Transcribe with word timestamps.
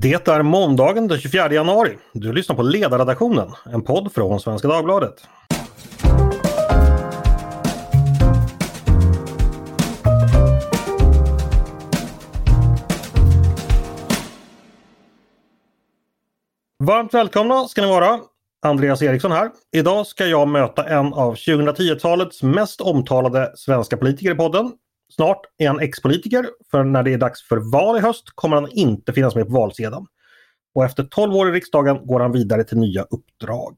Det 0.00 0.28
är 0.28 0.42
måndagen 0.42 1.08
den 1.08 1.18
24 1.18 1.52
januari. 1.52 1.98
Du 2.12 2.32
lyssnar 2.32 2.56
på 2.56 2.62
Ledarredaktionen, 2.62 3.50
en 3.72 3.82
podd 3.82 4.12
från 4.12 4.40
Svenska 4.40 4.68
Dagbladet. 4.68 5.14
Varmt 16.84 17.14
välkomna 17.14 17.68
ska 17.68 17.82
ni 17.82 17.88
vara. 17.88 18.20
Andreas 18.62 19.02
Eriksson 19.02 19.32
här. 19.32 19.50
Idag 19.72 20.06
ska 20.06 20.26
jag 20.26 20.48
möta 20.48 20.88
en 20.88 21.14
av 21.14 21.34
2010-talets 21.34 22.42
mest 22.42 22.80
omtalade 22.80 23.52
svenska 23.56 23.96
politiker 23.96 24.32
i 24.32 24.34
podden. 24.34 24.72
Snart 25.12 25.40
är 25.58 25.68
han 25.68 25.80
ex-politiker, 25.80 26.50
för 26.70 26.84
när 26.84 27.02
det 27.02 27.12
är 27.12 27.18
dags 27.18 27.42
för 27.42 27.56
val 27.56 27.96
i 27.96 28.00
höst 28.00 28.24
kommer 28.34 28.56
han 28.56 28.70
inte 28.70 29.12
finnas 29.12 29.34
med 29.34 29.46
på 29.46 29.52
valsedeln. 29.52 30.06
Och 30.74 30.84
efter 30.84 31.04
12 31.04 31.34
år 31.34 31.48
i 31.48 31.52
riksdagen 31.52 32.06
går 32.06 32.20
han 32.20 32.32
vidare 32.32 32.64
till 32.64 32.78
nya 32.78 33.02
uppdrag. 33.02 33.74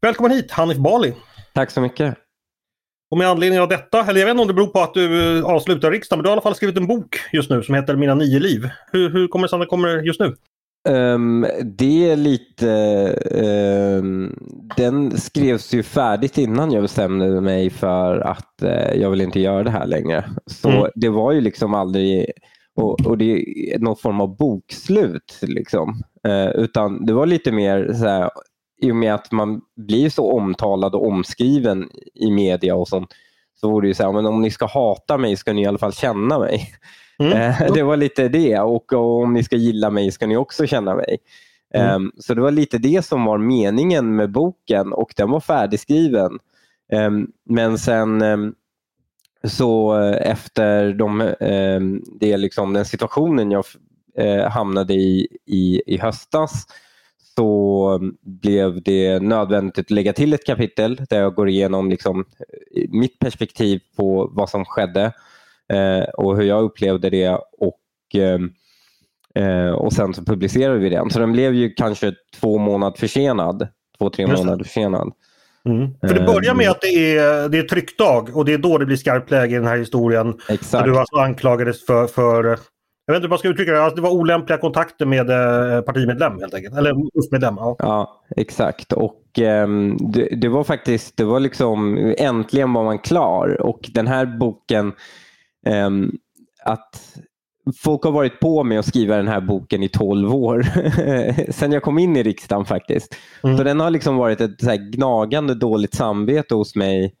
Välkommen 0.00 0.32
hit 0.32 0.50
Hanif 0.50 0.78
Bali! 0.78 1.14
Tack 1.54 1.70
så 1.70 1.80
mycket! 1.80 2.14
Och 3.10 3.18
med 3.18 3.28
anledning 3.28 3.60
av 3.60 3.68
detta, 3.68 4.06
eller 4.06 4.20
jag 4.20 4.26
vet 4.26 4.30
inte 4.30 4.42
om 4.42 4.48
det 4.48 4.54
beror 4.54 4.66
på 4.66 4.80
att 4.80 4.94
du 4.94 5.38
eh, 5.38 5.44
avslutar 5.44 5.90
riksdagen, 5.90 6.18
men 6.18 6.22
du 6.22 6.28
har 6.28 6.32
i 6.32 6.36
alla 6.36 6.42
fall 6.42 6.54
skrivit 6.54 6.76
en 6.76 6.86
bok 6.86 7.16
just 7.32 7.50
nu 7.50 7.62
som 7.62 7.74
heter 7.74 7.96
Mina 7.96 8.14
nio 8.14 8.38
liv. 8.38 8.68
Hur, 8.92 9.10
hur 9.10 9.28
kommer 9.28 9.44
det 9.44 9.48
sig 9.48 9.56
att 9.56 9.60
den 9.60 9.68
kommer 9.68 10.02
just 10.02 10.20
nu? 10.20 10.36
Um, 10.88 11.46
det 11.64 12.10
är 12.10 12.16
lite... 12.16 12.68
Um, 14.00 14.38
den 14.76 15.18
skrevs 15.18 15.74
ju 15.74 15.82
färdigt 15.82 16.38
innan 16.38 16.72
jag 16.72 16.82
bestämde 16.82 17.40
mig 17.40 17.70
för 17.70 18.20
att 18.20 18.62
uh, 18.62 19.00
jag 19.00 19.10
vill 19.10 19.20
inte 19.20 19.40
göra 19.40 19.62
det 19.62 19.70
här 19.70 19.86
längre. 19.86 20.24
Så 20.46 20.68
mm. 20.68 20.90
det 20.94 21.08
var 21.08 21.32
ju 21.32 21.40
liksom 21.40 21.74
aldrig... 21.74 22.30
Och, 22.76 23.06
och 23.06 23.18
det 23.18 23.24
är 23.74 23.78
någon 23.78 23.96
form 23.96 24.20
av 24.20 24.36
bokslut. 24.36 25.38
Liksom. 25.42 26.02
Uh, 26.28 26.48
utan 26.48 27.06
det 27.06 27.12
var 27.12 27.26
lite 27.26 27.52
mer 27.52 27.92
så 27.92 28.08
här, 28.08 28.30
i 28.82 28.90
och 28.90 28.96
med 28.96 29.14
att 29.14 29.32
man 29.32 29.60
blir 29.76 30.10
så 30.10 30.32
omtalad 30.32 30.94
och 30.94 31.06
omskriven 31.06 31.88
i 32.14 32.30
media 32.30 32.74
och 32.74 32.88
sånt 32.88 33.10
så 33.54 33.70
vore 33.70 33.84
det 33.84 33.88
ju 33.88 33.94
så 33.94 34.02
här, 34.02 34.12
men 34.12 34.26
om 34.26 34.42
ni 34.42 34.50
ska 34.50 34.66
hata 34.66 35.18
mig 35.18 35.36
ska 35.36 35.52
ni 35.52 35.62
i 35.62 35.66
alla 35.66 35.78
fall 35.78 35.92
känna 35.92 36.38
mig. 36.38 36.68
Mm. 37.18 37.32
Eh, 37.32 37.72
det 37.74 37.82
var 37.82 37.96
lite 37.96 38.28
det 38.28 38.58
och, 38.58 38.92
och, 38.92 39.22
om 39.22 39.32
ni 39.32 39.44
ska 39.44 39.56
gilla 39.56 39.90
mig 39.90 40.12
ska 40.12 40.26
ni 40.26 40.36
också 40.36 40.66
känna 40.66 40.94
mig. 40.94 41.18
Mm. 41.74 41.94
Um, 41.94 42.12
så 42.18 42.34
det 42.34 42.40
var 42.40 42.50
lite 42.50 42.78
det 42.78 43.04
som 43.04 43.24
var 43.24 43.38
meningen 43.38 44.16
med 44.16 44.32
boken 44.32 44.92
och 44.92 45.12
den 45.16 45.30
var 45.30 45.40
färdigskriven. 45.40 46.38
Um, 46.92 47.28
men 47.48 47.78
sen 47.78 48.22
um, 48.22 48.54
så 49.44 49.94
efter 50.20 50.92
de, 50.92 51.34
det 52.20 52.36
liksom 52.36 52.72
den 52.72 52.84
situationen 52.84 53.50
jag 53.50 53.64
uh, 54.20 54.48
hamnade 54.48 54.94
i, 54.94 55.28
i 55.46 55.82
i 55.86 55.98
höstas 55.98 56.66
så 57.36 58.00
blev 58.22 58.82
det 58.82 59.22
nödvändigt 59.22 59.78
att 59.78 59.90
lägga 59.90 60.12
till 60.12 60.32
ett 60.32 60.46
kapitel 60.46 61.00
där 61.10 61.20
jag 61.20 61.34
går 61.34 61.48
igenom 61.48 61.90
liksom 61.90 62.24
mitt 62.88 63.18
perspektiv 63.18 63.80
på 63.96 64.30
vad 64.32 64.50
som 64.50 64.64
skedde 64.64 65.04
eh, 65.04 65.12
och 66.14 66.36
hur 66.36 66.44
jag 66.44 66.62
upplevde 66.62 67.10
det 67.10 67.38
och 67.58 67.80
eh, 68.14 68.38
eh, 69.44 69.70
och 69.70 69.92
sen 69.92 70.14
så 70.14 70.24
publicerade 70.24 70.78
vi 70.78 70.88
den. 70.88 71.10
Så 71.10 71.18
den 71.18 71.32
blev 71.32 71.54
ju 71.54 71.70
kanske 71.70 72.12
två 72.40 72.58
månader 72.58 72.96
försenad. 72.96 73.68
Två, 73.98 74.10
tre 74.10 74.26
månader 74.26 74.64
försenad. 74.64 75.12
Mm. 75.68 75.90
För 76.00 76.14
det 76.14 76.26
börjar 76.26 76.54
med 76.54 76.70
att 76.70 76.80
det 76.80 77.16
är, 77.16 77.48
det 77.48 77.58
är 77.58 77.62
tryckdag 77.62 78.36
och 78.36 78.44
det 78.44 78.52
är 78.52 78.58
då 78.58 78.78
det 78.78 78.86
blir 78.86 78.96
skarpt 78.96 79.30
läge 79.30 79.54
i 79.54 79.58
den 79.58 79.66
här 79.66 79.78
historien. 79.78 80.34
Exakt. 80.48 80.84
Du 80.84 80.98
alltså 80.98 81.16
anklagades 81.16 81.86
för, 81.86 82.06
för 82.06 82.44
jag 83.06 83.14
vet 83.14 83.16
inte 83.16 83.24
hur 83.24 83.28
man 83.28 83.38
ska 83.38 83.48
uttrycka 83.48 83.72
det, 83.72 83.82
alltså 83.82 83.96
det 83.96 84.02
var 84.02 84.10
olämpliga 84.10 84.58
kontakter 84.58 85.06
med 85.06 85.30
eh, 85.30 85.80
partimedlem 85.80 86.38
helt 86.40 86.54
enkelt. 86.54 86.76
Eller 86.76 86.90
UF-medlem. 86.90 87.54
Ja. 87.58 87.76
ja, 87.78 88.22
exakt. 88.36 88.92
Och 88.92 89.38
eh, 89.38 89.68
det, 89.98 90.28
det, 90.36 90.48
var 90.48 90.64
faktiskt, 90.64 91.16
det 91.16 91.24
var 91.24 91.40
liksom 91.40 91.96
äntligen 92.18 92.72
var 92.72 92.84
man 92.84 92.98
klar. 92.98 93.60
Och 93.60 93.90
den 93.94 94.06
här 94.06 94.26
boken 94.26 94.86
Ehm, 94.86 94.92
att 96.64 97.18
folk 97.76 98.04
har 98.04 98.12
varit 98.12 98.40
på 98.40 98.64
mig 98.64 98.78
att 98.78 98.86
skriva 98.86 99.16
den 99.16 99.28
här 99.28 99.40
boken 99.40 99.82
i 99.82 99.88
12 99.88 100.34
år. 100.34 100.62
Sen 101.52 101.72
jag 101.72 101.82
kom 101.82 101.98
in 101.98 102.16
i 102.16 102.22
riksdagen 102.22 102.64
faktiskt. 102.64 103.16
Mm. 103.44 103.56
Så 103.56 103.64
den 103.64 103.80
har 103.80 103.90
liksom 103.90 104.16
varit 104.16 104.40
ett 104.40 104.60
så 104.60 104.76
gnagande 104.76 105.54
dåligt 105.54 105.94
samvete 105.94 106.54
hos 106.54 106.76
mig 106.76 107.14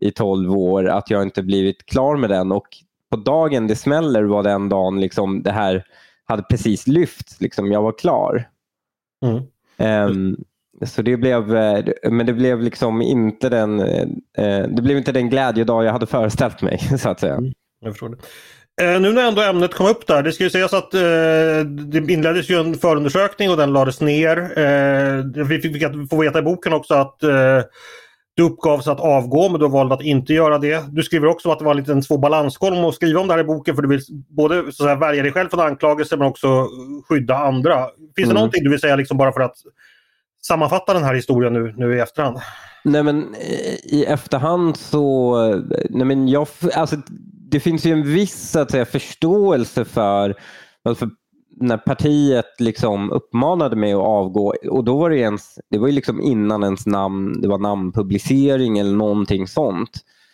i 0.00 0.10
12 0.10 0.52
år 0.52 0.88
att 0.88 1.10
jag 1.10 1.22
inte 1.22 1.42
blivit 1.42 1.86
klar 1.86 2.16
med 2.16 2.30
den. 2.30 2.52
Och 2.52 2.66
på 3.10 3.16
dagen 3.16 3.66
det 3.66 3.76
smäller 3.76 4.22
var 4.22 4.42
den 4.42 4.68
dagen 4.68 5.00
liksom 5.00 5.42
det 5.42 5.52
här 5.52 5.84
hade 6.24 6.42
precis 6.42 6.86
lyft. 6.86 7.40
Liksom, 7.40 7.72
jag 7.72 7.82
var 7.82 7.98
klar. 7.98 8.48
Mm. 9.24 9.42
Um, 10.10 10.36
så 10.82 11.02
det 11.02 11.16
blev, 11.16 11.56
eh, 11.56 11.84
men 12.10 12.26
det 12.26 12.32
blev 12.32 12.62
liksom 12.62 13.02
inte 13.02 13.48
den, 13.48 13.80
uh, 13.80 14.68
det 14.68 14.82
blev 14.82 14.96
inte 14.96 15.12
den 15.12 15.30
glädjedag 15.30 15.84
jag 15.84 15.92
hade 15.92 16.06
föreställt 16.06 16.62
mig 16.62 16.78
så 16.98 17.08
att 17.08 17.20
säga. 17.20 17.34
Mm. 17.34 17.52
Jag 17.80 17.92
förstår 17.92 18.08
det. 18.08 18.16
Eh, 18.80 19.00
nu 19.00 19.12
när 19.12 19.28
ändå 19.28 19.42
ämnet 19.42 19.74
kom 19.74 19.86
upp 19.86 20.06
där, 20.06 20.22
det 20.22 20.32
ska 20.32 20.44
ju 20.44 20.50
sägas 20.50 20.72
att 20.72 20.94
eh, 20.94 21.00
det 21.66 22.12
inleddes 22.12 22.50
ju 22.50 22.60
en 22.60 22.74
förundersökning 22.74 23.50
och 23.50 23.56
den 23.56 23.72
lades 23.72 24.00
ner. 24.00 24.58
Eh, 24.58 25.44
vi 25.46 25.60
fick 25.60 25.82
få 26.10 26.20
veta 26.20 26.38
i 26.38 26.42
boken 26.42 26.72
också 26.72 26.94
att 26.94 27.22
eh, 27.22 27.60
det 28.36 28.42
uppgavs 28.42 28.88
att 28.88 29.00
avgå 29.00 29.48
men 29.48 29.60
du 29.60 29.68
valde 29.68 29.94
att 29.94 30.02
inte 30.02 30.34
göra 30.34 30.58
det. 30.58 30.84
Du 30.88 31.02
skriver 31.02 31.26
också 31.26 31.50
att 31.50 31.58
det 31.58 31.64
var 31.64 31.72
en 31.72 31.78
liten 31.78 32.02
svår 32.02 32.18
balansgång 32.18 32.84
att 32.84 32.94
skriva 32.94 33.20
om 33.20 33.28
det 33.28 33.34
här 33.34 33.40
i 33.40 33.44
boken 33.44 33.74
för 33.74 33.82
du 33.82 33.88
vill 33.88 34.00
både 34.28 34.72
så 34.72 34.88
att 34.88 35.00
värja 35.00 35.22
dig 35.22 35.32
själv 35.32 35.48
från 35.48 35.60
anklagelser 35.60 36.16
men 36.16 36.26
också 36.26 36.68
skydda 37.08 37.36
andra. 37.36 37.86
Finns 38.16 38.24
mm. 38.24 38.28
det 38.28 38.34
någonting 38.34 38.64
du 38.64 38.70
vill 38.70 38.80
säga 38.80 38.96
liksom 38.96 39.18
bara 39.18 39.32
för 39.32 39.40
att 39.40 39.56
sammanfatta 40.42 40.94
den 40.94 41.04
här 41.04 41.14
historien 41.14 41.52
nu, 41.52 41.74
nu 41.76 41.96
i 41.96 42.00
efterhand? 42.00 42.38
Nej 42.84 43.02
men 43.02 43.34
i 43.82 44.04
efterhand 44.08 44.76
så, 44.76 45.36
nej 45.90 46.06
men 46.06 46.28
jag, 46.28 46.48
alltså 46.74 46.96
det 47.50 47.60
finns 47.60 47.86
ju 47.86 47.92
en 47.92 48.12
viss 48.12 48.56
att 48.56 48.70
säga, 48.70 48.84
förståelse 48.84 49.84
för, 49.84 50.34
för 50.94 51.08
när 51.60 51.76
partiet 51.76 52.60
liksom 52.60 53.10
uppmanade 53.10 53.76
mig 53.76 53.92
att 53.92 53.98
avgå 53.98 54.54
och 54.70 54.84
då 54.84 54.98
var 54.98 55.10
det 55.10 55.18
ens, 55.18 55.58
det 55.70 55.78
var 55.78 55.86
ju 55.86 55.92
liksom 55.92 56.20
innan 56.20 56.62
ens 56.62 56.86
namn, 56.86 57.40
det 57.40 57.48
var 57.48 57.58
namnpublicering 57.58 58.78
eller 58.78 58.96
någonting 58.96 59.46
sånt. 59.46 59.90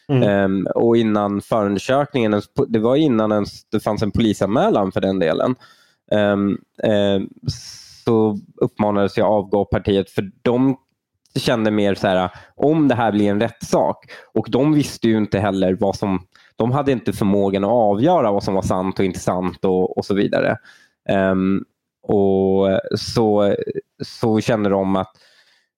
Mm. 0.08 0.44
Um, 0.44 0.66
och 0.75 0.97
innan 0.97 1.41
förundersökningen, 1.41 2.42
det 2.69 2.78
var 2.78 2.97
innan 2.97 3.32
ens 3.32 3.64
det 3.70 3.81
fanns 3.81 4.02
en 4.02 4.10
polisanmälan 4.10 4.92
för 4.92 5.00
den 5.00 5.19
delen. 5.19 5.54
Um, 6.10 6.58
um, 6.82 7.28
så 8.04 8.38
uppmanades 8.56 9.16
jag 9.16 9.28
avgå 9.28 9.64
partiet 9.64 10.10
för 10.10 10.31
de 10.42 10.76
kände 11.38 11.70
mer 11.70 11.94
så 11.94 12.06
här 12.06 12.31
om 12.54 12.88
det 12.88 12.94
här 12.94 13.12
blir 13.12 13.31
en 13.31 13.41
rättssak 13.41 14.10
och 14.34 14.46
de 14.50 14.72
visste 14.72 15.08
ju 15.08 15.16
inte 15.16 15.38
heller 15.38 15.75
vad 15.75 15.96
som 15.96 16.26
de 16.56 16.72
hade 16.72 16.92
inte 16.92 17.12
förmågan 17.12 17.65
att 17.65 17.70
avgöra 17.70 18.32
vad 18.32 18.44
som 18.44 18.54
var 18.54 18.62
sant 18.62 18.98
och 18.98 19.04
inte 19.04 19.20
sant 19.20 19.65
och, 19.65 19.98
och 19.98 20.04
så 20.04 20.15
vidare. 20.15 20.56
Um, 21.10 21.65
och 22.03 22.81
så, 22.98 23.56
så 24.04 24.41
känner 24.41 24.70
de 24.70 24.97
att 24.97 25.12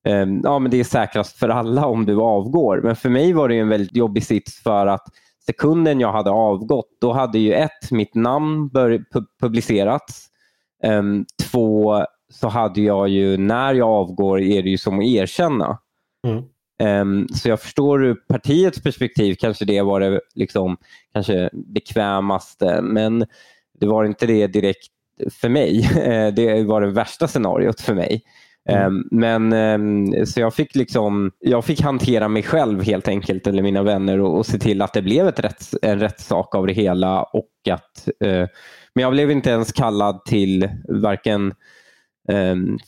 um, 0.09 0.41
ja, 0.45 0.59
men 0.59 0.71
det 0.71 0.81
är 0.81 0.85
säkrast 0.85 1.39
för 1.39 1.49
alla 1.49 1.87
om 1.87 2.07
du 2.07 2.21
avgår. 2.21 2.81
Men 2.85 2.97
för 2.97 3.09
mig 3.09 3.33
var 3.33 3.49
det 3.49 3.59
en 3.59 3.69
väldigt 3.69 3.97
jobbig 3.97 4.25
sits 4.25 4.63
för 4.63 4.87
att 4.87 5.07
sekunden 5.47 6.01
jag 6.01 6.13
hade 6.13 6.31
avgått, 6.31 6.89
då 7.01 7.13
hade 7.13 7.39
ju 7.39 7.53
ett, 7.53 7.91
mitt 7.91 8.15
namn 8.15 8.69
bör, 8.69 9.05
publicerats. 9.41 10.27
Um, 10.85 11.27
två, 11.43 12.05
så 12.33 12.49
hade 12.49 12.81
jag 12.81 13.09
ju, 13.09 13.37
när 13.37 13.75
jag 13.75 13.89
avgår 13.89 14.41
är 14.41 14.63
det 14.63 14.71
ju 14.71 14.79
som 14.79 14.99
att 14.99 15.05
erkänna. 15.05 15.79
Mm. 16.27 16.45
Um, 16.83 17.29
så 17.29 17.49
jag 17.49 17.61
förstår 17.61 18.05
ur 18.05 18.15
partiets 18.15 18.83
perspektiv 18.83 19.35
kanske 19.39 19.65
det 19.65 19.83
var 19.83 20.01
det 20.01 20.21
liksom, 20.35 20.77
kanske 21.13 21.51
bekvämaste 21.53 22.83
men 22.83 23.27
det 23.81 23.87
var 23.87 24.05
inte 24.05 24.27
det 24.27 24.47
direkt 24.47 24.89
för 25.41 25.49
mig. 25.49 25.91
det 26.37 26.63
var 26.63 26.81
det 26.81 26.91
värsta 26.91 27.29
scenariot 27.29 27.81
för 27.81 27.95
mig. 27.95 28.23
Mm. 28.69 28.87
Um, 28.87 29.09
men 29.11 29.53
um, 29.53 30.27
Så 30.27 30.41
jag 30.41 30.55
fick 30.55 30.75
liksom, 30.75 31.33
jag 31.39 31.65
fick 31.65 31.81
hantera 31.81 32.29
mig 32.29 32.43
själv 32.43 32.83
helt 32.83 33.09
enkelt, 33.09 33.47
eller 33.47 33.63
mina 33.63 33.83
vänner 33.83 34.21
och, 34.21 34.39
och 34.39 34.47
se 34.47 34.59
till 34.59 34.83
att 34.83 34.93
det 34.93 35.03
blev 35.03 35.29
ett 35.29 35.41
rätts, 35.41 35.75
en 35.83 36.01
rättssak 36.01 36.55
av 36.55 36.67
det 36.67 36.73
hela. 36.73 37.23
och 37.23 37.51
att 37.71 38.09
uh, 38.25 38.47
Men 38.95 39.03
jag 39.03 39.13
blev 39.13 39.31
inte 39.31 39.51
ens 39.51 39.73
kallad 39.73 40.25
till 40.25 40.69
varken 40.89 41.41
Ehm, 41.41 41.53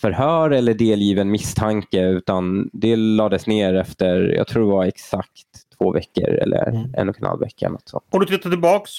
förhör 0.01 0.51
eller 0.51 0.75
delgiven 0.75 1.31
misstanke 1.31 2.01
utan 2.01 2.71
det 2.73 2.97
lades 2.97 3.47
ner 3.47 3.75
efter, 3.75 4.21
jag 4.21 4.49
tror 4.49 4.67
det 4.67 4.73
var 4.73 4.85
exakt 4.85 5.47
två 5.79 5.93
veckor 5.93 6.29
eller 6.29 6.69
mm. 6.69 6.95
en 6.95 7.09
och 7.09 7.17
en 7.21 7.27
halv 7.27 7.41
vecka. 7.41 7.69
Något 7.69 7.89
sånt. 7.89 8.05
Om 8.11 8.21
du 8.21 8.27
tittar 8.27 8.51
tillbaks, 8.51 8.91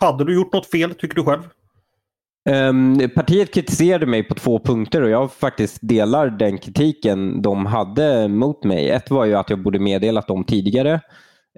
hade 0.00 0.24
du 0.24 0.34
gjort 0.34 0.52
något 0.52 0.66
fel 0.66 0.94
tycker 0.94 1.14
du 1.14 1.24
själv? 1.24 1.42
Um, 2.50 3.10
partiet 3.14 3.54
kritiserade 3.54 4.06
mig 4.06 4.22
på 4.22 4.34
två 4.34 4.58
punkter 4.58 5.02
och 5.02 5.10
jag 5.10 5.32
faktiskt 5.32 5.78
delar 5.80 6.30
den 6.30 6.58
kritiken 6.58 7.42
de 7.42 7.66
hade 7.66 8.28
mot 8.28 8.64
mig. 8.64 8.90
Ett 8.90 9.10
var 9.10 9.24
ju 9.24 9.34
att 9.34 9.50
jag 9.50 9.62
borde 9.62 9.78
meddelat 9.78 10.28
dem 10.28 10.44
tidigare 10.44 11.00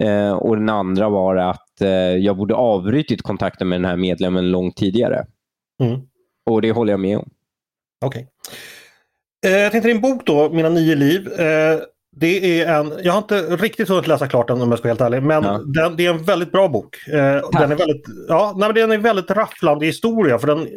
uh, 0.03 0.33
och 0.33 0.57
den 0.57 0.69
andra 0.69 1.09
var 1.09 1.37
att 1.37 1.73
uh, 1.83 1.89
jag 2.17 2.37
borde 2.37 2.55
avbrutit 2.55 3.23
kontakten 3.23 3.69
med 3.69 3.81
den 3.81 3.85
här 3.85 3.97
medlemmen 3.97 4.51
långt 4.51 4.77
tidigare. 4.77 5.27
Mm. 5.83 6.01
Och 6.51 6.63
det 6.63 6.73
håller 6.73 6.93
jag 6.93 7.01
med 7.01 7.19
om. 7.19 7.31
Okej. 8.05 8.29
Okay. 9.43 9.53
Eh, 9.53 9.61
jag 9.61 9.73
tänkte 9.73 9.89
din 9.89 10.01
bok 10.01 10.27
då, 10.27 10.51
Mina 10.51 10.69
nio 10.69 10.95
liv. 10.95 11.41
Eh, 11.41 11.79
det 12.17 12.61
är 12.61 12.79
en, 12.81 12.93
jag 13.03 13.13
har 13.13 13.19
inte 13.19 13.41
riktigt 13.43 13.89
hunnit 13.89 14.07
läsa 14.07 14.29
klart 14.29 14.49
den 14.49 14.63
om 14.63 14.71
jag 14.71 14.79
ska 14.79 14.89
vara 14.89 14.91
helt 14.91 15.01
ärlig, 15.01 15.23
men 15.23 15.45
ja. 15.45 15.61
den, 15.67 15.97
det 15.97 16.07
är 16.07 16.11
en 16.11 16.25
väldigt 16.25 16.53
bra 16.53 16.69
bok. 16.69 17.09
Eh, 17.09 17.51
den, 17.53 17.73
är 17.73 17.77
väldigt, 17.77 18.05
ja, 18.29 18.55
nej, 18.57 18.73
den 18.73 18.93
är 18.93 18.99
väldigt 18.99 19.31
rafflande 19.31 19.87
historia 19.87 20.39
för 20.39 20.47
den 20.47 20.69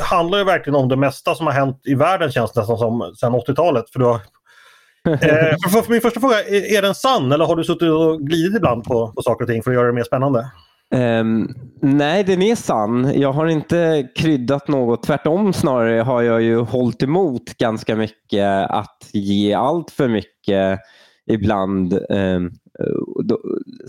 handlar 0.00 0.38
ju 0.38 0.44
verkligen 0.44 0.74
om 0.74 0.88
det 0.88 0.96
mesta 0.96 1.34
som 1.34 1.46
har 1.46 1.52
hänt 1.52 1.80
i 1.84 1.94
världen 1.94 2.32
känns 2.32 2.52
det 2.52 2.60
nästan 2.60 2.78
som 2.78 3.14
sedan 3.16 3.32
80-talet. 3.32 3.90
För, 3.90 4.00
eh, 4.10 5.56
för, 5.72 5.82
för 5.82 5.90
min 5.90 6.00
första 6.00 6.20
fråga, 6.20 6.40
är, 6.40 6.76
är 6.76 6.82
den 6.82 6.94
sann 6.94 7.32
eller 7.32 7.44
har 7.44 7.56
du 7.56 7.64
suttit 7.64 7.90
och 7.90 8.20
glidit 8.20 8.56
ibland 8.56 8.84
på, 8.84 9.12
på 9.12 9.22
saker 9.22 9.44
och 9.44 9.48
ting 9.48 9.62
för 9.62 9.70
att 9.70 9.74
göra 9.74 9.86
det 9.86 9.92
mer 9.92 10.04
spännande? 10.04 10.50
Um, 10.94 11.54
nej, 11.80 12.24
den 12.24 12.42
är 12.42 12.54
sann. 12.54 13.12
Jag 13.14 13.32
har 13.32 13.46
inte 13.46 14.08
kryddat 14.16 14.68
något. 14.68 15.02
Tvärtom 15.02 15.52
snarare 15.52 16.00
har 16.00 16.22
jag 16.22 16.42
ju 16.42 16.58
hållit 16.58 17.02
emot 17.02 17.58
ganska 17.58 17.96
mycket 17.96 18.70
att 18.70 19.10
ge 19.12 19.52
allt 19.52 19.90
för 19.90 20.08
mycket 20.08 20.80
ibland 21.26 21.98
um, 22.10 22.52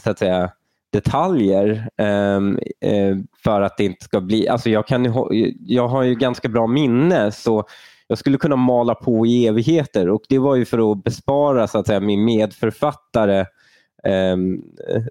så 0.04 0.12
att 0.12 0.20
säga 0.20 0.52
detaljer 0.94 1.90
um, 1.98 2.60
uh, 2.86 3.18
för 3.44 3.62
att 3.62 3.78
det 3.78 3.84
inte 3.84 4.04
ska 4.04 4.22
bli... 4.22 4.48
Alltså 4.48 4.70
jag, 4.70 4.88
kan, 4.88 5.14
jag 5.60 5.88
har 5.88 6.04
ju 6.04 6.16
ganska 6.16 6.50
bra 6.50 6.68
minne 6.68 7.32
så 7.32 7.68
jag 8.08 8.18
skulle 8.18 8.38
kunna 8.38 8.56
mala 8.56 8.96
på 8.96 9.26
i 9.26 9.48
evigheter 9.48 10.10
och 10.10 10.22
det 10.30 10.40
var 10.40 10.56
ju 10.56 10.66
för 10.66 10.92
att 10.92 11.04
bespara 11.04 11.68
så 11.68 11.78
att 11.78 11.88
säga, 11.88 12.00
min 12.00 12.26
medförfattare 12.26 13.46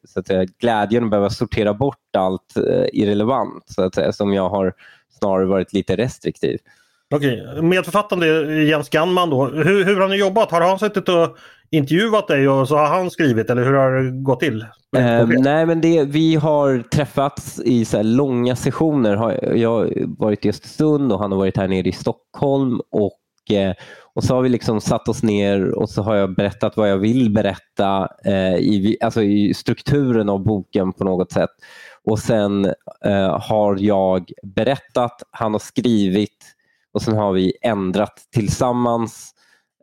så 0.04 0.20
att 0.20 0.26
säga, 0.26 0.46
glädjen 0.58 1.04
att 1.04 1.10
behöva 1.10 1.30
sortera 1.30 1.74
bort 1.74 2.16
allt 2.16 2.56
eh, 2.56 2.84
irrelevant 2.92 3.64
så 3.66 3.82
att 3.82 3.94
säga, 3.94 4.12
som 4.12 4.34
jag 4.34 4.48
har 4.48 4.72
snarare 5.18 5.46
varit 5.46 5.72
lite 5.72 5.96
restriktiv. 5.96 6.58
Okej, 7.14 7.62
medförfattande 7.62 8.54
Jens 8.64 8.88
Ganman 8.88 9.30
då. 9.30 9.46
Hur, 9.46 9.84
hur 9.84 10.00
har 10.00 10.08
ni 10.08 10.16
jobbat? 10.16 10.50
Har 10.50 10.60
han 10.60 10.78
suttit 10.78 11.08
och 11.08 11.36
intervjuat 11.70 12.28
dig 12.28 12.48
och 12.48 12.68
så 12.68 12.76
har 12.76 12.86
han 12.86 13.10
skrivit 13.10 13.50
eller 13.50 13.64
hur 13.64 13.72
har 13.72 13.92
det 13.92 14.10
gått 14.10 14.40
till? 14.40 14.62
Eh, 14.96 15.26
nej 15.26 15.66
men 15.66 15.80
det, 15.80 16.04
vi 16.04 16.34
har 16.34 16.82
träffats 16.82 17.60
i 17.64 17.84
så 17.84 18.02
långa 18.02 18.56
sessioner. 18.56 19.40
Jag 19.56 19.70
har 19.70 19.90
varit 20.18 20.44
i 20.44 20.48
Östersund 20.48 21.12
och 21.12 21.18
han 21.18 21.32
har 21.32 21.38
varit 21.38 21.56
här 21.56 21.68
nere 21.68 21.88
i 21.88 21.92
Stockholm 21.92 22.80
och 22.90 23.20
Eh, 23.50 23.74
och 24.16 24.24
så 24.24 24.34
har 24.34 24.42
vi 24.42 24.48
liksom 24.48 24.80
satt 24.80 25.08
oss 25.08 25.22
ner 25.22 25.68
och 25.68 25.90
så 25.90 26.02
har 26.02 26.14
jag 26.14 26.34
berättat 26.34 26.76
vad 26.76 26.90
jag 26.90 26.98
vill 26.98 27.30
berätta 27.30 28.08
eh, 28.24 28.54
i, 28.54 28.96
alltså 29.00 29.22
i 29.22 29.54
strukturen 29.54 30.28
av 30.28 30.44
boken 30.44 30.92
på 30.92 31.04
något 31.04 31.32
sätt. 31.32 31.50
Och 32.04 32.18
sen 32.18 32.64
eh, 33.04 33.40
har 33.40 33.76
jag 33.80 34.30
berättat, 34.42 35.22
han 35.30 35.52
har 35.52 35.58
skrivit 35.58 36.44
och 36.92 37.02
sen 37.02 37.16
har 37.16 37.32
vi 37.32 37.52
ändrat 37.62 38.28
tillsammans. 38.34 39.34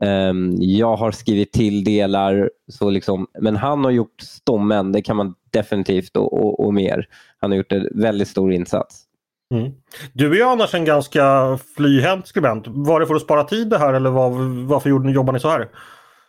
Eh, 0.01 0.33
jag 0.59 0.95
har 0.95 1.11
skrivit 1.11 1.51
till 1.51 1.83
delar, 1.83 2.49
så 2.67 2.89
liksom, 2.89 3.27
men 3.39 3.55
han 3.55 3.83
har 3.83 3.91
gjort 3.91 4.21
stommen, 4.21 4.91
det 4.91 5.01
kan 5.01 5.15
man 5.15 5.35
definitivt 5.51 6.17
och, 6.17 6.33
och, 6.33 6.65
och 6.65 6.73
mer. 6.73 7.07
Han 7.39 7.51
har 7.51 7.57
gjort 7.57 7.71
en 7.71 7.87
väldigt 7.95 8.27
stor 8.27 8.53
insats. 8.53 9.05
Mm. 9.53 9.71
Du 10.13 10.31
är 10.31 10.35
ju 10.35 10.43
annars 10.43 10.73
en 10.73 10.85
ganska 10.85 11.57
flyhänt 11.77 12.27
skribent. 12.27 12.65
Var 12.67 12.99
det 12.99 13.07
för 13.07 13.15
att 13.15 13.21
spara 13.21 13.43
tid 13.43 13.69
det 13.69 13.77
här 13.77 13.93
eller 13.93 14.09
var, 14.09 14.29
varför 14.67 14.89
gjorde 14.89 15.05
ni, 15.05 15.11
jobbar 15.11 15.33
ni 15.33 15.39
så 15.39 15.49
här? 15.49 15.67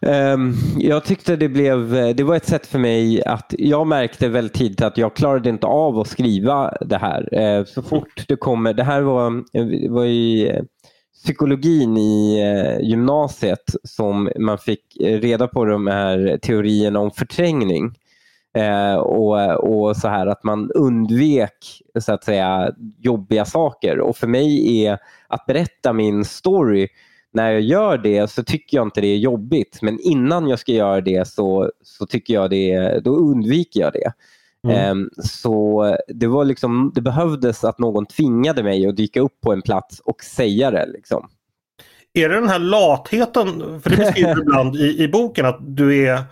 Um, 0.06 0.54
jag 0.78 1.04
tyckte 1.04 1.36
det 1.36 1.48
blev, 1.48 1.96
eh, 1.96 2.14
det 2.14 2.22
var 2.22 2.36
ett 2.36 2.46
sätt 2.46 2.66
för 2.66 2.78
mig 2.78 3.24
att 3.24 3.54
jag 3.58 3.86
märkte 3.86 4.28
väldigt 4.28 4.52
tidigt 4.52 4.82
att 4.82 4.98
jag 4.98 5.16
klarade 5.16 5.48
inte 5.48 5.66
av 5.66 5.98
att 5.98 6.08
skriva 6.08 6.76
det 6.80 6.96
här. 6.96 7.58
Uh, 7.58 7.64
så 7.64 7.82
fort 7.82 8.24
det 8.28 8.36
kommer, 8.36 8.72
det 8.72 8.84
här 8.84 9.02
var, 9.02 9.26
eh, 9.52 9.90
var 9.90 10.04
ju 10.04 10.64
psykologin 11.24 11.96
i 11.96 12.42
uh, 12.42 12.88
gymnasiet 12.88 13.74
som 13.84 14.30
man 14.38 14.58
fick 14.58 14.96
reda 15.00 15.48
på 15.48 15.64
de 15.64 15.86
här 15.86 16.38
teorierna 16.42 17.00
om 17.00 17.10
förträngning. 17.10 17.94
Eh, 18.54 18.94
och, 18.94 19.50
och 19.50 19.96
så 19.96 20.08
här 20.08 20.26
att 20.26 20.44
man 20.44 20.70
undvek 20.70 21.82
så 22.00 22.12
att 22.12 22.24
säga 22.24 22.72
jobbiga 22.98 23.44
saker. 23.44 24.00
Och 24.00 24.16
för 24.16 24.26
mig 24.26 24.84
är 24.84 24.98
att 25.28 25.46
berätta 25.46 25.92
min 25.92 26.24
story 26.24 26.88
när 27.32 27.50
jag 27.50 27.60
gör 27.60 27.98
det 27.98 28.30
så 28.30 28.44
tycker 28.44 28.76
jag 28.76 28.86
inte 28.86 29.00
det 29.00 29.06
är 29.06 29.18
jobbigt. 29.18 29.78
Men 29.82 29.98
innan 30.00 30.48
jag 30.48 30.58
ska 30.58 30.72
göra 30.72 31.00
det 31.00 31.28
så, 31.28 31.70
så 31.82 32.06
tycker 32.06 32.34
jag 32.34 32.50
det, 32.50 33.00
då 33.04 33.16
undviker 33.16 33.80
jag 33.80 33.92
det. 33.92 34.12
Mm. 34.64 34.90
Um, 34.90 35.10
så 35.22 35.96
det, 36.08 36.26
var 36.26 36.44
liksom, 36.44 36.92
det 36.94 37.00
behövdes 37.00 37.64
att 37.64 37.78
någon 37.78 38.06
tvingade 38.06 38.62
mig 38.62 38.86
att 38.86 38.96
dyka 38.96 39.20
upp 39.20 39.40
på 39.40 39.52
en 39.52 39.62
plats 39.62 40.00
och 40.00 40.22
säga 40.22 40.70
det. 40.70 40.86
Liksom. 40.86 41.28
Är 42.14 42.28
det 42.28 42.34
den 42.34 42.48
här 42.48 42.58
latheten, 42.58 43.80
för 43.80 43.90
det 43.90 43.96
beskriver 43.96 44.34
du 44.34 44.42
ibland 44.42 44.76
i, 44.76 45.02
i 45.02 45.08
boken 45.08 45.46
att 45.46 45.58
du 45.60 46.06
är, 46.06 46.22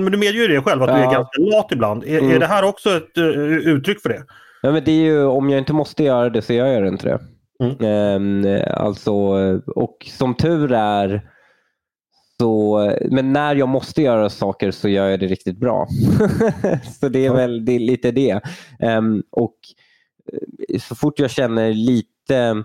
men 0.00 0.12
du 0.12 0.18
medger 0.18 0.40
ju 0.40 0.48
det 0.48 0.60
själv 0.60 0.82
att 0.82 0.90
ja. 0.90 0.96
du 0.96 1.02
är 1.02 1.12
ganska 1.12 1.40
lat 1.40 1.72
ibland. 1.72 2.04
Är, 2.04 2.18
mm. 2.18 2.30
är 2.30 2.38
det 2.38 2.46
här 2.46 2.64
också 2.64 2.96
ett 2.96 3.18
uh, 3.18 3.26
uttryck 3.56 4.02
för 4.02 4.08
det? 4.08 4.24
Ja, 4.62 4.72
men 4.72 4.84
det 4.84 4.90
är 4.92 5.04
ju, 5.04 5.24
om 5.24 5.50
jag 5.50 5.58
inte 5.58 5.72
måste 5.72 6.04
göra 6.04 6.30
det 6.30 6.42
så 6.42 6.52
gör 6.52 6.66
jag 6.66 6.86
inte 6.88 7.06
det. 7.06 7.20
Mm. 7.64 8.44
Um, 8.44 8.62
alltså, 8.70 9.12
och 9.66 9.96
som 10.10 10.34
tur 10.34 10.72
är 10.72 11.30
så, 12.40 12.80
men 13.10 13.32
när 13.32 13.54
jag 13.54 13.68
måste 13.68 14.02
göra 14.02 14.30
saker 14.30 14.70
så 14.70 14.88
gör 14.88 15.08
jag 15.08 15.20
det 15.20 15.26
riktigt 15.26 15.58
bra. 15.58 15.86
så 17.00 17.08
det 17.08 17.26
är 17.26 17.34
väl 17.34 17.64
det 17.64 17.72
är 17.72 17.78
lite 17.78 18.10
det. 18.10 18.40
Um, 18.80 19.22
och 19.30 19.56
eh, 20.32 20.78
så 20.80 20.94
fort 20.94 21.18
jag 21.18 21.30
känner 21.30 21.72
lite 21.72 22.64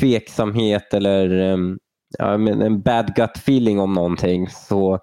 tveksamhet 0.00 0.94
eller 0.94 1.52
um, 1.52 1.78
ja, 2.18 2.34
en 2.34 2.82
bad 2.82 3.14
gut 3.14 3.36
feeling 3.36 3.80
om 3.80 3.92
någonting 3.92 4.48
så 4.48 4.98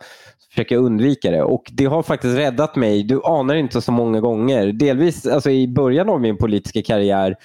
försöker 0.50 0.76
jag 0.76 0.84
undvika 0.84 1.32
det. 1.32 1.44
Och 1.44 1.64
det 1.74 1.86
har 1.86 2.04
faktiskt 2.04 2.38
räddat 2.38 2.76
mig. 2.76 3.04
Du 3.04 3.22
anar 3.24 3.56
inte 3.56 3.82
så 3.82 3.92
många 3.92 4.22
gånger. 4.22 4.68
Delvis 4.68 5.26
alltså 5.26 5.50
i 5.50 5.68
början 5.68 6.10
av 6.10 6.22
min 6.22 6.38
politiska 6.38 6.82
karriär 6.82 7.36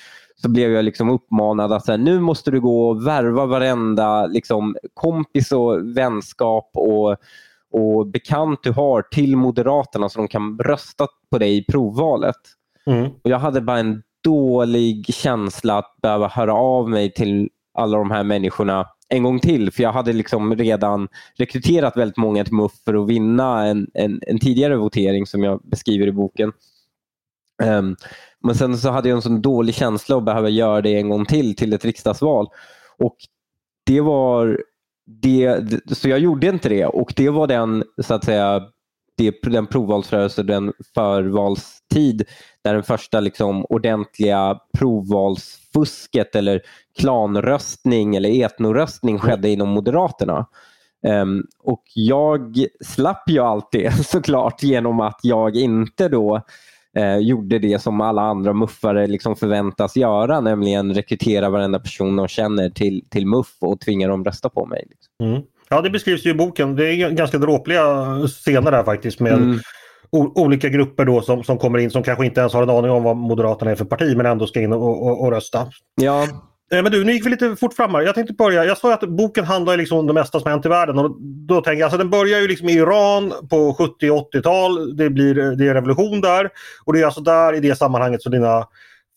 så 0.42 0.48
blev 0.48 0.72
jag 0.72 0.84
liksom 0.84 1.10
uppmanad 1.10 1.72
att 1.72 1.84
så 1.84 1.92
här, 1.92 1.98
nu 1.98 2.20
måste 2.20 2.50
du 2.50 2.60
gå 2.60 2.88
och 2.88 3.06
värva 3.06 3.46
varenda 3.46 4.26
liksom, 4.26 4.76
kompis 4.94 5.52
och 5.52 5.96
vänskap 5.96 6.70
och, 6.74 7.16
och 7.72 8.06
bekant 8.06 8.62
du 8.62 8.72
har 8.72 9.02
till 9.02 9.36
Moderaterna 9.36 10.08
så 10.08 10.18
de 10.18 10.28
kan 10.28 10.58
rösta 10.58 11.06
på 11.30 11.38
dig 11.38 11.56
i 11.56 11.64
provvalet. 11.64 12.36
Mm. 12.86 13.04
Och 13.04 13.30
jag 13.30 13.38
hade 13.38 13.60
bara 13.60 13.78
en 13.78 14.02
dålig 14.24 15.14
känsla 15.14 15.78
att 15.78 15.96
behöva 16.02 16.28
höra 16.28 16.54
av 16.54 16.88
mig 16.88 17.12
till 17.12 17.48
alla 17.74 17.98
de 17.98 18.10
här 18.10 18.24
människorna 18.24 18.86
en 19.08 19.22
gång 19.22 19.40
till. 19.40 19.70
För 19.70 19.82
jag 19.82 19.92
hade 19.92 20.12
liksom 20.12 20.56
redan 20.56 21.08
rekryterat 21.34 21.96
väldigt 21.96 22.16
många 22.16 22.44
till 22.44 22.54
MUF 22.54 22.72
för 22.84 22.94
att 22.94 23.08
vinna 23.08 23.66
en, 23.66 23.86
en, 23.94 24.20
en 24.26 24.38
tidigare 24.38 24.76
votering 24.76 25.26
som 25.26 25.42
jag 25.42 25.60
beskriver 25.64 26.06
i 26.06 26.12
boken. 26.12 26.52
Um, 27.62 27.96
men 28.42 28.54
sen 28.54 28.78
så 28.78 28.90
hade 28.90 29.08
jag 29.08 29.16
en 29.16 29.22
sån 29.22 29.42
dålig 29.42 29.74
känsla 29.74 30.16
att 30.16 30.24
behöva 30.24 30.48
göra 30.48 30.80
det 30.80 30.96
en 30.96 31.08
gång 31.08 31.26
till 31.26 31.56
till 31.56 31.72
ett 31.72 31.84
riksdagsval. 31.84 32.46
Och 32.98 33.16
det 33.86 34.00
var 34.00 34.62
det, 35.06 35.80
så 35.96 36.08
jag 36.08 36.18
gjorde 36.18 36.46
inte 36.46 36.68
det 36.68 36.86
och 36.86 37.12
det 37.16 37.30
var 37.30 37.46
den 37.46 37.84
så 38.02 38.14
att 38.14 38.24
säga 38.24 38.62
det, 39.20 39.42
den 39.42 39.66
provvalsrörelse, 39.66 40.42
den 40.42 40.72
förvalstid 40.94 42.24
där 42.64 42.74
den 42.74 42.82
första 42.82 43.20
liksom, 43.20 43.64
ordentliga 43.64 44.58
provvalsfusket 44.78 46.36
eller 46.36 46.60
klanröstning 46.98 48.16
eller 48.16 48.44
etnoröstning 48.44 49.16
mm. 49.16 49.26
skedde 49.26 49.48
inom 49.48 49.68
Moderaterna. 49.68 50.46
Um, 51.06 51.46
och 51.58 51.82
jag 51.94 52.64
slapp 52.84 53.30
ju 53.30 53.38
allt 53.38 53.68
det 53.72 54.04
såklart 54.06 54.62
genom 54.62 55.00
att 55.00 55.20
jag 55.22 55.56
inte 55.56 56.08
då 56.08 56.40
eh, 56.96 57.16
gjorde 57.16 57.58
det 57.58 57.82
som 57.82 58.00
alla 58.00 58.22
andra 58.22 58.52
muffare 58.52 59.06
liksom 59.06 59.36
förväntas 59.36 59.96
göra, 59.96 60.40
nämligen 60.40 60.94
rekrytera 60.94 61.50
varenda 61.50 61.78
person 61.78 62.16
de 62.16 62.28
känner 62.28 62.70
till, 62.70 63.04
till 63.10 63.26
muff 63.26 63.56
och 63.60 63.80
tvinga 63.80 64.08
dem 64.08 64.24
rösta 64.24 64.48
på 64.48 64.66
mig. 64.66 64.86
Liksom. 64.90 65.26
Mm. 65.26 65.42
Ja, 65.70 65.80
det 65.80 65.90
beskrivs 65.90 66.26
ju 66.26 66.30
i 66.30 66.34
boken. 66.34 66.76
Det 66.76 66.84
är 66.84 67.10
ganska 67.10 67.38
dråpliga 67.38 68.06
scener 68.26 68.70
där 68.70 68.84
faktiskt 68.84 69.20
med 69.20 69.32
mm. 69.32 69.60
olika 70.12 70.68
grupper 70.68 71.04
då 71.04 71.22
som, 71.22 71.44
som 71.44 71.58
kommer 71.58 71.78
in 71.78 71.90
som 71.90 72.02
kanske 72.02 72.26
inte 72.26 72.40
ens 72.40 72.52
har 72.52 72.62
en 72.62 72.70
aning 72.70 72.90
om 72.90 73.02
vad 73.02 73.16
Moderaterna 73.16 73.70
är 73.70 73.74
för 73.74 73.84
parti 73.84 74.16
men 74.16 74.26
ändå 74.26 74.46
ska 74.46 74.60
in 74.60 74.72
och, 74.72 75.06
och, 75.06 75.20
och 75.20 75.30
rösta. 75.32 75.66
Ja. 75.94 76.22
Eh, 76.72 76.82
men 76.82 76.92
du, 76.92 77.04
nu 77.04 77.12
gick 77.12 77.26
vi 77.26 77.30
lite 77.30 77.56
fort 77.56 77.74
fram 77.74 77.94
här. 77.94 78.02
Jag 78.02 78.14
tänkte 78.14 78.32
börja. 78.32 78.64
Jag 78.64 78.78
sa 78.78 78.94
att 78.94 79.08
boken 79.08 79.44
handlar 79.44 79.76
liksom 79.76 79.98
om 79.98 80.06
det 80.06 80.12
mesta 80.12 80.40
som 80.40 80.50
hänt 80.50 80.66
i 80.66 80.68
världen. 80.68 80.98
Och 80.98 81.16
då 81.20 81.60
tänker 81.60 81.80
jag, 81.80 81.86
alltså 81.86 81.98
den 81.98 82.10
börjar 82.10 82.40
ju 82.40 82.48
liksom 82.48 82.68
i 82.68 82.72
Iran 82.72 83.32
på 83.50 83.74
70 83.74 84.10
80-tal. 84.10 84.96
Det, 84.96 85.10
blir, 85.10 85.34
det 85.34 85.68
är 85.68 85.74
revolution 85.74 86.20
där. 86.20 86.50
Och 86.84 86.92
det 86.92 87.00
är 87.00 87.04
alltså 87.04 87.20
där 87.20 87.54
i 87.54 87.60
det 87.60 87.76
sammanhanget 87.76 88.22
som 88.22 88.32
dina 88.32 88.66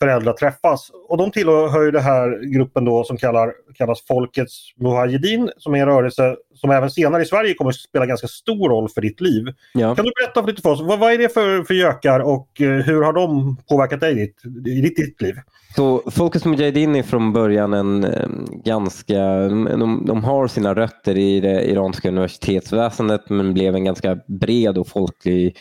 föräldrar 0.01 0.33
träffas. 0.33 0.91
Och 1.09 1.17
de 1.17 1.31
tillhör 1.31 1.83
ju 1.83 1.91
den 1.91 2.03
här 2.03 2.53
gruppen 2.53 2.85
då 2.85 3.03
som 3.03 3.17
kallar, 3.17 3.53
kallas 3.75 4.05
Folkets 4.07 4.73
Mujahedin 4.77 5.51
som 5.57 5.75
är 5.75 5.79
en 5.79 5.85
rörelse 5.85 6.35
som 6.55 6.71
även 6.71 6.91
senare 6.91 7.21
i 7.21 7.25
Sverige 7.25 7.53
kommer 7.53 7.71
att 7.71 7.75
spela 7.75 8.05
ganska 8.05 8.27
stor 8.27 8.69
roll 8.69 8.89
för 8.89 9.01
ditt 9.01 9.21
liv. 9.21 9.43
Ja. 9.73 9.95
Kan 9.95 10.05
du 10.05 10.11
berätta 10.21 10.41
för 10.41 10.47
lite 10.47 10.61
för 10.61 10.69
oss, 10.69 10.81
vad, 10.81 10.99
vad 10.99 11.13
är 11.13 11.17
det 11.17 11.33
för, 11.33 11.63
för 11.63 11.73
gökar 11.73 12.19
och 12.19 12.61
eh, 12.61 12.67
hur 12.67 13.01
har 13.01 13.13
de 13.13 13.57
påverkat 13.69 13.99
dig 13.99 14.11
i 14.11 14.15
ditt, 14.15 14.45
i 14.67 14.81
ditt, 14.81 14.95
ditt 14.95 15.21
liv? 15.21 15.35
Så 15.75 16.11
Folkets 16.11 16.45
Mujahedin 16.45 16.95
är 16.95 17.03
från 17.03 17.33
början 17.33 17.73
en 17.73 18.03
eh, 18.03 18.27
ganska, 18.65 19.19
de, 19.49 20.03
de 20.05 20.23
har 20.23 20.47
sina 20.47 20.73
rötter 20.73 21.17
i 21.17 21.39
det 21.39 21.71
iranska 21.71 22.07
universitetsväsendet 22.07 23.29
men 23.29 23.53
blev 23.53 23.75
en 23.75 23.83
ganska 23.83 24.17
bred 24.27 24.77
och 24.77 24.87
folklig 24.87 25.57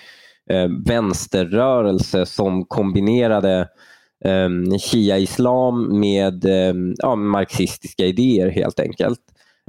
eh, 0.50 0.68
vänsterrörelse 0.86 2.26
som 2.26 2.64
kombinerade 2.64 3.68
eh, 4.24 4.78
shia-islam 4.78 6.00
med 6.00 6.44
eh, 6.44 6.74
ja, 6.98 7.16
marxistiska 7.16 8.06
idéer 8.06 8.48
helt 8.50 8.80
enkelt. 8.80 9.20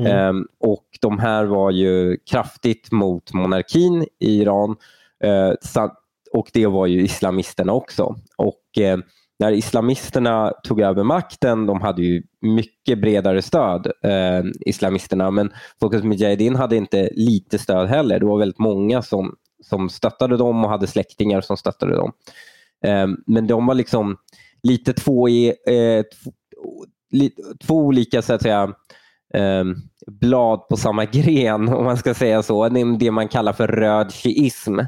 Mm. 0.01 0.12
Eh, 0.38 0.43
och 0.60 0.86
De 1.01 1.19
här 1.19 1.45
var 1.45 1.72
ju 1.72 2.17
kraftigt 2.31 2.91
mot 2.91 3.33
monarkin 3.33 4.05
i 4.19 4.41
Iran 4.41 4.75
sa- 5.62 5.98
och 6.33 6.50
det 6.53 6.67
var 6.67 6.88
ju 6.88 7.01
islamisterna 7.03 7.74
också. 7.74 8.15
Och 8.38 8.77
eh, 8.81 8.98
när 9.39 9.51
islamisterna 9.51 10.51
tog 10.63 10.81
över 10.81 11.03
makten, 11.03 11.65
de 11.65 11.81
hade 11.81 12.01
ju 12.01 12.24
mycket 12.41 13.01
bredare 13.01 13.41
stöd, 13.41 13.88
eh, 14.03 14.43
islamisterna, 14.65 15.31
men 15.31 15.51
Folkets 15.79 16.03
Mujahedin 16.03 16.55
hade 16.55 16.75
inte 16.75 17.10
lite 17.12 17.60
stöd 17.60 17.88
heller. 17.88 18.19
Det 18.19 18.25
var 18.25 18.38
väldigt 18.39 18.60
många 18.60 19.01
som, 19.01 19.36
som 19.63 19.89
stöttade 19.89 20.38
dem 20.38 20.63
och 20.63 20.69
hade 20.69 20.88
släktingar 20.88 21.41
som 21.41 21.57
stöttade 21.57 21.95
dem. 21.95 22.12
Men 23.25 23.48
de 23.48 23.65
var 23.65 23.74
liksom 23.75 24.17
lite 24.63 24.93
två, 24.93 25.29
i, 25.29 25.48
eh, 25.48 26.03
två, 26.24 26.32
li, 27.12 27.32
två 27.67 27.75
olika 27.75 28.22
så 28.22 28.34
att 28.34 28.41
säga, 28.41 28.74
eh, 29.34 29.63
blad 30.08 30.67
på 30.67 30.77
samma 30.77 31.05
gren, 31.12 31.70
om 31.70 31.86
man 31.86 31.98
ska 31.98 32.13
säga 32.13 32.43
så. 32.43 32.70
Det 32.70 32.98
det 32.98 33.12
man 33.12 33.27
kallar 33.27 33.53
för 33.53 33.67
röd 33.67 34.13
shiism. 34.13 34.79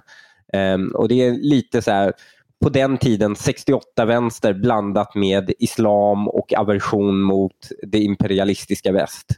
Eh, 0.53 0.77
och 0.94 1.08
det 1.08 1.22
är 1.22 1.32
lite 1.32 1.82
så 1.82 1.91
här, 1.91 2.13
på 2.63 2.70
den 2.70 2.98
tiden 2.98 3.36
68-vänster 3.36 4.53
blandat 4.53 5.15
med 5.15 5.51
islam 5.60 6.27
och 6.27 6.53
aversion 6.53 7.22
mot 7.22 7.70
det 7.88 8.00
imperialistiska 8.00 8.91
väst. 8.91 9.32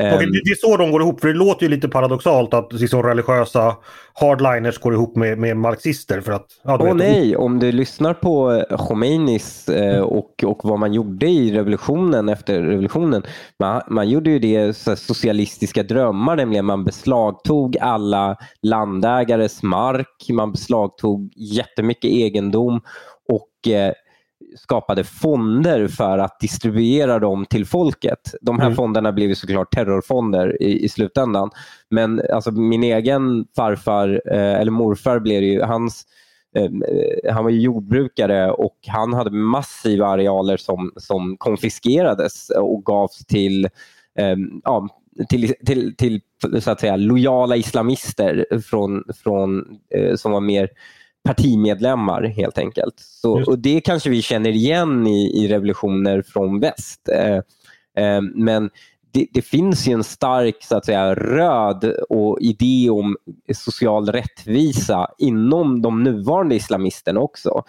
Eh, 0.00 0.14
Okej, 0.14 0.26
det, 0.44 0.50
är 0.50 0.54
så 0.54 0.76
de 0.76 0.90
går 0.90 1.02
ihop, 1.02 1.20
för 1.20 1.28
det 1.28 1.34
låter 1.34 1.62
ju 1.62 1.68
lite 1.68 1.88
paradoxalt 1.88 2.54
att 2.54 2.72
liksom, 2.72 3.02
religiösa 3.02 3.76
hardliners 4.14 4.78
går 4.78 4.94
ihop 4.94 5.16
med, 5.16 5.38
med 5.38 5.56
marxister. 5.56 6.20
För 6.20 6.32
att, 6.32 6.46
ja, 6.62 6.78
Åh 6.80 6.94
nej, 6.94 7.36
om 7.36 7.58
du 7.58 7.72
lyssnar 7.72 8.14
på 8.14 8.64
Khomeinis 8.78 9.68
eh, 9.68 10.00
och, 10.00 10.44
och 10.44 10.60
vad 10.64 10.78
man 10.78 10.92
gjorde 10.92 11.26
i 11.26 11.52
revolutionen 11.52 12.28
efter 12.28 12.62
revolutionen. 12.62 13.22
Man, 13.58 13.82
man 13.88 14.08
gjorde 14.08 14.30
ju 14.30 14.38
det 14.38 14.76
så 14.76 14.96
socialistiska 14.96 15.82
drömmar, 15.82 16.36
nämligen 16.36 16.64
man 16.64 16.84
beslagtog 16.84 17.78
alla 17.80 18.36
landägares 18.62 19.62
mark, 19.62 20.26
man 20.30 20.52
beslagtog 20.52 21.32
jättemycket 21.36 22.10
egendom 22.10 22.80
och 23.28 23.72
eh, 23.72 23.92
skapade 24.56 25.04
fonder 25.04 25.88
för 25.88 26.18
att 26.18 26.40
distribuera 26.40 27.18
dem 27.18 27.46
till 27.46 27.66
folket. 27.66 28.34
De 28.40 28.58
här 28.58 28.66
Mm. 28.66 28.76
fonderna 28.76 29.12
blev 29.12 29.28
ju 29.28 29.34
såklart 29.34 29.74
terrorfonder 29.74 30.62
i, 30.62 30.84
i 30.84 30.88
slutändan. 30.88 31.50
Men 31.90 32.22
alltså, 32.32 32.50
min 32.50 32.84
egen 32.84 33.46
farfar, 33.56 34.22
eh, 34.26 34.54
eller 34.60 34.70
morfar, 34.70 35.18
blev 35.18 35.42
ju, 35.42 35.62
hans, 35.62 36.04
eh, 36.56 36.70
han 37.34 37.44
var 37.44 37.50
jordbrukare 37.50 38.50
och 38.50 38.76
han 38.86 39.12
hade 39.12 39.30
massiva 39.30 40.06
arealer 40.06 40.56
som, 40.56 40.92
som 40.96 41.36
konfiskerades 41.36 42.50
och 42.50 42.84
gavs 42.84 43.26
till, 43.26 43.64
eh, 44.18 44.36
ja, 44.64 44.88
till, 45.28 45.54
till, 45.66 45.96
till 45.96 46.20
så 46.60 46.70
att 46.70 46.80
säga, 46.80 46.96
lojala 46.96 47.56
islamister 47.56 48.46
från, 48.70 49.04
från, 49.22 49.64
eh, 49.94 50.14
som 50.16 50.32
var 50.32 50.40
mer 50.40 50.68
partimedlemmar 51.24 52.22
helt 52.22 52.58
enkelt. 52.58 52.94
Så, 52.98 53.38
Just. 53.38 53.48
och 53.48 53.58
Det 53.58 53.80
kanske 53.80 54.10
vi 54.10 54.22
känner 54.22 54.50
igen 54.50 55.06
i, 55.06 55.44
i 55.44 55.48
revolutioner 55.48 56.22
från 56.22 56.60
väst. 56.60 57.08
Eh, 57.08 57.36
eh, 58.04 58.22
men 58.34 58.70
det, 59.12 59.26
det 59.32 59.42
finns 59.42 59.88
ju 59.88 59.92
en 59.92 60.04
stark 60.04 60.56
så 60.64 60.76
att 60.76 60.84
säga, 60.84 61.14
röd 61.14 61.84
och 62.08 62.40
idé 62.40 62.90
om 62.90 63.16
social 63.54 64.08
rättvisa 64.08 65.08
inom 65.18 65.82
de 65.82 66.02
nuvarande 66.02 66.54
islamisterna 66.54 67.20
också. 67.20 67.62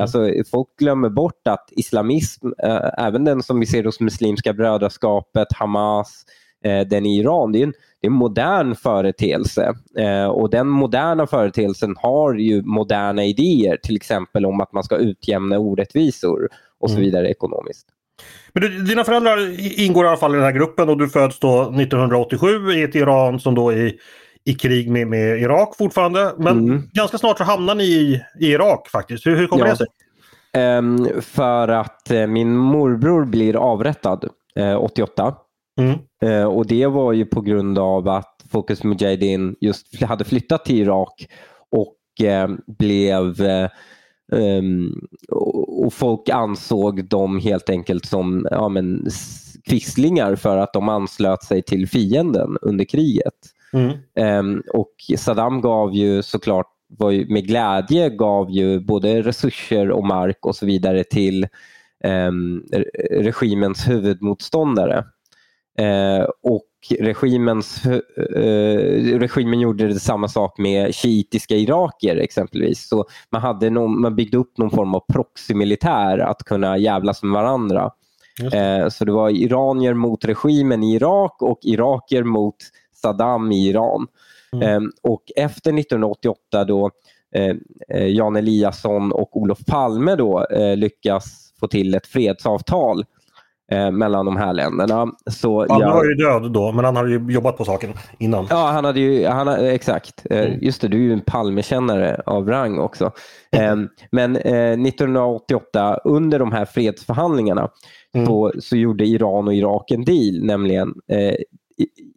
Alltså, 0.00 0.30
folk 0.50 0.68
glömmer 0.78 1.08
bort 1.08 1.48
att 1.48 1.68
islamism, 1.70 2.46
eh, 2.62 2.90
även 2.98 3.24
den 3.24 3.42
som 3.42 3.60
vi 3.60 3.66
ser 3.66 3.84
hos 3.84 4.00
Muslimska 4.00 4.52
brödraskapet, 4.52 5.52
Hamas, 5.52 6.24
den 6.62 7.06
i 7.06 7.18
Iran, 7.18 7.52
det 7.52 7.58
är 7.58 7.62
en, 7.62 7.72
det 8.00 8.06
är 8.06 8.10
en 8.10 8.12
modern 8.16 8.74
företeelse. 8.74 9.74
Eh, 9.98 10.26
och 10.26 10.50
den 10.50 10.68
moderna 10.68 11.26
företeelsen 11.26 11.94
har 11.98 12.34
ju 12.34 12.62
moderna 12.62 13.24
idéer, 13.24 13.76
till 13.76 13.96
exempel 13.96 14.46
om 14.46 14.60
att 14.60 14.72
man 14.72 14.84
ska 14.84 14.96
utjämna 14.96 15.58
orättvisor 15.58 16.48
och 16.80 16.90
så 16.90 16.96
Mm. 16.96 17.04
vidare 17.04 17.28
ekonomiskt. 17.30 17.86
Men 18.52 18.62
du, 18.62 18.82
dina 18.82 19.04
föräldrar 19.04 19.38
ingår 19.80 20.04
i 20.04 20.08
alla 20.08 20.16
fall 20.16 20.32
i 20.32 20.36
den 20.36 20.44
här 20.44 20.52
gruppen 20.52 20.88
och 20.88 20.98
du 20.98 21.08
föds 21.08 21.38
då 21.38 21.60
1987 21.62 22.46
i 22.72 22.82
ett 22.82 22.94
Iran 22.94 23.40
som 23.40 23.54
då 23.54 23.70
är 23.72 23.92
i 24.44 24.54
krig 24.54 24.90
med, 24.90 25.06
med 25.06 25.38
Irak 25.40 25.74
fortfarande. 25.78 26.32
Men 26.38 26.58
Mm. 26.58 26.82
ganska 26.92 27.18
snart 27.18 27.38
så 27.38 27.44
hamnar 27.44 27.74
ni 27.74 27.84
i, 27.84 28.20
i 28.40 28.46
Irak 28.46 28.88
faktiskt. 28.88 29.26
Hur, 29.26 29.36
hur 29.36 29.46
kommer 29.46 29.64
Ja. 29.66 29.70
det 29.70 29.76
sig? 29.76 29.86
Ehm, 30.52 31.08
för 31.22 31.68
att 31.68 32.10
eh, 32.10 32.26
min 32.26 32.56
morbror 32.56 33.24
blir 33.24 33.56
avrättad 33.56 34.28
eh, 34.56 34.76
88. 34.82 35.34
Mm. 35.80 35.98
Eh, 36.22 36.44
och 36.44 36.66
Det 36.66 36.86
var 36.86 37.12
ju 37.12 37.26
på 37.26 37.40
grund 37.40 37.78
av 37.78 38.08
att 38.08 38.44
Focus 38.50 38.84
Mujahedin 38.84 39.56
just 39.60 40.02
hade 40.02 40.24
flyttat 40.24 40.64
till 40.64 40.80
Irak 40.80 41.28
och 41.70 42.26
eh, 42.26 42.50
blev 42.66 43.40
ehm, 44.32 45.08
och 45.66 45.92
folk 45.92 46.28
ansåg 46.28 47.08
dem 47.08 47.38
helt 47.38 47.70
enkelt 47.70 48.04
som 48.04 48.48
ja, 48.50 48.68
men, 48.68 49.06
quislingar 49.64 50.36
för 50.36 50.56
att 50.56 50.72
de 50.72 50.88
anslöt 50.88 51.42
sig 51.42 51.62
till 51.62 51.88
fienden 51.88 52.56
under 52.62 52.84
kriget. 52.84 53.34
Mm. 53.72 53.92
Ehm, 54.16 54.62
och 54.72 54.94
Saddam 55.16 55.60
gav 55.60 55.94
ju 55.94 56.22
såklart 56.22 56.66
var 56.98 57.10
ju, 57.10 57.28
med 57.28 57.46
glädje 57.46 58.10
gav 58.10 58.50
ju 58.50 58.80
både 58.80 59.22
resurser 59.22 59.90
och 59.90 60.06
mark 60.06 60.46
och 60.46 60.56
så 60.56 60.66
vidare 60.66 61.04
till 61.04 61.46
re- 62.04 62.84
regimens 63.10 63.88
huvudmotståndare. 63.88 65.04
Eh, 65.78 66.26
och 66.42 66.68
regimens, 67.00 67.86
eh, 67.86 69.18
regimen 69.18 69.60
gjorde 69.60 69.88
det 69.88 70.00
samma 70.00 70.28
sak 70.28 70.58
med 70.58 70.94
shiitiska 70.94 71.54
iraker 71.54 72.16
exempelvis. 72.16 72.88
Så 72.88 73.04
man, 73.30 73.42
hade 73.42 73.70
någon, 73.70 74.00
man 74.00 74.16
byggde 74.16 74.36
upp 74.36 74.58
någon 74.58 74.70
form 74.70 74.94
av 74.94 75.04
proxymilitär 75.12 76.18
att 76.18 76.42
kunna 76.44 76.78
jävlas 76.78 77.22
med 77.22 77.32
varandra. 77.32 77.90
Eh, 78.52 78.88
så 78.88 79.04
det 79.04 79.12
var 79.12 79.30
iranier 79.30 79.94
mot 79.94 80.24
regimen 80.24 80.82
i 80.82 80.94
Irak 80.94 81.42
och 81.42 81.58
iraker 81.62 82.22
mot 82.22 82.56
Saddam 82.94 83.52
i 83.52 83.68
Iran. 83.68 84.06
Mm. 84.52 84.68
Eh, 84.68 84.90
och 85.02 85.22
efter 85.36 85.78
1988 85.78 86.64
då 86.64 86.90
eh, 87.34 87.56
eh, 87.88 88.06
Jan 88.06 88.36
Eliasson 88.36 89.12
och 89.12 89.36
Olof 89.36 89.58
Palme 89.66 90.16
då 90.16 90.46
eh, 90.46 90.76
lyckas 90.76 91.52
få 91.60 91.68
till 91.68 91.94
ett 91.94 92.06
fredsavtal 92.06 93.04
eh, 93.72 93.90
mellan 93.90 94.26
de 94.26 94.36
här 94.36 94.52
länderna. 94.52 95.06
Så 95.30 95.66
Palme 95.66 95.84
jag- 95.84 95.94
var 95.94 96.04
ju 96.04 96.14
död 96.14 96.52
då, 96.52 96.72
men 96.72 96.84
han 96.84 96.96
hade 96.96 97.10
ju 97.10 97.26
jobbat 97.32 97.56
på 97.58 97.64
saken 97.64 97.92
innan. 98.18 98.46
Ja, 98.50 98.66
han 98.72 98.84
hade 98.84 99.00
ju, 99.00 99.26
han, 99.26 99.48
ha- 99.48 99.56
exakt. 99.58 100.26
Eh, 100.30 100.38
Mm. 100.46 100.58
Just 100.62 100.80
det, 100.80 100.88
du 100.88 100.96
är 100.96 101.02
ju 101.02 101.12
en 101.12 101.20
Palmekännare 101.20 102.22
av 102.26 102.48
rang 102.48 102.78
också. 102.78 103.10
Eh, 103.56 103.76
Men 104.10 104.36
eh, 104.36 104.76
1988, 104.76 105.98
under 106.04 106.38
de 106.38 106.52
här 106.52 106.64
fredsförhandlingarna, 106.64 107.68
Mm. 108.14 108.26
så, 108.26 108.52
så 108.58 108.76
gjorde 108.76 109.06
Iran 109.06 109.46
och 109.48 109.54
Irak 109.54 109.90
en 109.90 110.04
deal. 110.04 110.44
Nämligen, 110.44 110.94
eh, 111.08 111.34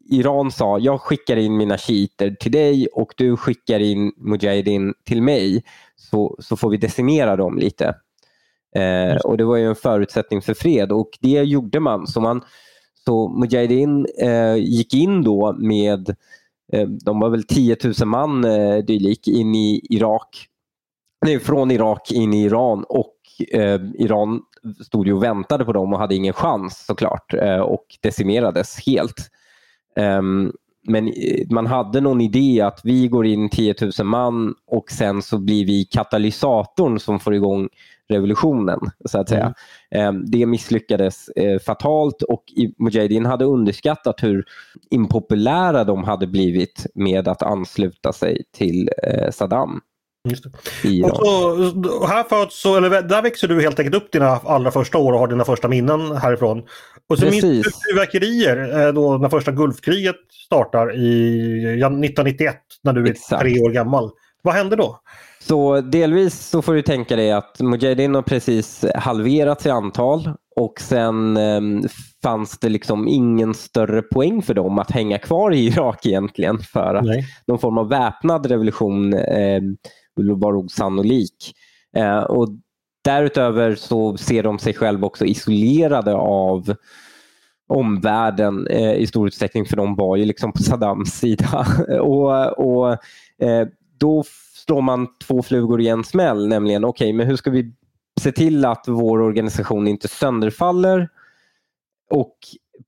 Iran 0.10 0.52
sa, 0.52 0.80
jag 0.80 1.02
skickar 1.02 1.38
in 1.38 1.58
mina 1.58 1.78
shiiter 1.78 2.36
till 2.40 2.52
dig 2.52 2.88
och 2.94 3.14
du 3.18 3.38
skickar 3.38 3.80
in 3.80 4.12
Mujahedin 4.18 4.94
till 5.08 5.22
mig, 5.22 5.64
så, 5.96 6.36
så 6.40 6.56
får 6.58 6.70
vi 6.70 6.78
decimera 6.78 7.36
dem 7.36 7.58
lite. 7.58 7.94
Eh, 8.76 9.16
och 9.16 9.38
Det 9.38 9.44
var 9.44 9.58
ju 9.58 9.68
en 9.68 9.76
förutsättning 9.76 10.42
för 10.42 10.54
fred 10.54 10.92
och 10.92 11.10
det 11.22 11.44
gjorde 11.44 11.80
man. 11.80 12.08
Så 12.08 12.22
man 12.22 12.42
så 13.06 13.30
Mujahedin 13.30 14.08
eh, 14.22 14.56
gick 14.56 14.94
in 14.94 15.24
då 15.24 15.54
med, 15.54 16.10
eh, 16.74 16.88
de 16.88 17.20
var 17.20 17.30
väl 17.30 17.44
10 17.44 17.78
000 17.84 17.94
man 18.06 18.46
eh, 18.46 18.78
dylik, 18.78 19.28
in 19.28 19.56
i 19.56 19.82
Irak. 19.90 20.48
Nej, 21.26 21.40
från 21.40 21.72
Irak 21.72 22.12
in 22.12 22.34
i 22.34 22.44
Iran 22.44 22.84
och 22.90 23.16
eh, 23.52 23.82
Iran 23.94 24.42
stod 24.86 25.08
ju 25.08 25.14
och 25.14 25.24
väntade 25.24 25.66
på 25.66 25.74
dem 25.74 25.94
och 25.94 26.00
hade 26.00 26.16
ingen 26.16 26.34
chans 26.34 26.86
såklart 26.86 27.34
eh, 27.34 27.60
och 27.60 27.86
decimerades 28.02 28.86
helt. 28.86 29.32
Ehm, 29.96 30.52
men 30.88 31.08
eh, 31.08 31.48
man 31.50 31.66
hade 31.66 32.02
någon 32.02 32.22
idé 32.22 32.62
att 32.62 32.82
vi 32.84 33.08
går 33.08 33.26
in 33.26 33.50
10 33.50 33.76
000 34.00 34.08
man 34.08 34.56
och 34.68 34.92
sen 34.92 35.22
så 35.22 35.38
blir 35.38 35.66
vi 35.66 35.86
katalysatorn 35.86 37.00
som 37.00 37.20
får 37.20 37.36
igång 37.36 37.70
revolutionen. 38.10 38.80
så 39.06 39.20
att 39.20 39.30
säga. 39.30 39.54
Mm. 39.92 40.26
Det 40.26 40.46
misslyckades 40.46 41.30
fatalt 41.66 42.22
och 42.22 42.44
Mujahedin 42.80 43.26
hade 43.26 43.46
underskattat 43.46 44.24
hur 44.24 44.46
impopulära 44.92 45.84
de 45.84 46.04
hade 46.04 46.28
blivit 46.28 46.86
med 46.96 47.28
att 47.28 47.42
ansluta 47.42 48.14
sig 48.14 48.44
till 48.58 48.90
Saddam. 49.32 49.82
Och 51.04 51.18
så, 51.18 52.08
här 52.08 52.24
föds, 52.24 52.62
så, 52.62 52.76
eller 52.78 53.02
där 53.02 53.22
växer 53.22 53.48
du 53.48 53.62
helt 53.62 53.80
enkelt 53.80 53.96
upp 53.96 54.12
dina 54.12 54.28
allra 54.28 54.72
första 54.72 54.98
år 54.98 55.14
och 55.14 55.20
har 55.20 55.28
dina 55.28 55.46
första 55.46 55.68
minnen 55.68 56.12
härifrån. 56.12 56.64
Och 57.10 57.20
så 57.20 57.26
minns 57.26 57.42
du 57.42 57.64
fyrverkerier 57.64 58.92
då 58.92 59.18
när 59.18 59.30
första 59.30 59.52
Gulfkriget 59.52 60.16
startar 60.46 60.96
i 60.96 61.40
1991 61.74 62.56
när 62.84 62.94
du 62.94 63.04
är 63.04 63.12
Exakt. 63.12 63.42
tre 63.42 63.60
år 63.60 63.70
gammal. 63.70 64.12
Vad 64.46 64.54
hände 64.56 64.76
då? 64.76 65.00
Så 65.40 65.82
delvis 65.82 66.50
så 66.50 66.62
får 66.62 66.74
du 66.74 66.82
tänka 66.82 67.16
dig 67.16 67.32
att 67.32 67.60
Mujahedin 67.60 68.16
har 68.16 68.22
precis 68.22 68.86
halverats 68.96 69.66
i 69.66 69.70
antal 69.70 70.30
och 70.56 70.82
sen 70.82 71.38
eh, 71.38 71.90
fanns 72.24 72.60
det 72.60 72.70
liksom 72.70 73.08
ingen 73.08 73.54
större 73.54 74.02
poäng 74.02 74.42
för 74.42 74.54
dem 74.54 74.80
att 74.80 74.92
hänga 74.92 75.18
kvar 75.18 75.54
i 75.54 75.66
Irak 75.68 76.06
egentligen 76.06 76.60
för 76.60 76.96
att 76.96 77.06
Nej. 77.06 77.26
någon 77.48 77.60
form 77.60 77.78
av 77.78 77.90
väpnad 77.90 78.46
revolution 78.46 79.14
eh, 79.14 79.62
var 80.16 80.56
osannolik. 80.56 81.54
Eh, 81.98 82.20
och 82.20 82.48
därutöver 83.04 83.76
så 83.76 84.18
ser 84.18 84.44
de 84.44 84.60
sig 84.60 84.74
själva 84.74 85.08
också 85.08 85.26
isolerade 85.26 86.14
av 86.16 86.76
omvärlden 87.68 88.68
eh, 88.68 88.94
i 88.94 89.08
stor 89.08 89.28
utsträckning 89.28 89.66
för 89.66 89.78
de 89.78 89.96
var 89.96 90.16
ju 90.16 90.26
liksom 90.26 90.52
på 90.52 90.64
Saddams 90.64 91.14
sida. 91.14 91.68
och, 92.02 92.60
och 92.60 92.92
eh, 93.46 93.68
då 94.00 94.24
slår 94.66 94.82
man 94.82 95.08
två 95.28 95.44
flugor 95.44 95.82
i 95.82 95.88
en 95.88 96.04
smäll, 96.04 96.48
nämligen 96.48 96.86
okej, 96.86 97.06
okay, 97.06 97.14
men 97.14 97.28
hur 97.28 97.36
ska 97.36 97.52
vi 97.52 97.74
se 98.22 98.32
till 98.32 98.66
att 98.66 98.84
vår 98.88 99.22
organisation 99.22 99.88
inte 99.88 100.08
sönderfaller? 100.08 101.10
Och 102.10 102.38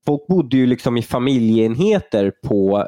folk 0.06 0.26
bodde 0.26 0.56
ju 0.56 0.66
liksom 0.66 0.96
i 0.96 1.02
familjeenheter 1.02 2.32
på, 2.46 2.86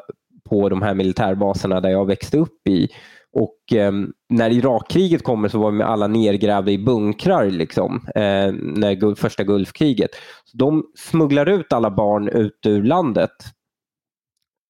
på 0.49 0.69
de 0.69 0.81
här 0.81 0.93
militärbaserna 0.93 1.81
där 1.81 1.89
jag 1.89 2.05
växte 2.05 2.37
upp 2.37 2.67
i. 2.67 2.89
Och 3.33 3.73
eh, 3.77 3.91
när 4.29 4.49
Irakkriget 4.49 5.23
kommer 5.23 5.49
så 5.49 5.59
var 5.59 5.71
vi 5.71 5.83
alla 5.83 6.07
nergrävda 6.07 6.71
i 6.71 6.77
bunkrar 6.77 7.49
liksom, 7.49 7.95
eh, 8.15 8.51
när 8.53 9.15
första 9.15 9.43
Gulfkriget. 9.43 10.11
Så 10.45 10.57
de 10.57 10.83
smugglar 10.97 11.49
ut 11.49 11.73
alla 11.73 11.91
barn 11.91 12.27
ut 12.27 12.59
ur 12.65 12.83
landet. 12.83 13.31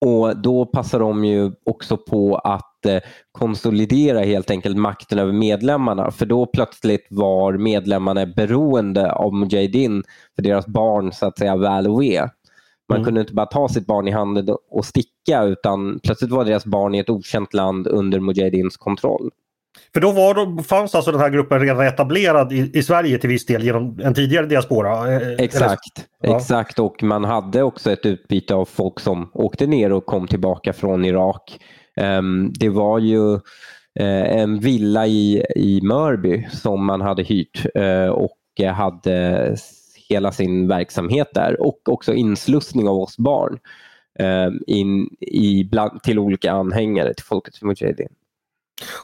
Och 0.06 0.38
då 0.38 0.66
passar 0.66 1.00
de 1.00 1.26
ju 1.26 1.52
också 1.66 1.98
på 1.98 2.36
att 2.36 2.86
eh, 2.86 3.00
konsolidera 3.32 4.20
helt 4.20 4.52
enkelt 4.52 4.78
makten 4.78 5.20
över 5.20 5.34
medlemmarna. 5.34 6.12
För 6.12 6.26
då 6.26 6.46
plötsligt 6.46 7.08
var 7.10 7.54
medlemmarna 7.54 8.26
beroende 8.26 9.12
av 9.12 9.34
Mujahedin 9.34 10.04
för 10.36 10.44
deras 10.44 10.68
barn 10.68 11.12
så 11.12 11.26
att 11.26 11.38
säga 11.38 11.56
väl 11.56 11.88
och 11.88 12.02
ve. 12.02 12.28
Man 12.90 12.98
mm. 12.98 13.06
kunde 13.06 13.22
inte 13.22 13.34
bara 13.34 13.46
ta 13.46 13.70
sitt 13.70 13.86
barn 13.86 14.08
i 14.08 14.12
handen 14.12 14.56
och 14.70 14.86
sticka 14.86 15.44
utan 15.44 16.00
plötsligt 16.04 16.32
var 16.32 16.46
deras 16.46 16.66
barn 16.66 16.96
i 16.96 17.00
ett 17.00 17.10
okänt 17.10 17.54
land 17.54 17.88
under 17.88 18.20
Mujahedins 18.20 18.78
kontroll. 18.78 19.30
För 19.94 20.02
då 20.02 20.12
var, 20.12 20.64
fanns 20.64 20.96
alltså 20.96 21.12
den 21.12 21.22
här 21.22 21.30
gruppen 21.30 21.60
redan 21.60 21.86
etablerad 21.86 22.54
i, 22.54 22.72
i 22.74 22.84
Sverige 22.84 23.18
till 23.18 23.30
viss 23.30 23.46
del 23.46 23.64
genom 23.64 24.00
en 24.04 24.14
tidigare 24.14 24.46
diaspora? 24.46 25.14
Eh, 25.16 25.32
exakt, 25.38 26.08
ja. 26.22 26.38
exakt 26.38 26.80
och 26.80 27.04
man 27.04 27.24
hade 27.24 27.64
också 27.64 27.92
ett 27.92 28.06
utbyte 28.06 28.56
av 28.56 28.66
folk 28.66 29.00
som 29.00 29.32
åkte 29.34 29.68
ner 29.68 29.92
och 29.92 30.06
kom 30.06 30.28
tillbaka 30.28 30.74
från 30.74 31.06
Irak. 31.06 31.60
Um, 32.02 32.54
det 32.60 32.70
var 32.70 33.00
ju 33.00 33.34
uh, 33.34 33.40
en 34.40 34.60
villa 34.60 35.08
i, 35.08 35.46
i 35.56 35.82
Mörby 35.84 36.48
som 36.52 36.86
man 36.86 37.02
hade 37.02 37.24
hyrt 37.24 37.66
och 38.12 38.38
hade 38.76 39.56
hela 40.12 40.32
sin 40.32 40.68
verksamhet 40.68 41.28
där 41.34 41.62
och 41.62 41.90
också 41.90 42.14
inslussning 42.14 42.88
av 42.88 43.00
oss 43.00 43.18
barn 43.18 43.60
eh, 44.20 44.50
in 44.68 45.10
i 45.20 45.64
bland, 45.64 46.04
till 46.04 46.20
olika 46.20 46.52
anhängare 46.52 47.14
till 47.14 47.26
Folkets 47.26 47.62
Mujahedin. 47.62 48.10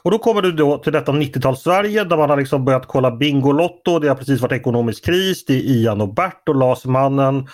Och 0.02 0.10
då 0.10 0.18
kommer 0.18 0.42
du 0.42 0.52
då 0.52 0.78
till 0.78 0.92
detta 0.92 1.12
90-tals-Sverige 1.12 2.04
där 2.04 2.16
man 2.16 2.30
har 2.30 2.36
liksom 2.36 2.64
börjat 2.64 2.86
kolla 2.86 3.10
Bingolotto. 3.10 3.98
Det 3.98 4.08
har 4.08 4.14
precis 4.14 4.40
varit 4.40 4.52
ekonomisk 4.52 5.04
kris. 5.04 5.44
Det 5.44 5.54
är 5.54 5.60
Ian 5.60 6.00
och 6.00 6.14
Bert 6.14 6.48
och 6.48 6.56
Lasermannen. 6.56 7.48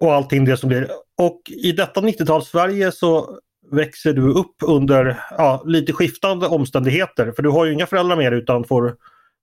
och 0.00 0.14
allting 0.14 0.44
det 0.44 0.56
som 0.56 0.68
blir. 0.68 0.88
Och 1.18 1.40
i 1.46 1.72
detta 1.72 2.00
90-tals-Sverige 2.00 2.92
så 2.92 3.38
växer 3.70 4.12
du 4.12 4.32
upp 4.32 4.54
under 4.64 5.20
ja, 5.30 5.62
lite 5.66 5.92
skiftande 5.92 6.46
omständigheter. 6.46 7.32
För 7.36 7.42
du 7.42 7.50
har 7.50 7.64
ju 7.64 7.72
inga 7.72 7.86
föräldrar 7.86 8.16
mer 8.16 8.32
utan 8.32 8.64
får 8.64 8.96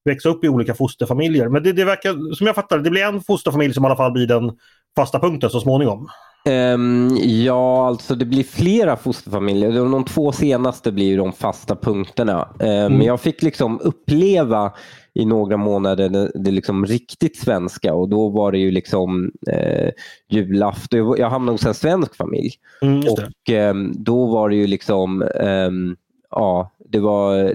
växa 0.06 0.30
upp 0.30 0.44
i 0.44 0.50
olika 0.50 0.74
fosterfamiljer. 0.74 1.50
Men 1.50 1.64
det, 1.64 1.74
det 1.74 1.86
verkar, 1.86 2.36
som 2.36 2.48
jag 2.48 2.56
fattar 2.56 2.80
det, 2.80 2.90
blir 2.90 3.04
en 3.04 3.22
fosterfamilj 3.22 3.74
som 3.74 3.84
i 3.84 3.88
alla 3.88 3.96
fall 3.96 4.12
blir 4.12 4.28
den 4.28 4.52
fasta 4.96 5.20
punkten 5.20 5.50
så 5.50 5.60
småningom. 5.60 6.10
Um, 6.50 7.18
ja, 7.22 7.88
alltså 7.88 8.16
det 8.16 8.26
blir 8.26 8.44
flera 8.44 8.98
fosterfamiljer. 8.98 9.72
De 9.72 10.06
två 10.06 10.32
senaste 10.32 10.92
blir 10.92 11.06
ju 11.06 11.18
de 11.18 11.34
fasta 11.34 11.76
punkterna. 11.76 12.50
Um, 12.60 12.68
mm. 12.70 12.94
Men 12.94 13.08
jag 13.08 13.22
fick 13.22 13.42
liksom 13.42 13.80
uppleva 13.84 14.74
i 15.14 15.26
några 15.26 15.58
månader 15.58 16.10
det, 16.10 16.32
det 16.36 16.52
liksom 16.52 16.86
riktigt 16.86 17.38
svenska 17.38 17.94
och 17.94 18.10
då 18.10 18.30
var 18.30 18.52
det 18.52 18.58
ju 18.58 18.72
liksom 18.72 19.32
eh, 19.52 19.90
julafton. 20.30 21.16
Jag 21.18 21.30
hamnade 21.30 21.54
hos 21.54 21.66
en 21.66 21.74
svensk 21.74 22.16
familj. 22.16 22.52
Mm, 22.82 23.00
och 23.00 23.50
eh, 23.50 23.74
då 23.94 24.26
var 24.26 24.50
det 24.50 24.56
ju 24.56 24.68
liksom, 24.68 25.30
ja, 26.30 26.72
det 26.90 27.00
var 27.00 27.54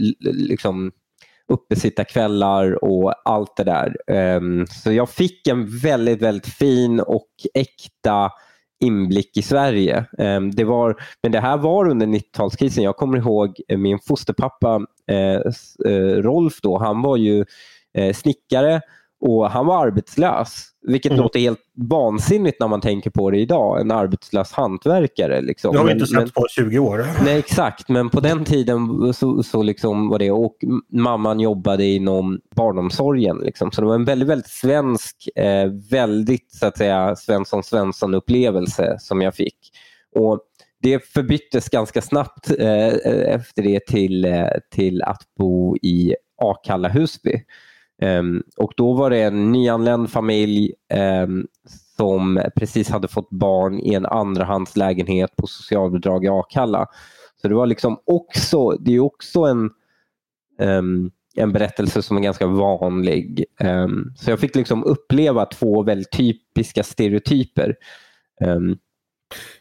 liksom 0.49 0.93
uppesittarkvällar 1.49 2.85
och 2.85 3.15
allt 3.25 3.57
det 3.57 3.65
där. 3.65 3.97
Um, 4.37 4.67
så 4.67 4.93
jag 4.93 5.11
fick 5.11 5.47
en 5.47 5.79
väldigt, 5.79 6.23
väldigt 6.23 6.47
fin 6.47 7.01
och 7.01 7.29
äkta 7.55 8.31
inblick 8.81 9.37
i 9.37 9.43
Sverige. 9.43 10.05
Ehm, 10.19 10.51
det 10.51 10.65
var, 10.65 10.97
men 11.23 11.33
det 11.33 11.41
här 11.41 11.57
var 11.57 11.89
under 11.89 12.07
90-talskrisen. 12.07 12.83
Jag 12.83 12.97
kommer 12.97 13.19
ihåg 13.19 13.61
eh, 13.69 13.79
min 13.79 13.99
fosterpappa 13.99 14.87
eh, 15.11 15.41
eh, 15.93 16.17
Rolf 16.23 16.61
då, 16.63 16.79
han 16.79 17.03
var 17.03 17.17
ju 17.17 17.45
snickare 18.15 18.81
och 19.21 19.51
han 19.51 19.67
var 19.67 19.87
arbetslös. 19.87 20.67
Vilket 20.87 21.13
mm. 21.13 21.23
låter 21.23 21.41
helt 21.41 21.61
vansinnigt 21.77 22.61
när 22.61 22.69
man 22.69 22.81
tänker 22.81 23.11
på 23.11 23.31
det 23.31 23.39
idag. 23.39 23.81
En 23.81 23.91
arbetslös 23.91 24.53
hantverkare. 24.53 25.41
Liksom. 25.41 25.73
Det 25.73 25.79
har 25.79 25.87
vi 25.87 25.93
inte 25.93 26.07
sett 26.07 26.35
på 26.35 26.47
20 26.51 26.79
år. 26.79 27.07
Nej 27.25 27.39
exakt, 27.39 27.89
men 27.89 28.11
på 28.11 28.21
den 28.21 28.45
tiden 28.45 29.13
så, 29.15 29.43
så 29.43 29.63
liksom 29.63 30.09
var 30.09 30.19
det. 30.19 30.31
Och 30.31 30.57
mamman 30.93 31.41
jobbade 31.41 31.85
inom 31.85 32.41
barnomsorgen. 32.57 33.39
Liksom. 33.39 33.73
Så 33.73 33.81
det 33.81 33.87
var 33.87 33.95
en 33.95 34.05
väldigt, 34.05 34.29
väldigt 34.29 34.51
svensk, 34.51 35.29
eh, 35.37 35.67
väldigt 35.91 36.53
så 36.53 36.67
att 36.67 36.79
säga 36.79 37.17
Svensson 37.17 37.63
Svensson 37.63 38.15
upplevelse 38.15 38.97
som 38.99 39.23
jag 39.23 39.35
fick. 39.35 39.57
Och 40.17 40.41
det 40.83 41.05
förbyttes 41.05 41.69
ganska 41.69 42.03
snabbt 42.03 42.51
eh, 42.59 42.95
efter 43.35 43.63
det 43.63 43.87
till, 43.87 44.25
eh, 44.25 44.49
till 44.71 45.03
att 45.03 45.23
bo 45.39 45.77
i 45.77 46.15
Akalla 46.43 46.89
Husby. 46.89 47.43
Um, 48.03 48.43
och 48.57 48.73
då 48.77 48.93
var 48.93 49.11
det 49.11 49.23
en 49.23 49.53
nyanländ 49.53 50.11
familj 50.11 50.73
um, 51.25 51.47
som 51.97 52.43
precis 52.57 52.91
hade 52.91 53.09
fått 53.09 53.31
barn 53.31 53.81
i 53.81 53.95
en 53.95 54.07
andrahandslägenhet 54.07 55.37
på 55.37 55.47
socialbidrag 55.47 56.25
i 56.25 56.29
Akalla. 56.29 56.87
Så 57.43 57.49
det 57.49 57.55
var 57.55 57.67
liksom 57.67 58.01
också, 58.07 58.71
det 58.71 58.95
är 58.95 59.01
också 59.01 59.41
en, 59.41 59.71
um, 60.61 61.11
en 61.35 61.53
berättelse 61.53 62.03
som 62.03 62.17
är 62.17 62.21
ganska 62.21 62.47
vanlig. 62.47 63.45
så 64.17 64.31
jag 64.31 64.41
fick 64.41 64.57
liksom 64.57 64.85
uppleva 64.85 65.47
två 65.47 65.83
väldigt 65.83 66.13
typiska 66.13 66.83
stereotyper. 66.83 67.77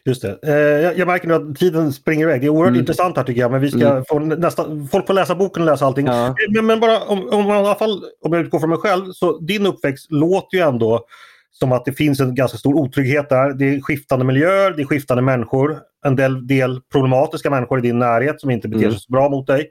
Just 0.04 0.22
det. 0.22 0.38
Eh, 0.42 0.98
jag, 0.98 1.06
märker 1.06 1.28
nu 1.28 1.34
att 1.34 1.56
tiden 1.56 1.92
springer 1.92 2.26
iväg. 2.26 2.40
Det 2.40 2.46
är 2.46 2.48
oerhört 2.48 2.68
mm. 2.68 2.80
intressant 2.80 3.16
här 3.16 3.24
tycker 3.24 3.40
jag. 3.40 3.50
Men 3.50 3.60
vi 3.60 3.70
ska 3.70 3.90
mm. 3.90 4.04
få 4.04 4.18
nästa, 4.18 4.66
folk 4.90 5.06
får 5.06 5.14
läsa 5.14 5.34
boken 5.34 5.62
och 5.62 5.66
läsa 5.66 5.86
allting. 5.86 6.06
Ja. 6.06 6.34
Men, 6.54 6.66
men, 6.66 6.80
bara 6.80 7.00
om, 7.00 7.28
om, 7.28 7.48
i 7.48 7.52
alla 7.52 7.74
fall, 7.74 8.04
om 8.20 8.32
jag 8.32 8.42
utgår 8.42 8.58
från 8.58 8.70
mig 8.70 8.78
själv. 8.78 9.12
Så 9.12 9.38
din 9.38 9.66
uppväxt 9.66 10.06
låter 10.10 10.56
ju 10.56 10.62
ändå 10.62 11.06
som 11.50 11.72
att 11.72 11.84
det 11.84 11.92
finns 11.92 12.20
en 12.20 12.34
ganska 12.34 12.58
stor 12.58 12.74
otrygghet 12.74 13.28
där. 13.28 13.52
Det 13.52 13.74
är 13.74 13.80
skiftande 13.80 14.24
miljöer, 14.24 14.70
det 14.70 14.82
är 14.82 14.86
skiftande 14.86 15.22
människor. 15.22 15.78
En 16.04 16.16
del, 16.16 16.46
del 16.46 16.80
problematiska 16.92 17.50
människor 17.50 17.78
i 17.78 17.82
din 17.82 17.98
närhet 17.98 18.40
som 18.40 18.50
inte 18.50 18.68
beter 18.68 18.82
mm. 18.82 18.92
sig 18.92 19.00
så 19.00 19.12
bra 19.12 19.28
mot 19.28 19.46
dig. 19.46 19.70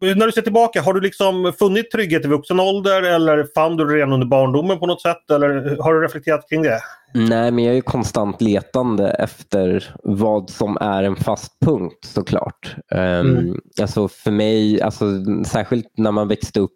När 0.00 0.26
du 0.26 0.32
ser 0.32 0.42
tillbaka, 0.42 0.82
har 0.82 0.94
du 0.94 1.00
liksom 1.00 1.52
funnit 1.58 1.90
trygghet 1.90 2.24
i 2.24 2.28
vuxen 2.28 2.60
ålder 2.60 3.02
eller 3.02 3.46
fann 3.54 3.76
du 3.76 3.84
det 3.84 3.94
redan 3.94 4.12
under 4.12 4.26
barndomen 4.26 4.78
på 4.78 4.86
något 4.86 5.02
sätt? 5.02 5.30
Eller 5.30 5.76
har 5.82 5.94
du 5.94 6.00
reflekterat 6.00 6.48
kring 6.48 6.62
det? 6.62 6.80
Nej, 7.14 7.50
men 7.50 7.64
jag 7.64 7.76
är 7.76 7.80
konstant 7.80 8.40
letande 8.40 9.10
efter 9.10 9.94
vad 10.02 10.50
som 10.50 10.78
är 10.80 11.02
en 11.02 11.16
fast 11.16 11.60
punkt 11.60 12.04
såklart. 12.04 12.76
Ehm, 12.90 13.26
mm. 13.26 13.48
Um, 13.48 13.60
alltså 13.80 14.08
för 14.08 14.30
mig, 14.30 14.82
alltså, 14.82 15.04
särskilt 15.46 15.92
när 15.96 16.12
man 16.12 16.28
växte 16.28 16.60
upp 16.60 16.72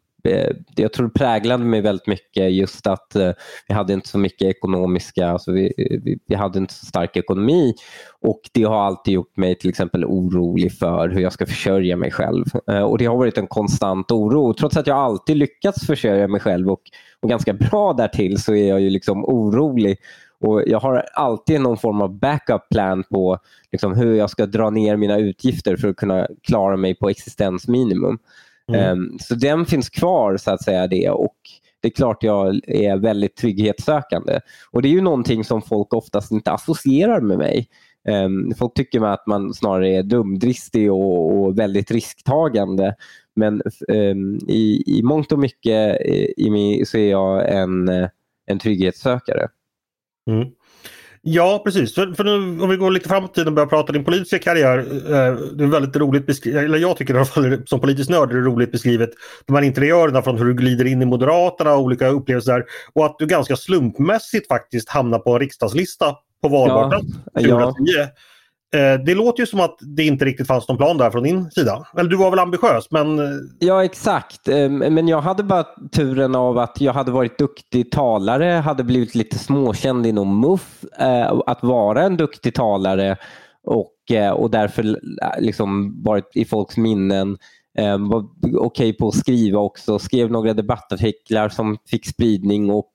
jag 0.77 0.93
tror 0.93 1.07
det 1.07 1.19
präglade 1.19 1.65
mig 1.65 1.81
väldigt 1.81 2.07
mycket 2.07 2.53
just 2.53 2.87
att 2.87 3.17
eh, 3.17 3.31
vi 3.69 3.75
hade 3.75 3.93
inte 3.93 4.09
så 4.09 4.19
mycket 4.19 4.49
ekonomiska, 4.49 5.29
alltså 5.29 5.53
vi, 5.53 5.73
vi, 5.77 6.19
vi, 6.27 6.35
hade 6.35 6.59
inte 6.59 6.75
så 6.75 6.87
stark 6.87 7.17
ekonomi 7.17 7.75
och 8.21 8.41
det 8.53 8.63
har 8.63 8.85
alltid 8.85 9.15
gjort 9.15 9.37
mig 9.37 9.59
till 9.59 9.71
exempel 9.71 10.05
orolig 10.05 10.73
för 10.73 11.09
hur 11.09 11.21
jag 11.21 11.33
ska 11.33 11.47
försörja 11.47 11.97
mig 11.97 12.11
själv. 12.11 12.45
Eh, 12.71 12.83
och 12.83 12.99
Det 12.99 13.07
har 13.07 13.17
varit 13.17 13.39
en 13.39 13.47
konstant 13.47 14.13
oro. 14.13 14.55
Trots 14.55 14.77
att 14.77 14.87
jag 14.87 14.97
alltid 14.97 15.37
lyckats 15.37 15.87
försörja 15.87 16.29
mig 16.29 16.41
själv 16.41 16.71
och, 16.71 16.83
och 17.21 17.29
ganska 17.29 17.53
bra 17.53 17.93
därtill 17.93 18.43
så 18.43 18.55
är 18.55 18.69
jag 18.69 18.81
ju 18.81 18.91
liksom 18.91 19.25
orolig 19.25 19.99
och 20.41 20.63
Jag 20.67 20.81
har 20.81 21.05
alltid 21.15 21.61
någon 21.61 21.77
form 21.77 22.03
av 22.03 22.19
backup 22.19 22.69
plan 22.71 23.05
på 23.11 23.39
liksom, 23.73 23.95
hur 23.95 24.15
jag 24.15 24.31
ska 24.31 24.47
dra 24.47 24.71
ner 24.71 24.97
mina 24.97 25.19
utgifter 25.19 25.77
för 25.77 25.89
att 25.89 25.97
kunna 25.97 26.29
klara 26.43 26.77
mig 26.77 26.95
på 26.95 27.09
existensminimum. 27.09 28.19
Mm. 28.73 28.99
Um, 28.99 29.19
så 29.19 29.35
den 29.35 29.67
finns 29.67 29.89
kvar 29.89 30.37
så 30.37 30.51
att 30.51 30.63
säga 30.63 30.87
det 30.87 31.11
och 31.11 31.37
det 31.81 31.89
är 31.89 31.93
klart 31.93 32.23
jag 32.23 32.61
är 32.67 32.97
väldigt 32.97 33.37
trygghetssökande. 33.37 34.41
Och 34.71 34.83
det 34.83 34.89
är 34.89 34.93
ju 34.93 35.01
någonting 35.01 35.45
som 35.45 35.63
folk 35.63 35.93
oftast 35.93 36.33
inte 36.33 36.53
associerar 36.53 37.21
med 37.21 37.39
mig. 37.39 37.69
Um, 38.09 38.55
folk 38.59 38.75
tycker 38.75 39.05
att 39.05 39.27
man 39.27 39.55
snarare 39.55 39.89
är 39.89 40.03
dumdristig 40.03 40.93
och, 40.93 41.37
och 41.37 41.59
väldigt 41.59 41.91
risktagande. 41.91 42.95
Men 43.37 43.63
um, 43.89 44.39
i, 44.49 44.83
i 44.87 45.03
mångt 45.03 45.33
och 45.33 45.39
mycket 45.39 46.01
i, 46.01 46.35
i 46.37 46.51
mig, 46.51 46.87
så 46.87 46.99
är 46.99 47.11
jag 47.11 47.55
en, 47.55 47.89
en 48.47 48.59
trygghetssökare. 48.59 49.49
Mm. 50.27 50.49
Ja, 51.29 51.63
precis. 51.65 51.95
För, 51.95 52.13
för 52.13 52.25
nu, 52.25 52.63
om 52.63 52.69
vi 52.71 52.77
går 52.77 52.91
lite 52.91 53.09
framåt 53.09 53.31
i 53.31 53.35
tiden 53.35 53.49
och 53.49 53.55
börjar 53.55 53.67
prata 53.67 53.93
din 53.93 54.05
politiska 54.05 54.39
karriär. 54.39 54.79
Eh, 54.79 55.35
det 55.35 55.65
är 55.65 55.69
väldigt 55.69 55.97
roligt 55.97 56.27
beskrivet, 56.27 56.65
eller 56.65 56.79
jag 56.79 56.97
tycker 56.97 57.15
i 57.15 57.17
alla 57.17 57.27
fall 57.27 57.63
som 57.67 57.81
politisk 57.81 58.11
nörd 58.11 58.31
är 58.31 58.35
det 58.35 58.41
roligt 58.41 58.73
beskrivet. 58.73 59.11
De 59.47 59.57
här 59.57 59.63
interiörerna 59.63 60.23
från 60.23 60.39
hur 60.39 60.45
du 60.45 60.55
glider 60.55 60.85
in 60.85 61.03
i 61.03 61.05
Moderaterna 61.05 61.73
och 61.75 61.81
olika 61.81 62.09
upplevelser 62.09 62.53
där. 62.53 62.65
Och 62.93 63.07
att 63.07 63.17
du 63.19 63.27
ganska 63.27 63.57
slumpmässigt 63.57 64.49
faktiskt 64.49 64.89
hamnar 64.89 65.19
på 65.19 65.33
en 65.33 65.41
riksdagslista 65.41 66.17
på 66.43 66.49
valbar 66.49 67.03
ja, 67.35 67.41
2010. 67.41 67.75
Ja. 67.85 68.07
Eh, 68.75 69.05
det 69.05 69.15
låter 69.15 69.41
ju 69.41 69.47
som 69.47 69.61
att 69.61 69.79
det 69.81 70.05
inte 70.05 70.25
riktigt 70.25 70.47
fanns 70.47 70.69
någon 70.69 70.77
plan 70.77 70.99
där 70.99 71.11
från 71.11 71.23
din 71.23 71.51
sida. 71.51 71.87
Eller 71.99 72.11
du 72.11 72.17
var 72.17 72.31
väl 72.31 72.39
ambitiös 72.39 72.91
men... 72.91 73.19
Eh, 73.19 73.25
ja 73.59 73.85
exakt. 73.85 74.49
Ehm, 74.49 74.79
men 74.79 75.09
jag 75.09 75.21
hade 75.21 75.43
bara 75.43 75.65
turen 75.93 76.35
av 76.35 76.59
att 76.59 76.81
jag 76.81 76.93
hade 76.93 77.11
varit 77.11 77.39
duktig 77.39 77.91
talare, 77.91 78.45
hade 78.45 78.85
blivit 78.85 79.15
lite 79.15 79.39
småkänd 79.39 80.07
inom 80.07 80.41
MUF. 80.41 80.85
Eh, 80.99 81.41
att 81.47 81.63
vara 81.63 82.03
en 82.03 82.17
duktig 82.17 82.55
talare 82.55 83.17
och, 83.67 83.93
och 84.35 84.51
därför 84.51 85.01
liksom 85.39 86.03
varit 86.03 86.31
i 86.35 86.45
folks 86.45 86.77
minnen. 86.77 87.39
Ehm, 87.79 88.09
var 88.09 88.27
okej 88.43 88.59
okay 88.61 88.93
på 88.93 89.09
att 89.09 89.15
skriva 89.15 89.61
också. 89.61 89.99
Skrev 89.99 90.31
några 90.31 90.55
debattartiklar 90.55 91.49
som 91.49 91.79
fick 91.91 92.07
spridning 92.07 92.71
och, 92.71 92.93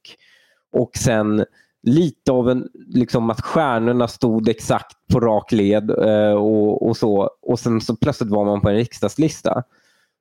och 0.78 0.92
sen 0.98 1.46
lite 1.84 2.32
av 2.32 2.50
en, 2.50 2.68
liksom 2.88 3.30
att 3.30 3.42
stjärnorna 3.42 4.08
stod 4.08 4.50
exakt 4.50 4.98
på 5.14 5.20
rak 5.20 5.52
led 5.52 5.90
eh, 5.90 6.34
och, 6.34 6.88
och, 6.88 6.98
så. 6.98 7.30
Och 7.42 7.60
sen 7.60 7.82
så 7.82 7.96
plötsligt 7.96 8.30
var 8.30 8.46
man 8.46 8.62
på 8.62 8.70
en 8.70 8.76
riksdagslista. 8.76 9.64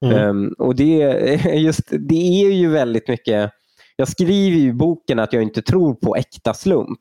Mm. 0.04 0.28
Um, 0.28 0.54
och 0.58 0.74
det, 0.74 0.96
just, 1.54 1.88
det 1.90 2.44
är 2.44 2.50
ju 2.50 2.70
väldigt 2.70 3.08
mycket 3.08 3.52
jag 4.00 4.08
skriver 4.08 4.58
i 4.58 4.72
boken 4.72 5.18
att 5.18 5.32
jag 5.32 5.42
inte 5.42 5.62
tror 5.62 5.94
på 5.94 6.16
äkta 6.16 6.54
slump. 6.54 7.00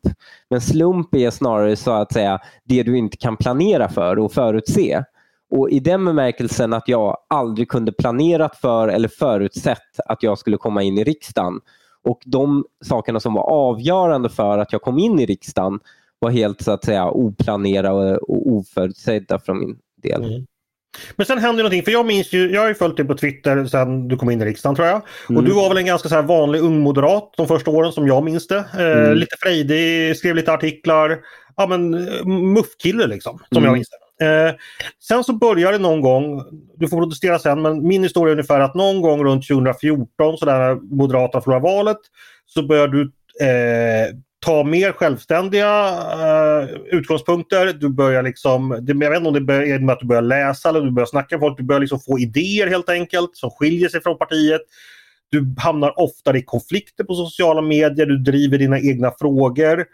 Men 0.50 0.62
slump 0.62 1.16
är 1.16 1.30
snarare 1.30 1.76
så 1.76 1.92
att 1.92 2.14
säga 2.14 2.40
det 2.64 2.84
du 2.84 2.98
inte 2.98 3.18
kan 3.18 3.38
planera 3.38 3.90
för 3.90 4.20
och 4.20 4.34
förutse. 4.34 5.04
Och 5.52 5.70
I 5.70 5.80
den 5.80 6.06
bemärkelsen 6.06 6.74
att 6.74 6.88
jag 6.88 7.18
aldrig 7.30 7.70
kunde 7.70 7.92
planerat 7.92 8.58
för 8.58 8.88
eller 8.88 9.08
förutsett 9.08 10.00
att 10.06 10.24
jag 10.24 10.40
skulle 10.40 10.58
komma 10.58 10.84
in 10.84 10.98
i 10.98 11.04
riksdagen 11.04 11.60
och 12.04 12.22
de 12.26 12.66
sakerna 12.86 13.20
som 13.20 13.34
var 13.34 13.44
avgörande 13.44 14.30
för 14.30 14.58
att 14.58 14.72
jag 14.74 14.82
kom 14.82 15.00
in 15.00 15.20
i 15.20 15.26
riksdagen 15.26 15.80
var 16.20 16.30
helt 16.30 16.62
så 16.62 16.72
att 16.72 16.86
säga 16.86 17.10
oplanerade 17.10 18.18
och 18.18 18.48
oförutsedda 18.48 19.40
från 19.40 19.60
min 19.60 19.78
del. 20.04 20.24
Mm. 20.24 20.46
Men 21.16 21.26
sen 21.26 21.38
hände 21.38 21.64
någonting, 21.64 21.84
för 21.84 21.92
jag 21.92 22.06
minns 22.06 22.34
ju, 22.34 22.52
jag 22.52 22.62
har 22.62 22.68
ju 22.68 22.76
följt 22.76 22.98
dig 22.98 23.06
på 23.06 23.16
Twitter 23.16 23.66
sen 23.66 24.08
du 24.08 24.18
kom 24.18 24.30
in 24.30 24.42
i 24.42 24.46
riksdagen 24.46 24.76
tror 24.76 24.88
jag. 24.88 25.02
Mm. 25.30 25.38
Och 25.38 25.44
du 25.44 25.54
var 25.54 25.70
väl 25.70 25.78
en 25.78 25.86
ganska 25.86 26.10
så 26.10 26.22
vanlig 26.22 26.62
ung 26.62 26.80
moderat 26.80 27.34
de 27.38 27.48
första 27.48 27.72
åren 27.72 27.92
som 27.92 28.08
jag 28.08 28.24
minns 28.24 28.48
det. 28.48 28.58
Eh, 28.58 29.06
mm. 29.06 29.18
Lite 29.18 29.36
frejdig, 29.40 30.18
skrev 30.18 30.36
lite 30.36 30.54
artiklar. 30.54 31.20
Ja 31.56 31.68
men 31.68 31.94
eh, 32.08 32.26
muffkille 32.26 33.08
liksom, 33.08 33.38
som 33.38 33.46
jag 33.52 33.64
mm. 33.64 33.74
minns 33.74 33.90
det. 33.90 34.09
Eh, 34.22 34.56
sen 35.08 35.24
så 35.24 35.34
började 35.34 35.78
det 35.78 35.82
någon 35.82 36.02
gång, 36.02 36.44
du 36.78 36.88
får 36.88 36.98
protestera 36.98 37.40
sen, 37.40 37.62
men 37.62 37.88
min 37.88 38.04
historia 38.04 38.32
är 38.32 38.36
ungefär 38.36 38.60
att 38.60 38.76
någon 38.76 39.02
gång 39.02 39.24
runt 39.24 39.48
2014 39.48 40.38
så 40.38 40.46
där 40.46 40.60
när 40.60 40.76
Moderaterna 40.96 41.42
förlorade 41.42 41.64
valet 41.64 41.98
så 42.46 42.64
började 42.64 42.98
du 42.98 43.02
eh, 43.46 44.16
ta 44.40 44.64
mer 44.64 44.92
självständiga 44.92 45.92
uh, 46.16 46.70
utgångspunkter. 46.92 47.74
Du 47.74 47.90
börjar 47.90 48.24
liksom, 48.24 48.70
det, 48.82 49.06
jag 49.06 49.10
vet 49.10 49.18
inte 49.18 49.30
om 49.30 49.46
det 49.48 49.54
är 49.54 49.80
med 49.80 49.94
att 49.94 50.00
du 50.00 50.06
börjar 50.06 50.22
läsa 50.22 50.70
eller 50.70 50.82
du 50.82 50.92
börjar 50.92 51.08
snacka 51.08 51.36
med 51.36 51.40
folk. 51.40 51.58
Du 51.58 51.64
börjar 51.64 51.80
liksom 51.80 52.00
få 52.00 52.20
idéer 52.20 52.68
helt 52.68 52.90
enkelt 52.90 53.30
som 53.34 53.50
skiljer 53.50 53.90
sig 53.90 54.02
från 54.02 54.18
partiet. 54.18 54.62
Du 55.32 55.56
hamnar 55.58 56.00
oftare 56.00 56.38
i 56.38 56.44
konflikter 56.44 57.04
på 57.04 57.16
sociala 57.16 57.62
medier. 57.62 58.06
Du 58.06 58.18
driver 58.18 58.58
dina 58.58 58.80
egna 58.80 59.12
frågor. 59.20 59.86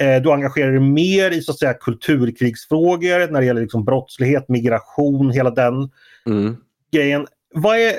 Eh, 0.00 0.22
du 0.22 0.32
engagerar 0.32 0.70
dig 0.70 0.80
mer 0.80 1.30
i 1.30 1.42
så 1.42 1.52
att 1.52 1.58
säga 1.58 1.74
kulturkrigsfrågor 1.74 3.32
när 3.32 3.40
det 3.40 3.46
gäller 3.46 3.60
liksom 3.60 3.84
brottslighet, 3.84 4.48
migration, 4.48 5.30
hela 5.30 5.50
den 5.50 5.90
mm. 6.26 6.56
grejen. 6.92 7.26
Vad 7.54 7.76
är, 7.76 7.94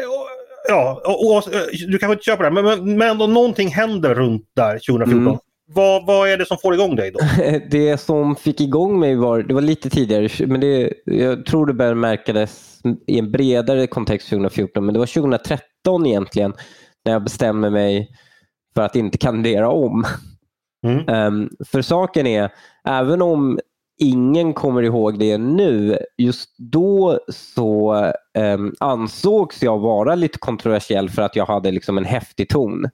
ja, 0.67 1.01
och, 1.05 1.35
och, 1.35 1.43
du 1.87 1.97
kanske 1.97 2.13
inte 2.13 2.23
köper 2.23 2.43
det, 2.43 2.51
men, 2.51 2.65
men, 2.65 2.97
men 2.97 3.09
ändå 3.09 3.27
någonting 3.27 3.69
händer 3.69 4.15
runt 4.15 4.49
där 4.55 4.71
2014. 4.71 5.27
Mm. 5.27 5.37
Vad, 5.73 6.05
vad 6.05 6.29
är 6.29 6.37
det 6.37 6.45
som 6.45 6.57
får 6.57 6.73
igång 6.73 6.95
dig 6.95 7.11
då? 7.11 7.19
Det 7.71 7.97
som 7.97 8.35
fick 8.35 8.61
igång 8.61 8.99
mig 8.99 9.15
var, 9.15 9.43
det 9.43 9.53
var 9.53 9.61
lite 9.61 9.89
tidigare, 9.89 10.47
men 10.47 10.61
det, 10.61 10.93
jag 11.05 11.45
tror 11.45 11.65
det 11.65 11.73
började 11.73 11.95
märkades 11.95 12.79
i 13.07 13.19
en 13.19 13.31
bredare 13.31 13.87
kontext 13.87 14.29
2014, 14.29 14.85
men 14.85 14.93
det 14.93 14.99
var 14.99 15.05
2013 15.05 16.05
egentligen 16.05 16.53
när 17.05 17.11
jag 17.11 17.23
bestämde 17.23 17.69
mig 17.69 18.09
för 18.75 18.81
att 18.81 18.95
inte 18.95 19.17
kandidera 19.17 19.69
om. 19.69 20.05
Mm. 20.87 21.25
Um, 21.27 21.49
för 21.65 21.81
saken 21.81 22.27
är, 22.27 22.49
även 22.87 23.21
om 23.21 23.59
ingen 24.01 24.53
kommer 24.53 24.83
ihåg 24.83 25.19
det 25.19 25.37
nu, 25.37 25.97
just 26.17 26.57
då 26.57 27.19
så 27.29 27.95
um, 28.37 28.75
ansågs 28.79 29.63
jag 29.63 29.79
vara 29.79 30.15
lite 30.15 30.37
kontroversiell 30.37 31.09
för 31.09 31.21
att 31.21 31.35
jag 31.35 31.45
hade 31.45 31.71
liksom 31.71 31.97
en 31.97 32.05
häftig 32.05 32.49
ton. 32.49 32.89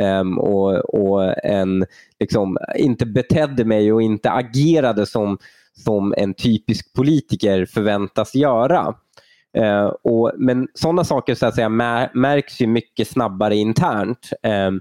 Um, 0.00 0.38
och, 0.38 0.94
och 0.94 1.44
en, 1.44 1.84
liksom, 2.20 2.58
inte 2.76 3.06
betedde 3.06 3.64
mig 3.64 3.92
och 3.92 4.02
inte 4.02 4.30
agerade 4.30 5.06
som, 5.06 5.38
som 5.84 6.14
en 6.16 6.34
typisk 6.34 6.92
politiker 6.92 7.66
förväntas 7.66 8.34
göra. 8.34 8.94
Uh, 9.58 9.92
och, 10.04 10.32
men 10.38 10.68
sådana 10.74 11.04
saker 11.04 11.34
så 11.34 11.46
att 11.46 11.54
säga, 11.54 11.68
märks 12.14 12.60
ju 12.60 12.66
mycket 12.66 13.08
snabbare 13.08 13.56
internt 13.56 14.30
um, 14.42 14.80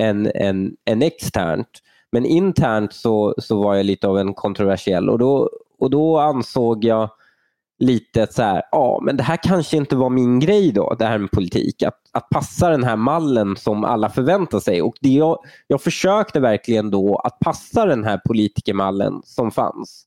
än, 0.00 0.30
än, 0.34 0.72
än 0.90 1.02
externt. 1.02 1.82
Men 2.12 2.26
internt 2.26 2.92
så, 2.92 3.34
så 3.38 3.62
var 3.62 3.74
jag 3.74 3.86
lite 3.86 4.08
av 4.08 4.18
en 4.18 4.34
kontroversiell 4.34 5.10
och 5.10 5.18
då, 5.18 5.50
och 5.78 5.90
då 5.90 6.18
ansåg 6.18 6.84
jag 6.84 7.10
lite 7.78 8.26
så 8.30 8.42
här, 8.42 8.62
ja 8.72 9.00
men 9.02 9.16
det 9.16 9.22
här 9.22 9.38
kanske 9.42 9.76
inte 9.76 9.96
var 9.96 10.10
min 10.10 10.40
grej 10.40 10.72
då, 10.72 10.94
det 10.98 11.06
här 11.06 11.18
med 11.18 11.30
politik. 11.30 11.82
Att, 11.82 12.00
att 12.12 12.28
passa 12.30 12.70
den 12.70 12.84
här 12.84 12.96
mallen 12.96 13.56
som 13.56 13.84
alla 13.84 14.10
förväntar 14.10 14.60
sig. 14.60 14.82
Och 14.82 14.94
det 15.00 15.08
jag, 15.08 15.38
jag 15.66 15.82
försökte 15.82 16.40
verkligen 16.40 16.90
då 16.90 17.16
att 17.16 17.38
passa 17.38 17.86
den 17.86 18.04
här 18.04 18.20
politikermallen 18.26 19.20
som 19.24 19.50
fanns. 19.50 20.04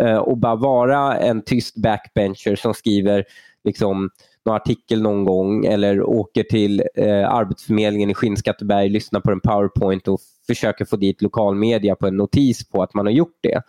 Eh, 0.00 0.16
och 0.16 0.38
bara 0.38 0.56
vara 0.56 1.18
en 1.18 1.42
tyst 1.42 1.76
backbencher 1.76 2.56
som 2.56 2.74
skriver 2.74 3.24
liksom, 3.64 4.10
någon 4.44 4.56
artikel 4.56 5.02
någon 5.02 5.24
gång 5.24 5.64
eller 5.64 6.02
åker 6.02 6.42
till 6.42 6.82
eh, 6.94 7.30
Arbetsförmedlingen 7.30 8.10
i 8.10 8.14
Skinnskatteberg, 8.14 8.88
lyssnar 8.88 9.20
på 9.20 9.30
en 9.30 9.40
powerpoint 9.40 10.08
och 10.08 10.20
försöker 10.48 10.84
få 10.84 10.96
dit 10.96 11.22
lokalmedia 11.22 11.94
på 11.94 12.06
en 12.06 12.16
notis 12.16 12.68
på 12.68 12.82
att 12.82 12.94
man 12.94 13.06
har 13.06 13.12
gjort 13.12 13.38
det. 13.40 13.62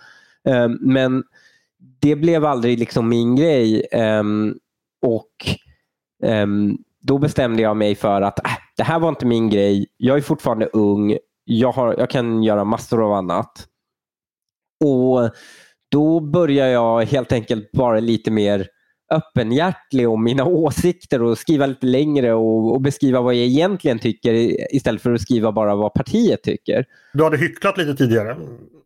Ehm, 0.50 0.78
men 0.82 1.24
det 2.00 2.16
blev 2.16 2.46
aldrig 2.46 2.80
liksom 2.80 3.10
min 3.10 3.36
grej. 3.36 3.88
Ehm, 3.92 4.56
och 5.06 5.32
ehm, 6.24 6.78
Då 7.02 7.18
bestämde 7.18 7.62
jag 7.62 7.78
mig 7.78 7.96
för 7.96 8.22
att 8.22 8.46
äh, 8.46 8.52
det 8.78 8.84
här 8.84 9.00
var 9.00 9.10
inte 9.10 9.26
min 9.26 9.50
grej. 9.50 9.88
Jag 9.98 10.18
är 10.18 10.22
fortfarande 10.22 10.66
ung. 10.66 11.18
Jag, 11.44 11.72
har, 11.72 11.96
jag 11.98 12.10
kan 12.10 12.44
göra 12.44 12.64
massor 12.64 13.06
av 13.06 13.14
annat. 13.14 13.68
Och 14.84 15.30
Då 15.92 16.20
började 16.20 16.72
jag 16.72 17.06
helt 17.06 17.32
enkelt 17.32 17.72
bara 17.72 18.00
lite 18.00 18.32
mer 18.32 18.68
öppenhjärtlig 19.10 20.10
om 20.10 20.24
mina 20.24 20.46
åsikter 20.46 21.24
och 21.24 21.38
skriva 21.38 21.66
lite 21.66 21.86
längre 21.86 22.34
och, 22.34 22.72
och, 22.72 22.82
beskriva 22.82 23.22
vad 23.22 23.34
jag 23.34 23.46
egentligen 23.46 24.00
tycker 24.00 24.34
istället 24.76 25.02
för 25.02 25.14
att 25.14 25.22
skriva 25.22 25.52
bara 25.52 25.76
vad 25.76 25.94
partiet 25.94 26.44
tycker. 26.44 26.86
Du 27.14 27.24
hade 27.24 27.38
hycklat 27.38 27.78
lite 27.78 27.96
tidigare? 27.96 28.38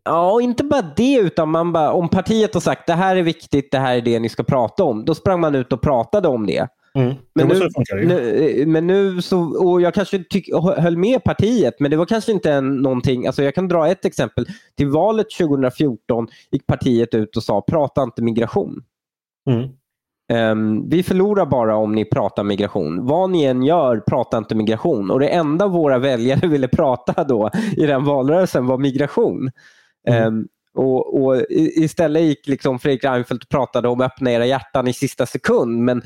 Ja, 0.04 0.40
inte 0.40 0.64
bara 0.64 0.92
det 0.96 1.14
utan 1.14 1.48
man 1.48 1.72
bara, 1.72 1.92
om 1.92 2.08
partiet 2.08 2.54
har 2.54 2.60
sagt 2.60 2.86
det 2.86 2.92
här 2.92 3.16
är 3.16 3.22
viktigt, 3.22 3.70
det 3.70 3.78
här 3.78 3.96
är 3.96 4.00
det 4.00 4.20
ni 4.20 4.28
ska 4.28 4.42
prata 4.42 4.84
om. 4.84 5.04
Då 5.04 5.14
sprang 5.14 5.40
man 5.40 5.54
ut 5.54 5.72
och 5.72 5.82
pratade 5.82 6.28
om 6.28 6.46
det. 6.46 6.68
Mm. 6.98 7.14
Men, 7.34 7.48
nu, 7.48 7.68
nu, 8.04 8.66
men 8.66 8.86
nu 8.86 9.22
så, 9.22 9.40
och 9.40 9.80
jag 9.80 9.94
kanske 9.94 10.24
tyck, 10.30 10.48
höll 10.76 10.96
med 10.96 11.24
partiet, 11.24 11.74
men 11.80 11.90
det 11.90 11.96
var 11.96 12.06
kanske 12.06 12.32
inte 12.32 12.52
en, 12.52 12.76
någonting, 12.76 13.26
alltså 13.26 13.42
jag 13.42 13.54
kan 13.54 13.68
dra 13.68 13.88
ett 13.88 14.04
exempel. 14.04 14.46
Till 14.76 14.88
valet 14.88 15.26
2014 15.38 16.28
gick 16.50 16.66
partiet 16.66 17.14
ut 17.14 17.36
och 17.36 17.42
sa 17.42 17.60
prata 17.60 18.02
inte 18.02 18.22
migration. 18.22 18.84
Mm. 19.50 19.68
Ehm, 20.28 20.88
vi 20.88 21.02
förlorar 21.02 21.46
bara 21.46 21.76
om 21.76 21.94
ni 21.94 22.04
pratar 22.04 22.44
migration. 22.44 23.06
Vad 23.06 23.30
ni 23.30 23.44
än 23.44 23.62
gör, 23.62 24.00
prata 24.00 24.38
inte 24.38 24.54
migration. 24.54 25.10
Och 25.10 25.20
det 25.20 25.28
enda 25.28 25.68
våra 25.68 25.98
väljare 25.98 26.46
ville 26.48 26.68
prata 26.68 27.24
då 27.24 27.50
i 27.76 27.86
den 27.86 28.04
valrörelsen 28.04 28.66
var 28.66 28.78
migration. 28.78 29.50
Mm. 30.08 30.22
Ehm, 30.22 30.48
och, 30.74 31.24
och 31.24 31.42
Istället 31.50 32.22
gick 32.22 32.48
liksom 32.48 32.78
Fredrik 32.78 33.04
Reinfeldt 33.04 33.44
och 33.44 33.50
pratade 33.50 33.88
om 33.88 34.00
öppna 34.00 34.32
era 34.32 34.46
hjärtan 34.46 34.88
i 34.88 34.92
sista 34.92 35.26
sekund. 35.26 35.78
Men 35.78 36.02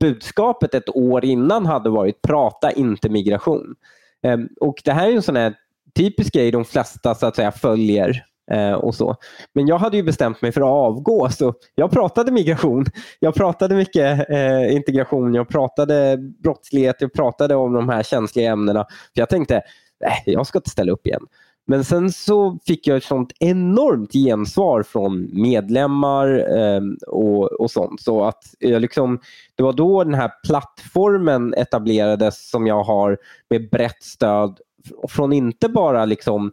budskapet 0.00 0.74
ett 0.74 0.96
år 0.96 1.24
innan 1.24 1.66
hade 1.66 1.90
varit 1.90 2.22
prata 2.22 2.72
inte 2.72 3.08
migration. 3.08 3.74
Ehm, 4.22 4.48
och 4.60 4.74
Det 4.84 4.92
här 4.92 5.08
är 5.08 5.12
en 5.12 5.22
sån 5.22 5.36
här 5.36 5.54
typisk 5.96 6.34
grej 6.34 6.50
de 6.50 6.64
flesta 6.64 7.14
så 7.14 7.26
att 7.26 7.36
säga 7.36 7.52
följer 7.52 8.24
eh, 8.50 8.72
och 8.72 8.94
så. 8.94 9.16
Men 9.54 9.66
jag 9.66 9.78
hade 9.78 9.96
ju 9.96 10.02
bestämt 10.02 10.42
mig 10.42 10.52
för 10.52 10.60
att 10.60 10.66
avgå 10.66 11.28
så 11.30 11.54
jag 11.74 11.90
pratade 11.90 12.32
migration. 12.32 12.84
Jag 13.18 13.34
pratade 13.34 13.74
mycket 13.74 14.30
eh, 14.30 14.74
integration, 14.74 15.34
jag 15.34 15.48
pratade 15.48 16.16
brottslighet, 16.42 16.96
jag 16.98 17.12
pratade 17.12 17.54
om 17.54 17.72
de 17.72 17.88
här 17.88 18.02
känsliga 18.02 18.52
ämnena. 18.52 18.84
För 18.84 19.20
Jag 19.20 19.28
tänkte, 19.28 19.62
nej, 20.00 20.22
jag 20.26 20.46
ska 20.46 20.58
inte 20.58 20.70
ställa 20.70 20.92
upp 20.92 21.06
igen. 21.06 21.26
Men 21.66 21.84
sen 21.84 22.12
så 22.12 22.58
fick 22.66 22.86
jag 22.86 22.96
ett 22.96 23.04
sånt 23.04 23.32
enormt 23.40 24.12
gensvar 24.12 24.82
från 24.82 25.28
medlemmar 25.42 26.58
eh, 26.58 26.80
och, 27.06 27.52
och 27.52 27.70
sånt. 27.70 28.00
Så 28.00 28.24
att 28.24 28.42
jag 28.58 28.82
liksom, 28.82 29.20
det 29.54 29.62
var 29.62 29.72
då 29.72 30.04
den 30.04 30.14
här 30.14 30.30
plattformen 30.46 31.54
etablerades 31.54 32.50
som 32.50 32.66
jag 32.66 32.82
har 32.82 33.18
med 33.50 33.70
brett 33.70 34.02
stöd 34.02 34.58
från 35.08 35.32
inte 35.32 35.68
bara 35.68 36.04
liksom 36.04 36.46
eh, 36.46 36.50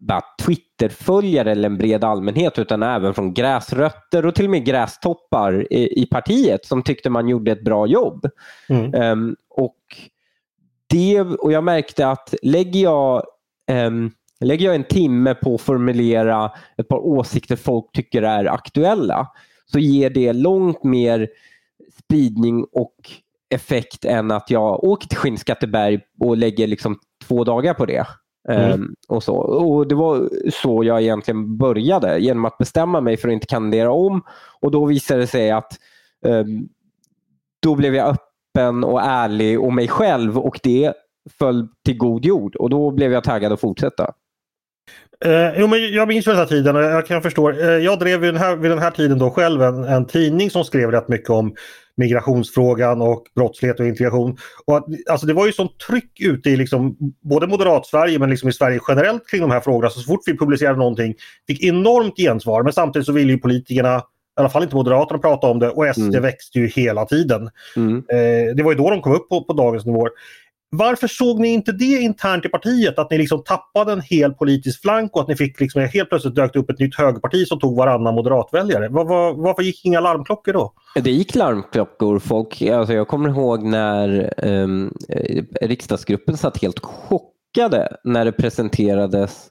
bara 0.00 0.22
Twitterföljare 0.42 1.52
eller 1.52 1.68
en 1.68 1.78
bred 1.78 2.04
allmänhet 2.04 2.58
utan 2.58 2.82
även 2.82 3.14
från 3.14 3.34
gräsrötter 3.34 4.26
och 4.26 4.34
till 4.34 4.44
och 4.44 4.50
med 4.50 4.64
grästoppar 4.64 5.72
i, 5.72 6.02
i 6.02 6.06
partiet 6.06 6.66
som 6.66 6.82
tyckte 6.82 7.10
man 7.10 7.28
gjorde 7.28 7.52
ett 7.52 7.64
bra 7.64 7.86
jobb. 7.86 8.26
Mm. 8.68 8.94
Ehm, 8.94 9.36
och, 9.48 9.76
det, 10.86 11.20
och 11.20 11.52
jag 11.52 11.64
märkte 11.64 12.08
att 12.08 12.34
lägger 12.42 12.80
jag, 12.80 13.22
ehm, 13.70 14.10
lägger 14.40 14.66
jag 14.66 14.74
en 14.74 14.84
timme 14.84 15.34
på 15.34 15.54
att 15.54 15.60
formulera 15.60 16.50
ett 16.76 16.88
par 16.88 16.98
åsikter 16.98 17.56
folk 17.56 17.92
tycker 17.92 18.22
är 18.22 18.44
aktuella 18.44 19.28
så 19.66 19.78
ger 19.78 20.10
det 20.10 20.32
långt 20.32 20.84
mer 20.84 21.28
spridning 21.98 22.66
och 22.72 22.94
effekt 23.54 24.04
än 24.04 24.30
att 24.30 24.50
jag 24.50 24.84
åker 24.84 25.08
till 25.08 25.18
Skinnskatteberg 25.18 26.00
och 26.20 26.36
lägger 26.36 26.66
liksom 26.66 26.98
två 27.24 27.44
dagar 27.44 27.74
på 27.74 27.86
det. 27.86 28.06
Mm. 28.48 28.72
Ehm, 28.72 28.94
och, 29.08 29.22
så. 29.22 29.34
och 29.36 29.88
Det 29.88 29.94
var 29.94 30.28
så 30.50 30.84
jag 30.84 31.02
egentligen 31.02 31.56
började, 31.56 32.18
genom 32.18 32.44
att 32.44 32.58
bestämma 32.58 33.00
mig 33.00 33.16
för 33.16 33.28
att 33.28 33.32
inte 33.32 33.46
kandidera 33.46 33.92
om. 33.92 34.22
Och 34.60 34.70
Då 34.70 34.86
visade 34.86 35.20
det 35.20 35.26
sig 35.26 35.50
att 35.50 35.72
ehm, 36.26 36.68
då 37.62 37.74
blev 37.74 37.94
jag 37.94 38.08
öppen 38.08 38.84
och 38.84 39.02
ärlig 39.02 39.60
och 39.60 39.72
mig 39.72 39.88
själv 39.88 40.38
och 40.38 40.60
det 40.62 40.92
föll 41.38 41.68
till 41.84 41.98
god 41.98 42.24
jord 42.24 42.56
och 42.56 42.70
då 42.70 42.90
blev 42.90 43.12
jag 43.12 43.24
taggad 43.24 43.52
att 43.52 43.60
fortsätta. 43.60 44.12
Eh, 45.24 45.60
jo, 45.60 45.66
men 45.66 45.92
jag 45.92 46.08
minns 46.08 46.24
den 46.24 46.36
här 46.36 46.46
tiden 46.46 46.76
och 46.76 46.82
jag 46.82 47.06
kan 47.06 47.22
förstå. 47.22 47.50
Eh, 47.50 47.68
jag 47.68 47.98
drev 47.98 48.24
ju 48.24 48.32
den 48.32 48.40
här, 48.40 48.56
vid 48.56 48.70
den 48.70 48.78
här 48.78 48.90
tiden 48.90 49.18
då 49.18 49.30
själv 49.30 49.62
en, 49.62 49.84
en 49.84 50.06
tidning 50.06 50.50
som 50.50 50.64
skrev 50.64 50.90
rätt 50.90 51.08
mycket 51.08 51.30
om 51.30 51.54
migrationsfrågan 51.96 53.02
och 53.02 53.24
brottslighet 53.34 53.80
och 53.80 53.86
integration. 53.86 54.36
Och 54.66 54.76
att, 54.76 54.84
alltså 55.10 55.26
det 55.26 55.32
var 55.32 55.46
ju 55.46 55.52
sånt 55.52 55.78
tryck 55.88 56.20
ute 56.20 56.50
i 56.50 56.56
liksom, 56.56 56.96
både 57.22 57.46
moderat-Sverige 57.46 58.18
men 58.18 58.30
liksom 58.30 58.48
i 58.48 58.52
Sverige 58.52 58.80
generellt 58.88 59.28
kring 59.30 59.40
de 59.40 59.50
här 59.50 59.60
frågorna. 59.60 59.90
Så, 59.90 60.00
så 60.00 60.06
fort 60.06 60.20
vi 60.26 60.38
publicerade 60.38 60.78
någonting 60.78 61.14
fick 61.46 61.64
enormt 61.64 62.16
gensvar. 62.16 62.62
Men 62.62 62.72
samtidigt 62.72 63.06
så 63.06 63.12
ville 63.12 63.32
ju 63.32 63.38
politikerna, 63.38 63.98
i 63.98 64.40
alla 64.40 64.48
fall 64.48 64.62
inte 64.62 64.74
Moderaterna, 64.74 65.18
prata 65.18 65.46
om 65.46 65.58
det 65.58 65.70
och 65.70 65.94
SD 65.94 66.00
Mm. 66.02 66.22
växte 66.22 66.58
ju 66.58 66.66
hela 66.66 67.04
tiden. 67.04 67.50
Mm. 67.76 67.96
Eh, 67.96 68.54
det 68.56 68.62
var 68.62 68.72
ju 68.72 68.78
då 68.78 68.90
de 68.90 69.02
kom 69.02 69.12
upp 69.14 69.28
på, 69.28 69.44
på 69.44 69.52
dagens 69.52 69.86
nivåer. 69.86 70.10
Varför 70.72 71.06
såg 71.06 71.40
ni 71.40 71.48
inte 71.48 71.72
det 71.72 71.84
internt 71.84 72.44
i 72.44 72.48
partiet? 72.48 72.98
Att 72.98 73.10
ni 73.10 73.18
liksom 73.18 73.42
tappade 73.44 73.92
en 73.92 74.00
hel 74.00 74.32
politisk 74.32 74.82
flank 74.82 75.16
och 75.16 75.22
att 75.22 75.28
ni 75.28 75.36
fick 75.36 75.60
liksom 75.60 75.82
helt 75.82 76.08
plötsligt 76.08 76.34
dök 76.34 76.56
upp 76.56 76.70
ett 76.70 76.78
nytt 76.78 76.94
högerparti 76.94 77.46
som 77.46 77.58
tog 77.58 77.76
varannan 77.76 78.14
moderatväljare. 78.14 78.88
Var, 78.88 79.04
var, 79.04 79.34
varför 79.34 79.62
gick 79.62 79.84
inga 79.84 80.00
larmklockor 80.00 80.52
då? 80.52 80.72
Det 80.94 81.10
gick 81.10 81.34
larmklockor. 81.34 82.18
Folk, 82.18 82.62
alltså 82.62 82.94
jag 82.94 83.08
kommer 83.08 83.28
ihåg 83.28 83.62
när 83.62 84.34
um, 84.46 84.94
riksdagsgruppen 85.60 86.36
satt 86.36 86.62
helt 86.62 86.78
chockade 86.78 87.96
när 88.04 88.24
det 88.24 88.32
presenterades 88.32 89.48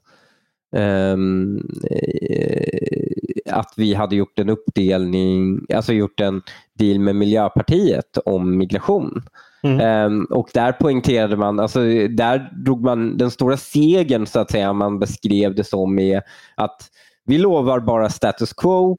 ehm, 0.76 1.60
eh, 1.90 3.54
att 3.54 3.72
vi 3.76 3.94
hade 3.94 4.16
gjort 4.16 4.38
en 4.38 4.48
uppdelning, 4.48 5.60
alltså 5.74 5.92
gjort 5.92 6.20
en 6.20 6.42
deal 6.78 6.98
med 6.98 7.16
Miljöpartiet 7.16 8.18
om 8.24 8.58
migration. 8.58 9.22
Mm. 9.62 9.80
Ehm, 9.80 10.24
och 10.24 10.50
där 10.54 10.72
poängterade 10.72 11.36
man, 11.36 11.60
alltså 11.60 11.80
där 12.08 12.50
drog 12.64 12.84
man 12.84 13.16
den 13.16 13.30
stora 13.30 13.56
segern 13.56 14.26
så 14.26 14.40
att 14.40 14.50
säga, 14.50 14.72
man 14.72 14.98
beskrev 14.98 15.54
det 15.54 15.64
som 15.64 15.98
är 15.98 16.22
att 16.56 16.88
vi 17.24 17.38
lovar 17.38 17.80
bara 17.80 18.10
status 18.10 18.52
quo 18.52 18.96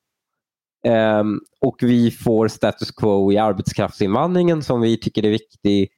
ehm, 0.87 1.39
och 1.61 1.75
vi 1.81 2.11
får 2.11 2.47
status 2.47 2.91
quo 2.91 3.31
i 3.31 3.37
arbetskraftsinvandringen 3.37 4.63
som 4.63 4.81
vi 4.81 4.97
tycker 4.97 5.25
är 5.25 5.29
viktig. 5.29 5.89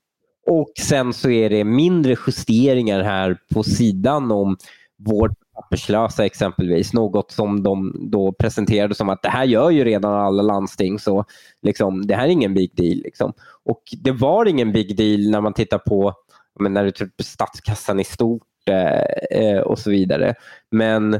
Och 0.49 0.71
sen 0.79 1.13
så 1.13 1.29
är 1.29 1.49
det 1.49 1.63
mindre 1.63 2.15
justeringar 2.27 3.03
här 3.03 3.37
på 3.53 3.63
sidan 3.63 4.31
om 4.31 4.57
vårt 4.97 5.42
papperslösa 5.55 6.25
exempelvis. 6.25 6.93
Något 6.93 7.31
som 7.31 7.63
de 7.63 7.95
då 8.11 8.31
presenterade 8.31 8.95
som 8.95 9.09
att 9.09 9.21
det 9.21 9.29
här 9.29 9.45
gör 9.45 9.69
ju 9.69 9.83
redan 9.83 10.13
alla 10.13 10.43
landsting 10.43 10.99
så 10.99 11.25
liksom, 11.61 12.07
det 12.07 12.15
här 12.15 12.25
är 12.25 12.29
ingen 12.29 12.53
big 12.53 12.75
deal. 12.75 12.97
Liksom. 12.97 13.33
Och 13.65 13.81
det 14.03 14.11
var 14.11 14.45
ingen 14.45 14.71
big 14.71 14.97
deal 14.97 15.31
när 15.31 15.41
man 15.41 15.53
tittar 15.53 15.77
på 15.77 16.13
men 16.59 16.73
när 16.73 16.93
statskassan 17.23 17.99
i 17.99 18.03
stort 18.03 18.43
eh, 18.69 19.39
eh, 19.39 19.59
och 19.59 19.79
så 19.79 19.89
vidare. 19.89 20.35
Men 20.71 21.19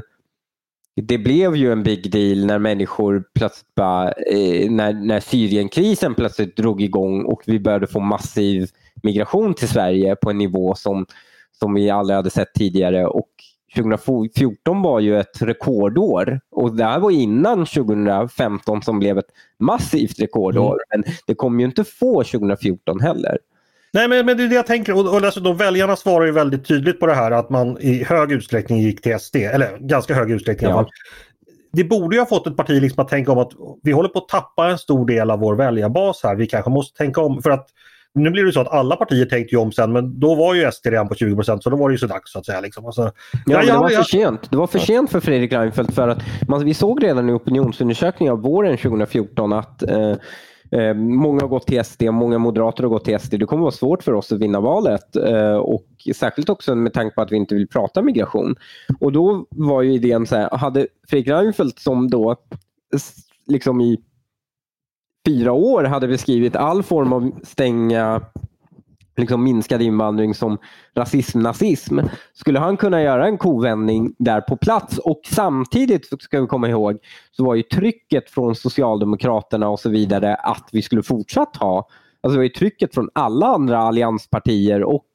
det 0.96 1.18
blev 1.18 1.56
ju 1.56 1.72
en 1.72 1.82
big 1.82 2.10
deal 2.10 2.46
när 2.46 2.58
människor 2.58 3.24
plötsligt 3.34 3.74
bara, 3.74 4.12
eh, 4.12 4.70
när, 4.70 4.92
när 4.92 5.20
Syrienkrisen 5.20 6.14
plötsligt 6.14 6.56
drog 6.56 6.82
igång 6.82 7.24
och 7.24 7.42
vi 7.46 7.60
började 7.60 7.86
få 7.86 8.00
massiv 8.00 8.68
migration 9.02 9.54
till 9.54 9.68
Sverige 9.68 10.16
på 10.16 10.30
en 10.30 10.38
nivå 10.38 10.74
som, 10.74 11.06
som 11.58 11.74
vi 11.74 11.90
aldrig 11.90 12.16
hade 12.16 12.30
sett 12.30 12.54
tidigare. 12.54 13.06
Och 13.06 13.30
2014 13.74 14.82
var 14.82 15.00
ju 15.00 15.20
ett 15.20 15.42
rekordår 15.42 16.40
och 16.50 16.76
det 16.76 16.84
här 16.84 16.98
var 16.98 17.10
innan 17.10 17.66
2015 17.66 18.82
som 18.82 18.98
blev 18.98 19.18
ett 19.18 19.30
massivt 19.58 20.20
rekordår. 20.20 20.78
Men 20.90 21.04
det 21.26 21.34
kommer 21.34 21.60
ju 21.60 21.66
inte 21.66 21.84
få 21.84 22.24
2014 22.24 23.00
heller. 23.00 23.38
Nej 23.92 24.08
men, 24.08 24.26
men 24.26 24.36
det 24.36 24.42
är 24.44 24.48
det 24.48 24.54
jag 24.54 24.66
tänker 24.66 24.92
och, 24.92 25.14
och 25.14 25.24
alltså, 25.24 25.40
de 25.40 25.56
väljarna 25.56 25.96
svarar 25.96 26.26
ju 26.26 26.32
väldigt 26.32 26.64
tydligt 26.68 27.00
på 27.00 27.06
det 27.06 27.14
här 27.14 27.30
att 27.30 27.50
man 27.50 27.78
i 27.80 28.04
hög 28.04 28.32
utsträckning 28.32 28.78
gick 28.78 29.02
till 29.02 29.18
SD, 29.18 29.36
eller 29.36 29.78
ganska 29.78 30.14
hög 30.14 30.30
utsträckning 30.30 30.68
i 30.70 30.72
alla 30.72 30.80
Ja. 30.80 30.84
fall. 30.84 30.92
Det 31.72 31.84
borde 31.84 32.16
ju 32.16 32.20
ha 32.20 32.26
fått 32.26 32.46
ett 32.46 32.56
parti 32.56 32.82
liksom 32.82 33.02
att 33.02 33.08
tänka 33.08 33.32
om 33.32 33.38
att 33.38 33.52
vi 33.82 33.92
håller 33.92 34.08
på 34.08 34.18
att 34.18 34.28
tappa 34.28 34.70
en 34.70 34.78
stor 34.78 35.06
del 35.06 35.30
av 35.30 35.38
vår 35.38 35.54
väljarbas 35.56 36.20
här. 36.22 36.34
Vi 36.34 36.46
kanske 36.46 36.70
måste 36.70 36.98
tänka 36.98 37.20
om 37.20 37.42
för 37.42 37.50
att 37.50 37.66
nu 38.14 38.30
blir 38.30 38.44
det 38.44 38.52
så 38.52 38.60
att 38.60 38.72
alla 38.72 38.96
partier 38.96 39.26
tänkte 39.26 39.54
ju 39.54 39.60
om 39.60 39.72
sen 39.72 39.92
men 39.92 40.20
då 40.20 40.34
var 40.34 40.54
ju 40.54 40.72
SD 40.72 40.86
redan 40.86 41.08
på 41.08 41.14
20% 41.14 41.60
så 41.60 41.70
då 41.70 41.76
var 41.76 41.88
det 41.88 41.92
ju 41.92 41.98
så 41.98 42.06
dags 42.06 42.32
så 42.32 42.38
att 42.38 42.46
säga. 42.46 42.60
Liksom. 42.60 42.86
Alltså, 42.86 43.02
Ja, 43.46 43.62
Ja, 43.66 43.72
det 43.72 43.78
var 43.78 43.90
ja. 43.90 43.96
för 43.96 44.04
sent. 44.04 44.50
Det 44.50 44.56
var 44.56 44.66
för 44.66 44.78
sent 44.78 45.10
för 45.10 45.20
Fredrik 45.20 45.52
Reinfeldt 45.52 45.94
för 45.94 46.08
att 46.08 46.22
man, 46.48 46.64
vi 46.64 46.74
såg 46.74 47.02
redan 47.02 47.30
i 47.30 47.32
opinionsundersökningar 47.32 48.36
våren 48.36 48.76
2014 48.76 49.52
att 49.52 49.82
eh, 49.82 50.16
eh, 50.70 50.94
många 50.94 51.40
har 51.40 51.48
gått 51.48 51.66
till 51.66 51.84
SD, 51.84 52.02
många 52.02 52.38
moderater 52.38 52.82
har 52.82 52.90
gått 52.90 53.04
till 53.04 53.20
SD. 53.20 53.34
Det 53.38 53.46
kommer 53.46 53.62
vara 53.62 53.72
svårt 53.72 54.02
för 54.02 54.12
oss 54.12 54.32
att 54.32 54.40
vinna 54.40 54.60
valet 54.60 55.16
eh, 55.16 55.56
och 55.56 55.86
särskilt 56.14 56.48
också 56.48 56.74
med 56.74 56.92
tanke 56.92 57.14
på 57.14 57.22
att 57.22 57.32
vi 57.32 57.36
inte 57.36 57.54
vill 57.54 57.68
prata 57.68 58.02
migration. 58.02 58.56
Och 59.00 59.12
då 59.12 59.46
var 59.50 59.82
ju 59.82 59.92
idén 59.92 60.26
så 60.26 60.36
här, 60.36 60.56
hade 60.56 60.86
Fredrik 61.08 61.28
Reinfeldt 61.28 61.78
som 61.78 62.10
då 62.10 62.36
liksom 63.46 63.80
i 63.80 63.98
fyra 65.26 65.52
år 65.52 65.84
hade 65.84 66.08
beskrivit 66.08 66.56
all 66.56 66.82
form 66.82 67.12
av 67.12 67.32
stänga 67.42 68.22
liksom 69.16 69.44
minskad 69.44 69.82
invandring 69.82 70.34
som 70.34 70.58
rasism, 70.94 71.40
nazism. 71.40 71.98
Skulle 72.32 72.58
han 72.58 72.76
kunna 72.76 73.02
göra 73.02 73.26
en 73.26 73.38
kovändning 73.38 74.14
där 74.18 74.40
på 74.40 74.56
plats 74.56 74.98
och 74.98 75.20
samtidigt 75.24 76.22
ska 76.22 76.40
vi 76.40 76.46
komma 76.46 76.68
ihåg 76.68 76.98
så 77.30 77.44
var 77.44 77.54
ju 77.54 77.62
trycket 77.62 78.30
från 78.30 78.54
Socialdemokraterna 78.54 79.68
och 79.68 79.80
så 79.80 79.90
vidare 79.90 80.34
att 80.34 80.68
vi 80.72 80.82
skulle 80.82 81.02
fortsatt 81.02 81.56
ha, 81.56 81.88
alltså 82.20 82.34
det 82.34 82.38
var 82.38 82.42
ju 82.42 82.48
trycket 82.48 82.94
från 82.94 83.10
alla 83.12 83.46
andra 83.46 83.78
allianspartier 83.78 84.82
och 84.82 85.06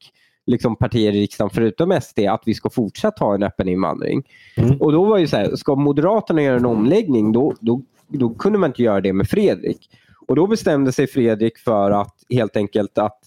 liksom 0.45 0.75
partier 0.75 1.15
i 1.15 1.21
riksdagen 1.21 1.49
förutom 1.49 2.01
SD 2.01 2.19
att 2.19 2.41
vi 2.45 2.53
ska 2.53 2.69
fortsatt 2.69 3.19
ha 3.19 3.35
en 3.35 3.43
öppen 3.43 3.67
invandring. 3.67 4.23
Mm. 4.57 4.77
Och 4.81 4.91
då 4.91 5.05
var 5.05 5.17
ju 5.17 5.27
så 5.27 5.37
här, 5.37 5.55
ska 5.55 5.75
Moderaterna 5.75 6.41
göra 6.41 6.55
en 6.55 6.65
omläggning 6.65 7.31
då, 7.31 7.53
då, 7.59 7.81
då 8.09 8.29
kunde 8.29 8.59
man 8.59 8.69
inte 8.69 8.83
göra 8.83 9.01
det 9.01 9.13
med 9.13 9.27
Fredrik. 9.27 9.89
och 10.27 10.35
då 10.35 10.47
bestämde 10.47 10.91
sig 10.91 11.07
Fredrik 11.07 11.57
för 11.57 11.91
att 11.91 12.15
helt 12.29 12.57
enkelt 12.57 12.97
att 12.97 13.19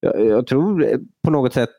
jag 0.00 0.46
tror 0.46 1.00
på 1.24 1.30
något 1.30 1.52
sätt 1.52 1.70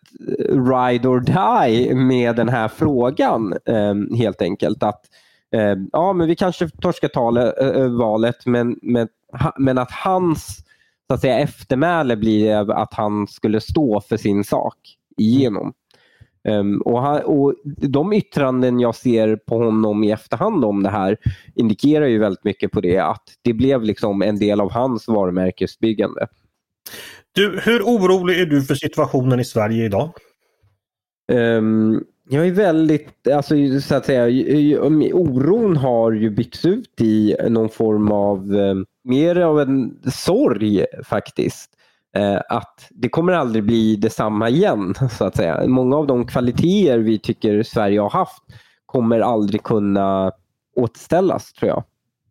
ride 0.49 1.07
or 1.07 1.19
die 1.19 1.95
med 1.95 2.35
den 2.35 2.49
här 2.49 2.67
frågan 2.67 3.53
ehm, 3.65 4.13
helt 4.13 4.41
enkelt. 4.41 4.83
Att 4.83 5.01
ehm, 5.51 5.89
ja, 5.91 6.13
men 6.13 6.27
vi 6.27 6.35
kanske 6.35 6.69
torskar 6.69 7.07
talet, 7.07 7.53
valet 7.99 8.45
men, 8.45 8.79
men, 8.81 9.07
men 9.57 9.77
att 9.77 9.91
hans 9.91 10.63
så 11.07 11.13
att 11.13 11.21
säga, 11.21 11.39
eftermäle 11.39 12.15
blir 12.15 12.71
att 12.71 12.93
han 12.93 13.27
skulle 13.27 13.61
stå 13.61 14.01
för 14.01 14.17
sin 14.17 14.43
sak 14.43 14.77
igenom. 15.17 15.73
Um, 16.47 16.81
och, 16.81 17.01
han, 17.01 17.21
och 17.21 17.55
De 17.63 18.13
yttranden 18.13 18.79
jag 18.79 18.95
ser 18.95 19.36
på 19.36 19.57
honom 19.57 20.03
i 20.03 20.12
efterhand 20.12 20.65
om 20.65 20.83
det 20.83 20.89
här 20.89 21.17
indikerar 21.55 22.05
ju 22.05 22.19
väldigt 22.19 22.43
mycket 22.43 22.71
på 22.71 22.81
det. 22.81 22.97
Att 22.97 23.23
det 23.41 23.53
blev 23.53 23.83
liksom 23.83 24.21
en 24.21 24.39
del 24.39 24.62
av 24.62 24.71
hans 24.71 25.07
varumärkesbyggande. 25.07 26.27
Du, 27.31 27.60
hur 27.63 27.81
orolig 27.81 28.39
är 28.39 28.45
du 28.45 28.62
för 28.62 28.75
situationen 28.75 29.39
i 29.39 29.45
Sverige 29.45 29.86
idag? 29.86 30.10
Um, 31.31 32.03
jag 32.29 32.47
är 32.47 32.51
väldigt, 32.51 33.27
alltså 33.27 33.55
så 33.81 33.95
att 33.95 34.05
säga, 34.05 34.25
oron 35.13 35.77
har 35.77 36.12
ju 36.12 36.29
bytts 36.29 36.65
ut 36.65 37.01
i 37.01 37.36
någon 37.49 37.69
form 37.69 38.12
av, 38.12 38.53
um, 38.55 38.86
mer 39.03 39.36
av 39.36 39.60
en 39.60 39.99
sorg 40.12 40.86
faktiskt. 41.03 41.76
Uh, 42.17 42.41
att 42.49 42.88
det 42.89 43.10
kommer 43.10 43.34
aldrig 43.34 43.63
bli 43.63 43.95
detsamma 43.95 44.49
igen 44.49 44.93
så 45.12 45.25
att 45.25 45.36
säga. 45.36 45.67
Många 45.67 45.97
av 45.97 46.08
de 46.08 46.27
kvaliteter 46.27 46.99
vi 46.99 47.19
tycker 47.19 47.63
Sverige 47.63 47.99
har 47.99 48.10
haft 48.10 48.43
kommer 48.86 49.19
aldrig 49.19 49.63
kunna 49.63 50.32
återställas 50.75 51.53
tror 51.53 51.69
jag. 51.69 51.84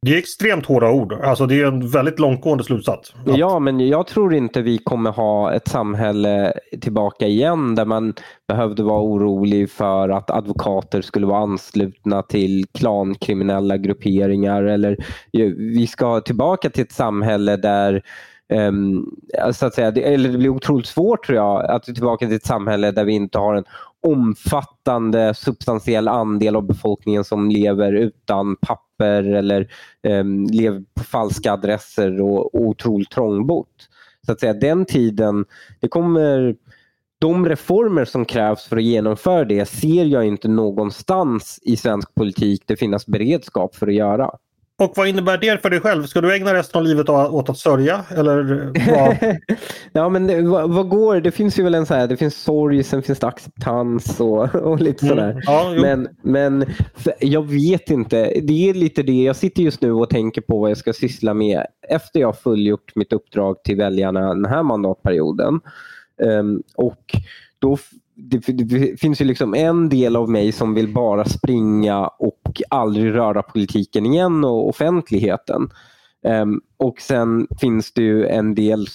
Det 0.03 0.15
är 0.15 0.19
extremt 0.19 0.67
hårda 0.67 0.91
ord. 0.91 1.13
Alltså 1.13 1.47
det 1.47 1.61
är 1.61 1.67
en 1.67 1.89
väldigt 1.89 2.19
långtgående 2.19 2.65
slutsats. 2.65 3.15
Att... 3.27 3.39
Ja, 3.39 3.59
men 3.59 3.89
jag 3.89 4.07
tror 4.07 4.35
inte 4.35 4.63
vi 4.63 4.79
kommer 4.79 5.11
ha 5.11 5.53
ett 5.53 5.69
samhälle 5.69 6.53
tillbaka 6.81 7.27
igen 7.27 7.75
där 7.75 7.85
man 7.85 8.15
behövde 8.49 8.83
vara 8.83 9.03
orolig 9.03 9.71
för 9.71 10.09
att 10.09 10.31
advokater 10.31 11.03
skulle 11.03 11.27
vara 11.27 11.39
anslutna 11.39 12.23
till 12.23 12.67
klankriminella 12.75 13.77
grupperingar. 13.77 14.63
Eller 14.63 14.97
vi 15.75 15.87
ska 15.87 16.21
tillbaka 16.21 16.71
till 16.71 16.83
ett 16.83 16.93
samhälle 16.93 17.57
där 17.57 18.03
Um, 18.49 19.11
så 19.53 19.67
att 19.67 19.75
säga, 19.75 19.91
det, 19.91 20.15
eller 20.15 20.29
det 20.29 20.39
blir 20.39 20.49
otroligt 20.49 20.87
svårt 20.87 21.27
tror 21.27 21.39
jag 21.39 21.65
att 21.65 21.89
vi 21.89 21.93
är 21.93 21.95
tillbaka 21.95 22.27
till 22.27 22.37
ett 22.37 22.47
samhälle 22.47 22.91
där 22.91 23.05
vi 23.05 23.13
inte 23.13 23.39
har 23.39 23.55
en 23.55 23.65
omfattande 24.07 25.35
substantiell 25.35 26.09
andel 26.09 26.57
av 26.57 26.67
befolkningen 26.67 27.25
som 27.25 27.51
lever 27.51 27.93
utan 27.93 28.57
papper 28.57 29.23
eller 29.23 29.69
um, 30.09 30.47
lever 30.47 30.83
på 30.95 31.05
falska 31.05 31.53
adresser 31.53 32.21
och, 32.21 32.55
och 32.55 32.61
otroligt 32.61 33.11
trångbott. 33.11 33.89
Så 34.27 34.33
att 34.33 34.41
säga, 34.41 34.55
den 34.55 34.85
tiden, 34.85 35.45
det 35.81 35.89
kommer 35.89 36.57
de 37.21 37.49
reformer 37.49 38.05
som 38.05 38.25
krävs 38.25 38.65
för 38.65 38.77
att 38.77 38.83
genomföra 38.83 39.45
det 39.45 39.67
ser 39.67 40.05
jag 40.05 40.27
inte 40.27 40.49
någonstans 40.49 41.59
i 41.63 41.77
svensk 41.77 42.15
politik 42.15 42.63
det 42.67 42.77
finnas 42.77 43.07
beredskap 43.07 43.75
för 43.75 43.87
att 43.87 43.95
göra. 43.95 44.31
Och 44.79 44.93
vad 44.97 45.09
innebär 45.09 45.39
det 45.39 45.63
för 45.63 45.71
dig 45.71 45.81
själv? 45.81 46.07
Ska 46.07 46.21
du 46.21 46.35
ägna 46.35 46.55
resten 46.55 46.79
av 46.79 46.85
livet 46.85 47.09
åt 47.09 47.49
att 47.49 47.59
sörja? 47.59 48.05
Eller 48.11 48.43
vad? 48.91 49.37
ja, 49.93 50.09
men 50.09 50.51
vad, 50.51 50.71
vad, 50.71 50.89
går? 50.89 51.21
Det 51.21 51.31
finns 51.31 51.59
ju 51.59 51.63
väl 51.63 51.75
en 51.75 51.87
så 51.87 51.95
här, 51.95 52.07
det 52.07 52.17
finns 52.17 52.43
sorg, 52.43 52.83
sen 52.83 53.03
finns 53.03 53.19
det 53.19 53.27
acceptans 53.27 54.21
och, 54.21 54.55
och 54.55 54.81
lite 54.81 55.07
sådär. 55.07 55.31
Mm, 55.31 55.43
ja, 55.47 55.75
men, 55.81 56.09
men 56.23 56.65
jag 57.21 57.51
vet 57.51 57.91
inte. 57.91 58.41
Det 58.43 58.69
är 58.69 58.75
lite 58.75 59.03
det. 59.03 59.23
Jag 59.23 59.37
sitter 59.37 59.63
just 59.63 59.81
nu 59.81 59.93
och 59.93 60.11
tänker 60.11 60.41
på 60.41 60.59
vad 60.59 60.71
jag 60.71 60.79
ska 60.79 60.93
syssla 60.93 61.35
med 61.35 61.67
efter 61.89 62.21
jag 62.21 62.39
fullgjort 62.39 62.93
mitt 62.95 63.13
uppdrag 63.13 63.63
till 63.63 63.77
väljarna 63.77 64.35
den 64.35 64.45
här 64.45 64.63
mandatperioden. 64.63 65.61
Um, 66.23 66.63
och 66.77 67.17
då 67.59 67.79
det, 68.17 68.39
det, 68.39 69.01
finns 69.01 69.21
ju 69.21 69.25
liksom 69.25 69.55
en 69.55 69.89
del 69.89 70.17
av 70.17 70.31
mig 70.31 70.53
som 70.53 70.75
vill 70.75 70.95
bara 70.95 71.25
springa 71.25 72.07
och 72.07 72.63
aldrig 72.71 73.15
röra 73.15 73.43
politiken 73.43 74.07
igen 74.07 74.45
och 74.45 74.69
offentligheten. 74.69 75.71
Um, 76.23 76.61
och 76.77 77.01
sen 77.01 77.47
finns 77.61 77.93
det 77.93 78.03
ju 78.03 78.27
en 78.27 78.55
del, 78.55 78.87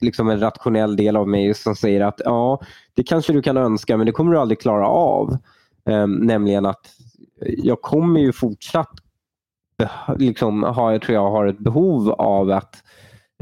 liksom 0.00 0.28
en 0.28 0.40
rationell 0.40 0.96
del 0.96 1.16
av 1.16 1.28
mig 1.28 1.54
som 1.54 1.76
säger 1.76 2.00
att 2.00 2.20
ja, 2.24 2.60
det 2.94 3.02
kanske 3.02 3.32
du 3.32 3.42
kan 3.42 3.56
önska 3.56 3.96
men 3.96 4.06
det 4.06 4.12
kommer 4.12 4.32
du 4.32 4.38
aldrig 4.38 4.60
klara 4.60 4.88
av. 4.88 5.38
Um, 5.84 6.14
nämligen 6.14 6.66
att 6.66 6.90
jag 7.40 7.82
kommer 7.82 8.20
ju 8.20 8.32
fortsatt 8.32 8.92
liksom, 10.16 10.62
ha, 10.62 10.92
jag 10.92 11.02
tror 11.02 11.14
jag 11.14 11.30
har 11.30 11.46
ett 11.46 11.58
behov 11.58 12.10
av 12.10 12.50
att 12.50 12.82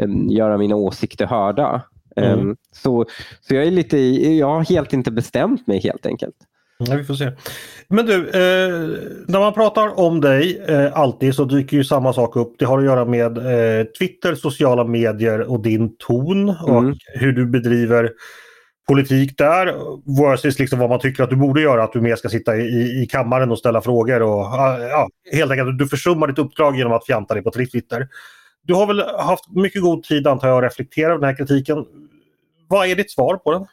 um, 0.02 0.29
göra 0.29 0.59
mina 0.59 0.76
åsikter 0.76 1.26
hörda. 1.26 1.83
Mm. 2.16 2.40
Um, 2.40 2.57
så, 2.72 3.07
så 3.40 3.55
jag 3.55 3.66
är 3.66 3.70
lite 3.70 3.98
jag 3.98 4.46
har 4.46 4.64
helt 4.64 4.92
inte 4.92 5.11
bestämt 5.11 5.66
mig 5.66 5.81
helt 5.81 6.07
enkelt. 6.07 6.37
Ja, 6.79 6.96
vi 6.96 7.05
får 7.05 7.14
se. 7.14 7.33
Men 7.88 8.07
du, 8.07 8.14
eh, 8.14 8.70
när 9.26 9.38
man 9.38 9.52
pratar 9.52 10.00
om 10.00 10.20
dig 10.20 10.64
eh, 10.68 10.98
alltid 10.98 11.35
så 11.35 11.44
dyker 11.44 11.76
ju 11.76 11.85
samma 11.85 12.12
sak 12.12 12.37
upp. 12.37 12.55
Det 12.59 12.64
har 12.64 12.79
att 12.79 12.85
göra 12.85 13.05
med 13.05 13.38
eh, 13.38 13.85
Twitter, 13.85 14.35
sociala 14.35 14.85
medier 14.85 15.40
och 15.40 15.62
din 15.62 15.96
ton 15.96 16.48
och 16.48 16.79
mm. 16.79 16.94
hur 17.14 17.33
du 17.33 17.46
bedriver 17.46 18.12
politik 18.88 19.38
där 19.38 19.74
versus 20.22 20.59
liksom 20.59 20.79
vad 20.79 20.90
man 20.90 21.00
tycker 21.00 21.22
att 21.22 21.31
du 21.31 21.37
borde 21.37 21.61
göra, 21.61 21.85
att 21.85 21.92
du 21.92 22.00
mer 22.00 22.16
ska 22.16 22.29
sitta 22.29 22.57
i, 22.57 23.02
i 23.02 23.07
kammaren 23.11 23.50
och 23.50 23.59
ställa 23.59 23.81
frågor 23.81 24.22
och 24.22 24.44
ja, 24.90 25.09
helt 25.33 25.52
enkelt 25.52 25.79
du 25.79 25.88
försummar 25.88 26.26
ditt 26.26 26.38
uppdrag 26.38 26.76
genom 26.76 26.92
att 26.92 27.07
fjanta 27.07 27.35
dig 27.35 27.42
på 27.42 27.50
Twitter. 27.50 28.09
Du 28.66 28.74
har 28.74 28.87
väl 28.87 29.00
haft 29.18 29.48
mycket 29.48 29.83
god 29.83 30.02
tid 30.02 30.26
antar 30.26 30.48
jag 30.48 30.59
att 30.59 30.70
reflektera 30.70 31.07
över 31.07 31.20
den 31.20 31.29
här 31.29 31.37
kritiken. 31.37 31.85
Vad 32.68 32.87
är 32.88 32.96
ditt 32.96 33.11
svar 33.11 33.37
på 33.37 33.52
den? 33.52 33.66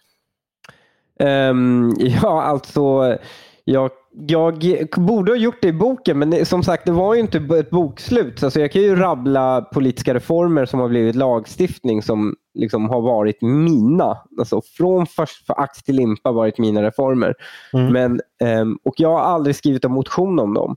Um, 1.49 1.95
ja, 1.99 2.41
alltså 2.41 3.17
jag, 3.65 3.91
jag 4.11 4.87
borde 4.97 5.31
ha 5.31 5.37
gjort 5.37 5.61
det 5.61 5.67
i 5.67 5.73
boken 5.73 6.19
men 6.19 6.45
som 6.45 6.63
sagt 6.63 6.85
det 6.85 6.91
var 6.91 7.13
ju 7.13 7.19
inte 7.19 7.37
ett 7.37 7.69
bokslut. 7.69 8.43
Alltså 8.43 8.59
jag 8.59 8.71
kan 8.71 8.81
ju 8.81 8.95
rabbla 8.95 9.61
politiska 9.61 10.13
reformer 10.13 10.65
som 10.65 10.79
har 10.79 10.89
blivit 10.89 11.15
lagstiftning 11.15 12.01
som 12.01 12.35
liksom 12.53 12.89
har 12.89 13.01
varit 13.01 13.41
mina. 13.41 14.17
Alltså 14.39 14.61
från 14.77 15.05
först 15.05 15.45
för 15.45 15.61
ax 15.61 15.83
till 15.83 15.95
limpa 15.95 16.31
varit 16.31 16.57
mina 16.57 16.83
reformer. 16.83 17.33
Mm. 17.73 17.93
Men, 17.93 18.21
um, 18.61 18.79
och 18.83 18.93
jag 18.97 19.09
har 19.09 19.19
aldrig 19.19 19.55
skrivit 19.55 19.85
en 19.85 19.91
motion 19.91 20.39
om 20.39 20.53
dem 20.53 20.75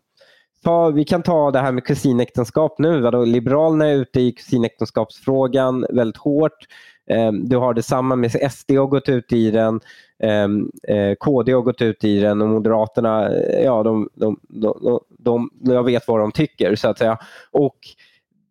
ta, 0.66 0.90
vi 0.90 1.04
kan 1.04 1.22
ta 1.22 1.50
det 1.50 1.58
här 1.58 1.72
med 1.72 1.84
kusinäktenskap 1.84 2.78
nu. 2.78 3.00
Vadå? 3.00 3.24
Liberalerna 3.24 3.86
är 3.86 3.94
ute 3.94 4.20
i 4.20 4.32
kusinäktenskapsfrågan 4.32 5.86
väldigt 5.90 6.16
hårt. 6.16 6.66
Ehm, 7.10 7.48
du 7.48 7.56
har 7.56 7.74
detsamma 7.74 8.16
med 8.16 8.52
SD 8.52 8.70
har 8.70 8.86
gått 8.86 9.08
ut 9.08 9.32
i 9.32 9.50
den. 9.50 9.80
Ehm, 10.22 10.70
eh, 10.88 11.14
KD 11.14 11.52
har 11.52 11.62
gått 11.62 11.82
ut 11.82 12.04
i 12.04 12.20
den 12.20 12.42
och 12.42 12.48
Moderaterna, 12.48 13.28
eh, 13.28 13.64
ja 13.64 13.82
de, 13.82 14.08
de, 14.14 14.40
de, 14.48 15.00
de, 15.18 15.50
jag 15.60 15.84
vet 15.84 16.08
vad 16.08 16.20
de 16.20 16.32
tycker 16.32 16.76
så 16.76 16.88
att 16.88 16.98
säga. 16.98 17.18
Och 17.50 17.76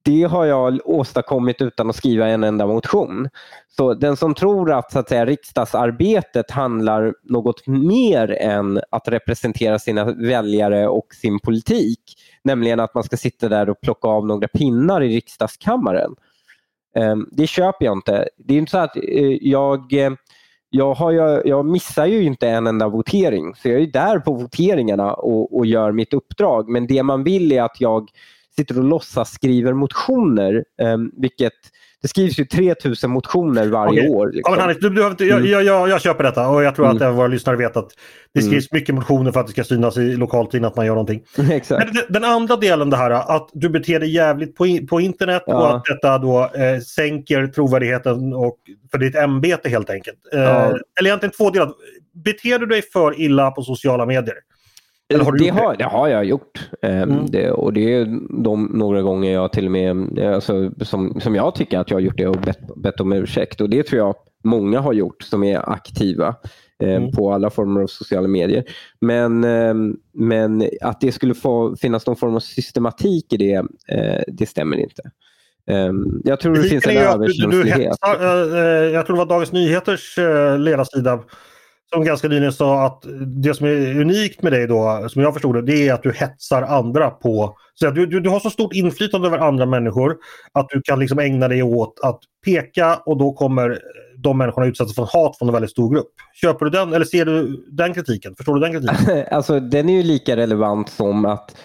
det 0.06 0.24
har 0.24 0.46
jag 0.46 0.80
åstadkommit 0.86 1.62
utan 1.62 1.90
att 1.90 1.96
skriva 1.96 2.28
en 2.28 2.44
enda 2.44 2.68
motion. 2.68 3.30
Så 3.78 3.94
den 3.94 4.18
som 4.18 4.34
tror 4.34 4.72
att, 4.72 4.92
så 4.92 5.00
att 5.00 5.10
säga, 5.10 5.26
riksdagsarbetet 5.26 6.52
handlar 6.52 7.14
något 7.24 7.68
mer 7.68 8.32
än 8.32 8.82
att 8.90 9.08
representera 9.08 9.80
sina 9.80 10.06
väljare 10.06 10.88
och 10.88 11.08
sin 11.22 11.40
politik, 11.40 12.00
nämligen 12.44 12.80
att 12.80 12.94
man 12.94 13.04
ska 13.04 13.18
sitta 13.18 13.50
där 13.50 13.70
och 13.70 13.82
plocka 13.82 14.08
av 14.08 14.28
några 14.28 14.48
pinnar 14.48 15.02
i 15.02 15.16
riksdagskammaren. 15.16 16.16
Ehm, 16.96 17.30
det 17.32 17.48
köper 17.48 17.86
jag 17.86 17.98
inte. 17.98 18.30
Det 18.38 18.54
är 18.54 18.58
inte 18.58 18.72
så 18.72 18.78
att 18.78 18.96
eh, 18.96 19.38
jag 19.42 19.94
eh, 19.94 20.12
jag, 20.70 20.94
har, 20.94 21.12
jag, 21.12 21.48
jag 21.48 21.66
missar 21.66 22.06
ju 22.06 22.24
inte 22.24 22.50
en 22.50 22.68
enda 22.68 22.88
votering, 22.88 23.56
så 23.56 23.70
jag 23.70 23.82
är 23.82 23.88
där 23.88 24.20
på 24.20 24.34
voteringarna 24.34 25.14
och, 25.14 25.58
och 25.58 25.66
gör 25.66 25.92
mitt 25.92 26.14
uppdrag. 26.14 26.70
Men 26.70 26.88
det 26.88 27.04
man 27.04 27.24
vill 27.24 27.52
är 27.52 27.62
att 27.62 27.82
jag 27.82 28.10
sitter 28.58 28.78
och 28.78 28.84
låtsas 28.84 29.32
skriver 29.32 29.74
motioner, 29.74 30.64
um, 30.82 31.12
vilket 31.18 31.54
det 32.06 32.10
skrivs 32.10 32.40
ju 32.40 32.46
3000 32.46 33.12
motioner 33.12 33.68
varje 33.68 34.00
okay. 34.00 34.10
år. 34.10 34.28
Liksom. 34.28 34.42
Ja, 34.44 34.52
men 34.52 34.60
Hannes, 34.60 34.78
du, 34.80 34.90
du, 34.90 35.02
jag, 35.02 35.38
mm. 35.38 35.52
jag, 35.52 35.64
jag, 35.64 35.90
jag, 35.90 36.02
köper 36.02 36.24
detta 36.24 36.48
och 36.50 36.64
jag 36.64 36.76
tror 36.76 36.90
mm. 36.90 37.10
att 37.10 37.16
våra 37.16 37.28
lyssnare 37.28 37.58
vet 37.58 37.78
att 37.78 37.90
det 38.34 38.40
mm. 38.40 38.52
skrivs 38.52 38.72
mm. 38.72 38.80
mycket 38.80 38.96
motioner 38.96 39.32
för 39.32 39.40
att 39.40 39.46
det 39.46 39.52
ska 39.52 39.64
synas 39.64 39.98
i 39.98 40.16
lokaltidningen 40.16 40.68
att 40.68 40.76
man 40.76 40.86
gör 40.86 40.94
någonting. 40.94 41.24
Exakt. 41.52 41.94
Men 41.94 42.04
den 42.10 42.24
andra 42.24 42.56
delen 42.56 42.90
det 42.90 42.98
här 42.98 43.12
att 43.12 43.50
du 43.54 43.70
beter 43.70 44.00
dig 44.00 44.10
jävligt 44.10 44.56
på, 44.56 44.80
på 44.90 45.02
internet 45.02 45.44
ja. 45.46 45.56
och 45.56 45.76
att 45.76 45.86
detta 45.86 46.18
då 46.18 46.50
eh, 46.56 46.80
sänker 46.80 47.48
trovärdigheten 47.48 48.34
och, 48.34 48.58
för 48.92 48.98
ditt 48.98 49.16
ämbete 49.16 49.70
helt 49.70 49.90
enkelt. 49.90 50.18
Eh, 50.34 50.40
ja. 50.40 50.78
Eller 51.00 51.10
egentligen 51.10 51.34
två 51.38 51.50
delar. 51.50 51.72
Beter 52.24 52.60
du 52.60 52.66
dig 52.66 52.82
för 52.82 53.20
illa 53.22 53.52
på 53.52 53.62
sociala 53.62 54.06
medier? 54.06 54.36
Har 55.14 55.38
det, 55.38 55.50
har, 55.50 55.76
det? 55.76 55.84
har 55.84 56.08
jag 56.08 56.26
gjort. 56.26 56.70
Ehm, 56.82 57.12
mm. 57.12 57.26
Det, 57.26 57.52
och 57.52 57.74
det 57.74 57.94
är 57.94 58.06
de 58.44 58.64
några 58.64 59.02
gånger 59.02 59.34
jag 59.34 59.52
till 59.52 59.66
och 59.66 59.72
med, 59.72 60.20
alltså, 60.20 60.72
som, 60.82 61.22
som 61.22 61.36
jag 61.36 61.56
tycker 61.56 61.80
att 61.80 61.90
jag 61.90 61.98
har 61.98 62.02
gjort 62.02 62.18
det 62.18 62.28
och 62.28 62.42
bett, 62.42 62.76
bett 62.76 63.00
om 63.00 63.14
ursäkt. 63.14 63.62
Och 63.62 63.70
det 63.70 63.84
tror 63.84 64.00
jag 64.00 64.16
många 64.44 64.80
har 64.80 64.94
gjort 64.94 65.24
som 65.24 65.44
är 65.44 65.70
aktiva 65.70 66.36
eh, 66.84 66.96
mm. 66.96 67.12
på 67.12 67.34
alla 67.34 67.50
former 67.50 67.82
av 67.82 67.88
sociala 67.88 68.28
medier. 68.28 68.64
Men, 69.02 69.44
eh, 69.44 69.74
men 70.14 70.70
att 70.82 71.02
det 71.02 71.12
skulle 71.12 71.34
få 71.34 71.76
finnas 71.76 72.08
någon 72.08 72.16
form 72.16 72.36
av 72.36 72.40
systematik 72.40 73.34
i 73.34 73.38
det, 73.38 73.66
eh, 73.88 74.24
det 74.28 74.46
stämmer 74.46 74.78
inte. 74.78 75.02
Um, 75.68 76.22
jag 76.24 76.40
tror 76.40 76.56
det 76.56 76.64
finns 76.64 76.88
en 76.88 76.98
överkänslighet. 76.98 77.98
Uh, 78.22 78.28
jag 78.94 79.06
tror 79.06 79.16
det 79.16 79.20
var 79.20 79.26
Dagens 79.26 79.52
Nyheters 79.52 80.18
ledarsida 80.58 81.20
som 81.94 82.04
ganska 82.04 82.28
nyligen 82.28 82.54
sa 82.54 82.86
att 82.86 83.06
det 83.44 83.54
som 83.54 83.68
är 83.68 84.02
unikt 84.02 84.42
med 84.42 84.52
dig 84.52 84.68
då, 84.68 85.08
som 85.10 85.22
jag 85.22 85.34
förstod 85.34 85.56
det, 85.56 85.62
det 85.62 85.88
är 85.88 85.94
att 85.94 86.04
du 86.04 86.12
hetsar 86.12 86.62
andra 86.62 87.10
på... 87.10 87.58
Så 87.74 87.88
att 87.88 87.96
du, 87.96 88.06
du, 88.06 88.20
du 88.20 88.30
har 88.30 88.40
så 88.40 88.50
stort 88.50 88.74
inflytande 88.74 89.28
över 89.28 89.38
andra 89.38 89.66
människor 89.66 90.16
att 90.52 90.70
du 90.70 90.82
kan 90.82 91.00
liksom 91.00 91.20
ägna 91.20 91.48
dig 91.48 91.64
åt 91.64 92.00
att 92.04 92.20
peka 92.46 92.96
och 93.06 93.18
då 93.18 93.34
kommer 93.34 93.80
de 94.18 94.38
människorna 94.38 94.68
utsättas 94.68 94.96
för 94.96 95.10
hat 95.14 95.38
från 95.38 95.50
en 95.50 95.54
väldigt 95.54 95.72
stor 95.72 95.94
grupp. 95.94 96.08
Köper 96.42 96.66
du 96.66 96.72
den 96.72 96.94
eller 96.94 97.06
ser 97.06 97.26
du 97.26 97.66
den 97.72 97.94
kritiken? 97.94 98.36
Förstår 98.36 98.54
du 98.54 98.60
den 98.60 98.72
kritiken? 98.72 99.26
alltså 99.32 99.60
den 99.60 99.90
är 99.90 99.94
ju 99.94 100.04
lika 100.04 100.36
relevant 100.36 100.90
som 100.90 101.26
att 101.26 101.58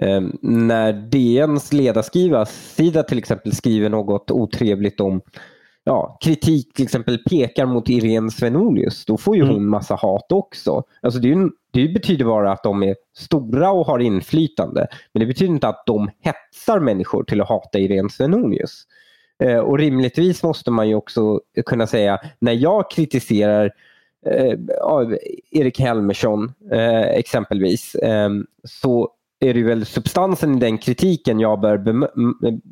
eh, 0.00 0.20
när 0.42 0.92
DNs 0.92 1.72
ledarsida 1.72 3.02
till 3.02 3.18
exempel 3.18 3.54
skriver 3.54 3.88
något 3.88 4.30
otrevligt 4.30 5.00
om 5.00 5.20
ja, 5.88 6.18
kritik 6.20 6.74
till 6.74 6.84
exempel 6.84 7.18
pekar 7.18 7.66
mot 7.66 7.88
Irene 7.88 8.30
Svenonius, 8.30 9.04
då 9.04 9.16
får 9.16 9.36
ju 9.36 9.42
mm. 9.42 9.54
hon 9.54 9.68
massa 9.68 9.94
hat 9.94 10.32
också. 10.32 10.82
Alltså 11.02 11.20
det, 11.20 11.32
är, 11.32 11.50
det 11.70 11.88
betyder 11.88 12.24
bara 12.24 12.52
att 12.52 12.62
de 12.62 12.82
är 12.82 12.96
stora 13.16 13.70
och 13.70 13.86
har 13.86 13.98
inflytande. 13.98 14.86
Men 15.12 15.20
det 15.20 15.26
betyder 15.26 15.52
inte 15.52 15.68
att 15.68 15.86
de 15.86 16.10
hetsar 16.20 16.80
människor 16.80 17.24
till 17.24 17.40
att 17.40 17.48
hata 17.48 17.78
Irene 17.78 18.10
Svenonius. 18.10 18.82
Eh, 19.42 19.58
och 19.58 19.78
rimligtvis 19.78 20.42
måste 20.42 20.70
man 20.70 20.88
ju 20.88 20.94
också 20.94 21.40
kunna 21.66 21.86
säga, 21.86 22.18
när 22.38 22.52
jag 22.52 22.90
kritiserar 22.90 23.70
eh, 24.26 24.58
Erik 25.50 25.80
Helmersson 25.80 26.52
eh, 26.72 27.08
exempelvis, 27.08 27.94
eh, 27.94 28.30
så 28.64 29.10
är 29.40 29.54
det 29.54 29.62
väl 29.62 29.86
substansen 29.86 30.56
i 30.56 30.60
den 30.60 30.78
kritiken 30.78 31.40
jag 31.40 31.60
bör 31.60 31.78
bemö 31.78 32.06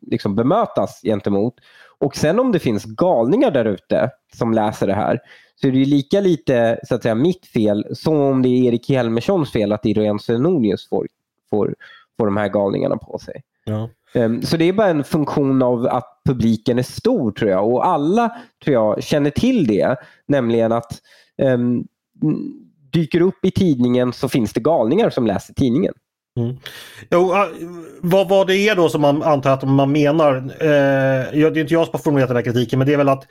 liksom 0.02 0.34
bemötas 0.34 1.00
gentemot. 1.02 1.54
Och 2.00 2.16
sen 2.16 2.38
om 2.38 2.52
det 2.52 2.58
finns 2.58 2.84
galningar 2.84 3.50
där 3.50 3.64
ute 3.64 4.10
som 4.34 4.52
läser 4.52 4.86
det 4.86 4.94
här 4.94 5.20
så 5.60 5.66
är 5.66 5.72
det 5.72 5.78
ju 5.78 5.84
lika 5.84 6.20
lite 6.20 6.80
så 6.84 6.94
att 6.94 7.02
säga, 7.02 7.14
mitt 7.14 7.46
fel 7.46 7.86
som 7.92 8.20
om 8.20 8.42
det 8.42 8.48
är 8.48 8.64
Erik 8.64 8.88
Helmerssons 8.88 9.52
fel 9.52 9.72
att 9.72 9.86
Irene 9.86 10.18
Svenonius 10.18 10.88
får, 10.88 11.08
får, 11.50 11.74
får 12.16 12.26
de 12.26 12.36
här 12.36 12.48
galningarna 12.48 12.96
på 12.96 13.18
sig. 13.18 13.42
Ja. 13.64 13.90
Um, 14.14 14.42
så 14.42 14.56
det 14.56 14.64
är 14.64 14.72
bara 14.72 14.88
en 14.88 15.04
funktion 15.04 15.62
av 15.62 15.86
att 15.86 16.20
publiken 16.24 16.78
är 16.78 16.82
stor 16.82 17.32
tror 17.32 17.50
jag 17.50 17.68
och 17.68 17.86
alla 17.86 18.36
tror 18.64 18.74
jag 18.74 19.02
känner 19.02 19.30
till 19.30 19.66
det. 19.66 19.96
Nämligen 20.28 20.72
att 20.72 21.00
um, 21.42 21.86
dyker 22.92 23.20
upp 23.20 23.44
i 23.44 23.50
tidningen 23.50 24.12
så 24.12 24.28
finns 24.28 24.52
det 24.52 24.60
galningar 24.60 25.10
som 25.10 25.26
läser 25.26 25.54
tidningen. 25.54 25.94
Mm. 26.36 26.56
Jo, 27.10 27.32
ah, 27.32 27.48
vad, 28.00 28.28
vad 28.28 28.46
det 28.46 28.56
är 28.56 28.76
då 28.76 28.88
som 28.88 29.00
man 29.00 29.22
antar 29.22 29.50
att 29.50 29.68
man 29.68 29.92
menar. 29.92 30.36
Eh, 30.36 31.32
det 31.32 31.40
är 31.40 31.58
inte 31.58 31.74
jag 31.74 31.86
som 31.86 31.92
har 31.92 31.98
formulerat 31.98 32.28
den 32.28 32.36
här 32.36 32.44
kritiken 32.44 32.78
men 32.78 32.88
det 32.88 32.94
är 32.94 32.98
väl 32.98 33.08
att 33.08 33.24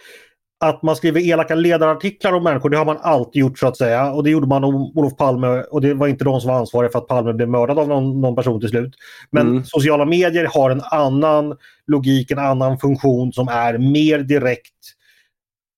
att 0.60 0.84
man 0.84 0.95
skriver 0.95 1.22
elaka 1.22 1.56
ledarartiklar 1.56 2.34
om 2.34 2.43
människor, 2.43 2.70
det 2.70 2.78
har 2.78 2.86
man 2.86 2.97
alltid 3.01 3.39
gjort 3.39 3.60
så 3.60 3.68
att 3.68 3.78
säga. 3.78 4.12
Och 4.12 4.24
det 4.24 4.30
gjorde 4.30 4.47
man 4.47 4.64
om 4.64 4.76
Olof 4.76 5.18
Palme 5.18 5.47
och 5.47 5.82
det 5.82 5.93
var 5.93 6.08
inte 6.08 6.24
de 6.24 6.41
som 6.41 6.47
var 6.51 6.60
ansvariga 6.60 6.91
för 6.91 6.99
att 6.99 7.08
Palme 7.08 7.34
blev 7.34 7.49
mördad 7.49 7.80
av 7.80 7.88
någon, 7.88 8.22
någon 8.22 8.36
person 8.36 8.60
till 8.60 8.70
slut. 8.70 8.93
Men 9.32 9.47
mm. 9.47 9.66
sociala 9.66 10.06
medier 10.06 10.45
har 10.53 10.70
en 10.70 10.82
annan 10.82 11.58
logik, 11.88 12.32
en 12.32 12.39
annan 12.39 12.80
funktion 12.80 13.34
som 13.34 13.47
är 13.47 13.78
mer 13.78 14.20
direkt 14.20 14.72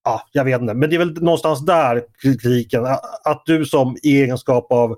ja, 0.04 0.22
jag 0.32 0.44
vet 0.44 0.62
inte, 0.62 0.74
men 0.74 0.90
det 0.90 0.96
är 0.96 1.00
väl 1.00 1.24
någonstans 1.24 1.66
där 1.66 2.04
kritiken. 2.22 2.86
Att 3.24 3.44
du 3.46 3.66
som 3.66 3.98
i 4.04 4.22
egenskap 4.22 4.72
av 4.72 4.96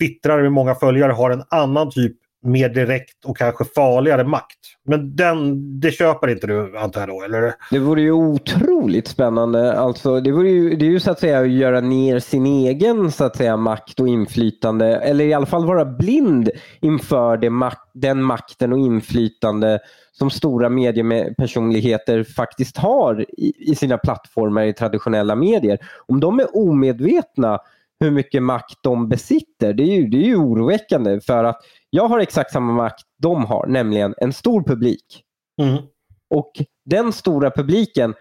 twittrare 0.00 0.42
med 0.42 0.52
många 0.52 0.74
följare 0.74 1.12
har 1.12 1.30
en 1.30 1.42
annan 1.50 1.90
typ 1.90 2.16
mer 2.42 2.68
direkt 2.68 3.24
och 3.24 3.36
kanske 3.36 3.64
farligare 3.64 4.24
makt. 4.24 4.58
Men 4.86 5.16
den, 5.16 5.80
det 5.80 5.90
köper 5.90 6.28
inte 6.28 6.46
du 6.46 6.78
antar 6.78 7.00
jag 7.00 7.08
då, 7.08 7.22
eller? 7.22 7.54
Det 7.70 7.78
vore 7.78 8.02
ju 8.02 8.12
otroligt 8.12 9.08
spännande. 9.08 9.78
Alltså, 9.78 10.20
det, 10.20 10.32
vore 10.32 10.50
ju, 10.50 10.76
det 10.76 10.86
är 10.86 10.90
ju 10.90 11.00
så 11.00 11.10
att 11.10 11.20
säga 11.20 11.40
att 11.40 11.50
göra 11.50 11.80
ner 11.80 12.18
sin 12.18 12.46
egen 12.46 13.12
så 13.12 13.24
att 13.24 13.36
säga, 13.36 13.56
makt 13.56 14.00
och 14.00 14.08
inflytande. 14.08 14.96
Eller 14.96 15.24
i 15.24 15.34
alla 15.34 15.46
fall 15.46 15.66
vara 15.66 15.84
blind 15.84 16.50
inför 16.80 17.36
det, 17.36 17.70
den 17.94 18.22
makten 18.22 18.72
och 18.72 18.78
inflytande 18.78 19.78
som 20.12 20.30
stora 20.30 20.68
mediepersonligheter 20.68 22.24
faktiskt 22.24 22.76
har 22.76 23.20
i, 23.20 23.52
i 23.58 23.74
sina 23.74 23.98
plattformar 23.98 24.62
i 24.62 24.72
traditionella 24.72 25.34
medier. 25.34 25.78
Om 26.06 26.20
de 26.20 26.40
är 26.40 26.56
omedvetna 26.56 27.60
hur 28.00 28.10
mycket 28.10 28.42
makt 28.42 28.78
de 28.82 29.08
besitter. 29.08 29.72
Det 29.72 29.82
är 29.82 29.96
ju, 29.96 30.06
det 30.06 30.16
är 30.16 30.26
ju 30.26 30.36
oroväckande 30.36 31.20
för 31.20 31.44
att 31.44 31.60
jag 31.90 32.08
har 32.08 32.18
exakt 32.18 32.52
samma 32.52 32.72
makt 32.72 33.02
de 33.18 33.44
har, 33.44 33.66
nämligen 33.66 34.14
en 34.18 34.32
stor 34.32 34.62
publik. 34.62 35.24
Mm. 35.62 35.82
Och 36.30 36.52
den 36.84 37.12
stora 37.12 37.50
publiken, 37.50 38.14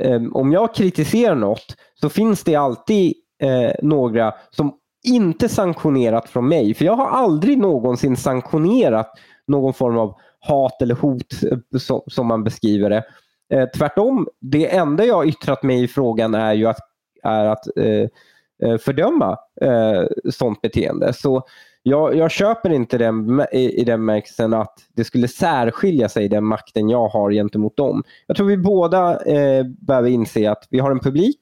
eh, 0.00 0.22
om 0.32 0.52
jag 0.52 0.74
kritiserar 0.74 1.34
något 1.34 1.76
så 1.94 2.08
finns 2.08 2.44
det 2.44 2.54
alltid 2.54 3.14
eh, 3.42 3.72
några 3.82 4.34
som 4.50 4.74
inte 5.06 5.48
sanktionerat 5.48 6.28
från 6.28 6.48
mig. 6.48 6.74
För 6.74 6.84
jag 6.84 6.96
har 6.96 7.08
aldrig 7.08 7.58
någonsin 7.58 8.16
sanktionerat 8.16 9.12
någon 9.46 9.74
form 9.74 9.98
av 9.98 10.14
hat 10.40 10.82
eller 10.82 10.94
hot 10.94 11.42
eh, 11.50 11.78
som, 11.78 12.00
som 12.06 12.26
man 12.26 12.44
beskriver 12.44 12.90
det. 12.90 13.04
Eh, 13.54 13.68
tvärtom, 13.76 14.28
det 14.40 14.76
enda 14.76 15.04
jag 15.04 15.28
yttrat 15.28 15.62
mig 15.62 15.82
i 15.82 15.88
frågan 15.88 16.34
är 16.34 16.54
ju 16.54 16.66
att, 16.66 16.78
är 17.22 17.44
att 17.44 17.76
Eh, 17.76 18.08
Eh, 18.62 18.78
fördöma 18.78 19.36
eh, 19.60 20.30
sånt 20.30 20.62
beteende. 20.62 21.12
Så 21.12 21.46
jag, 21.82 22.16
jag 22.16 22.30
köper 22.30 22.70
inte 22.70 22.98
den 22.98 23.46
i, 23.52 23.80
i 23.80 23.84
den 23.84 24.04
märkelsen 24.04 24.54
att 24.54 24.74
det 24.94 25.04
skulle 25.04 25.28
särskilja 25.28 26.08
sig 26.08 26.28
den 26.28 26.44
makten 26.44 26.88
jag 26.88 27.08
har 27.08 27.30
gentemot 27.30 27.76
dem. 27.76 28.02
Jag 28.26 28.36
tror 28.36 28.46
vi 28.46 28.56
båda 28.56 29.24
eh, 29.24 29.64
behöver 29.64 30.08
inse 30.08 30.50
att 30.50 30.66
vi 30.70 30.78
har 30.78 30.90
en 30.90 31.00
publik 31.00 31.40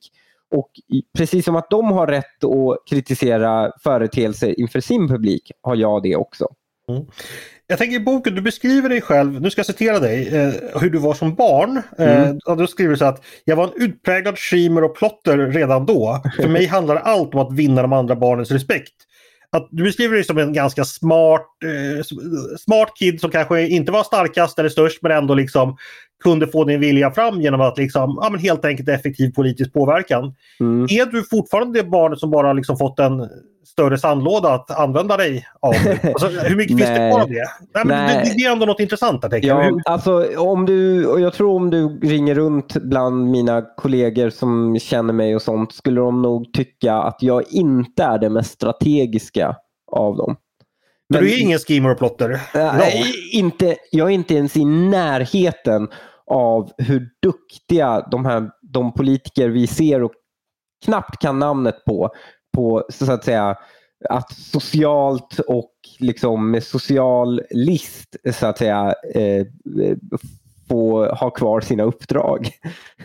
och 0.51 0.71
precis 1.19 1.45
som 1.45 1.57
att 1.57 1.71
de 1.71 1.93
har 1.93 2.07
rätt 2.07 2.45
att 2.45 2.89
kritisera 2.91 3.73
företeelser 3.83 4.61
inför 4.61 4.81
sin 4.81 5.09
publik 5.09 5.53
har 5.63 5.77
jag 5.77 6.03
det 6.03 6.17
också. 6.17 6.49
Mm. 6.89 7.05
Jag 7.67 7.79
tänker 7.79 7.97
i 7.97 8.01
boken, 8.01 8.35
du 8.35 8.43
beskriver 8.43 8.89
dig 8.89 9.01
själv, 9.01 9.41
nu 9.41 9.51
ska 9.51 9.59
jag 9.59 9.67
citera 9.67 9.99
dig, 9.99 10.29
eh, 10.29 10.81
hur 10.81 10.91
du 10.91 10.99
var 10.99 11.15
som 11.15 11.35
barn. 11.35 11.83
Eh, 11.99 12.23
mm. 12.23 12.39
Då 12.59 12.67
skriver 12.67 12.91
du 12.91 12.97
så 12.97 13.05
att 13.05 13.25
jag 13.45 13.57
var 13.57 13.65
en 13.65 13.83
utpräglad 13.83 14.39
streamer 14.39 14.85
och 14.85 14.97
plotter 14.97 15.39
redan 15.39 15.87
då. 15.87 16.23
För 16.37 16.49
mig 16.49 16.67
handlar 16.67 16.97
allt 16.97 17.35
om 17.35 17.41
att 17.41 17.53
vinna 17.53 17.83
de 17.83 17.93
andra 17.93 18.17
barnens 18.17 18.51
respekt. 18.51 18.93
Att 19.51 19.69
du 19.71 19.85
beskriver 19.85 20.15
dig 20.15 20.25
som 20.25 20.39
en 20.39 20.53
ganska 20.53 20.85
smart, 20.85 21.47
eh, 21.65 22.05
smart 22.59 22.93
kid 22.99 23.21
som 23.21 23.31
kanske 23.31 23.67
inte 23.67 23.93
var 23.93 24.05
starkast 24.05 24.59
eller 24.59 24.69
störst 24.69 25.03
men 25.03 25.13
ändå 25.13 25.35
liksom 25.35 25.77
kunde 26.23 26.47
få 26.47 26.65
din 26.65 26.81
vilja 26.81 27.11
fram 27.11 27.41
genom 27.41 27.61
att 27.61 27.79
liksom, 27.79 28.19
ja, 28.23 28.29
men 28.31 28.41
helt 28.41 28.65
enkelt 28.65 28.89
effektiv 28.89 29.33
politisk 29.33 29.73
påverkan. 29.73 30.35
Mm. 30.61 30.85
Är 30.85 31.07
du 31.07 31.25
fortfarande 31.31 31.83
det 31.83 31.89
barnet 31.89 32.19
som 32.19 32.31
bara 32.31 32.53
liksom 32.53 32.77
fått 32.77 32.99
en 32.99 33.29
större 33.67 33.99
sandlåda 33.99 34.49
att 34.49 34.71
använda 34.71 35.17
dig 35.17 35.47
av? 35.61 35.75
Alltså, 36.05 36.27
hur 36.27 36.57
mycket 36.57 36.79
finns 36.79 36.91
det 36.91 37.11
kvar 37.11 37.21
av 37.21 37.29
det? 37.29 37.45
Nej, 37.75 37.85
men 37.85 38.25
det? 38.25 38.33
Det 38.37 38.45
är 38.45 38.53
ändå 38.53 38.67
något 38.67 38.81
intressant 38.81 39.23
där, 39.23 39.29
tänker 39.29 39.49
ja, 39.49 39.65
jag. 39.65 39.81
Alltså, 39.85 40.39
om 40.39 40.67
du, 40.67 41.07
och 41.07 41.21
jag 41.21 41.33
tror 41.33 41.57
om 41.57 41.71
du 41.71 41.99
ringer 42.01 42.35
runt 42.35 42.77
bland 42.77 43.31
mina 43.31 43.63
kollegor 43.77 44.31
som 44.31 44.79
känner 44.79 45.13
mig 45.13 45.37
och 45.37 45.43
sånt 45.43 45.73
skulle 45.73 46.01
de 46.01 46.23
nog 46.23 46.53
tycka 46.53 46.95
att 46.95 47.23
jag 47.23 47.43
inte 47.51 48.05
är 48.05 48.19
det 48.19 48.31
mest 48.31 48.51
strategiska 48.51 49.57
av 49.93 50.17
dem. 50.17 50.37
Men, 51.09 51.23
du 51.23 51.33
är 51.33 51.41
ingen 51.41 51.59
schemer 51.59 51.91
och 51.91 51.99
plotter? 51.99 52.41
Nej, 52.55 53.15
inte, 53.33 53.77
jag 53.91 54.09
är 54.09 54.15
inte 54.15 54.35
ens 54.35 54.57
i 54.57 54.65
närheten 54.65 55.89
av 56.27 56.73
hur 56.79 57.09
duktiga 57.23 58.09
de 58.11 58.25
här 58.25 58.51
de 58.63 58.93
politiker 58.93 59.49
vi 59.49 59.67
ser 59.67 60.03
och 60.03 60.13
knappt 60.85 61.23
kan 61.23 61.39
namnet 61.39 61.85
på, 61.85 62.11
på 62.57 62.85
så 62.89 63.13
att 63.13 63.25
säga 63.25 63.57
att 64.09 64.33
socialt 64.33 65.39
och 65.39 65.73
liksom 65.99 66.51
med 66.51 66.65
social 66.65 67.43
list 67.51 68.17
så 68.33 68.47
att 68.47 68.59
säga 68.59 68.95
eh, 69.15 69.47
få 70.69 71.07
ha 71.07 71.31
kvar 71.31 71.61
sina 71.61 71.83
uppdrag. 71.83 72.49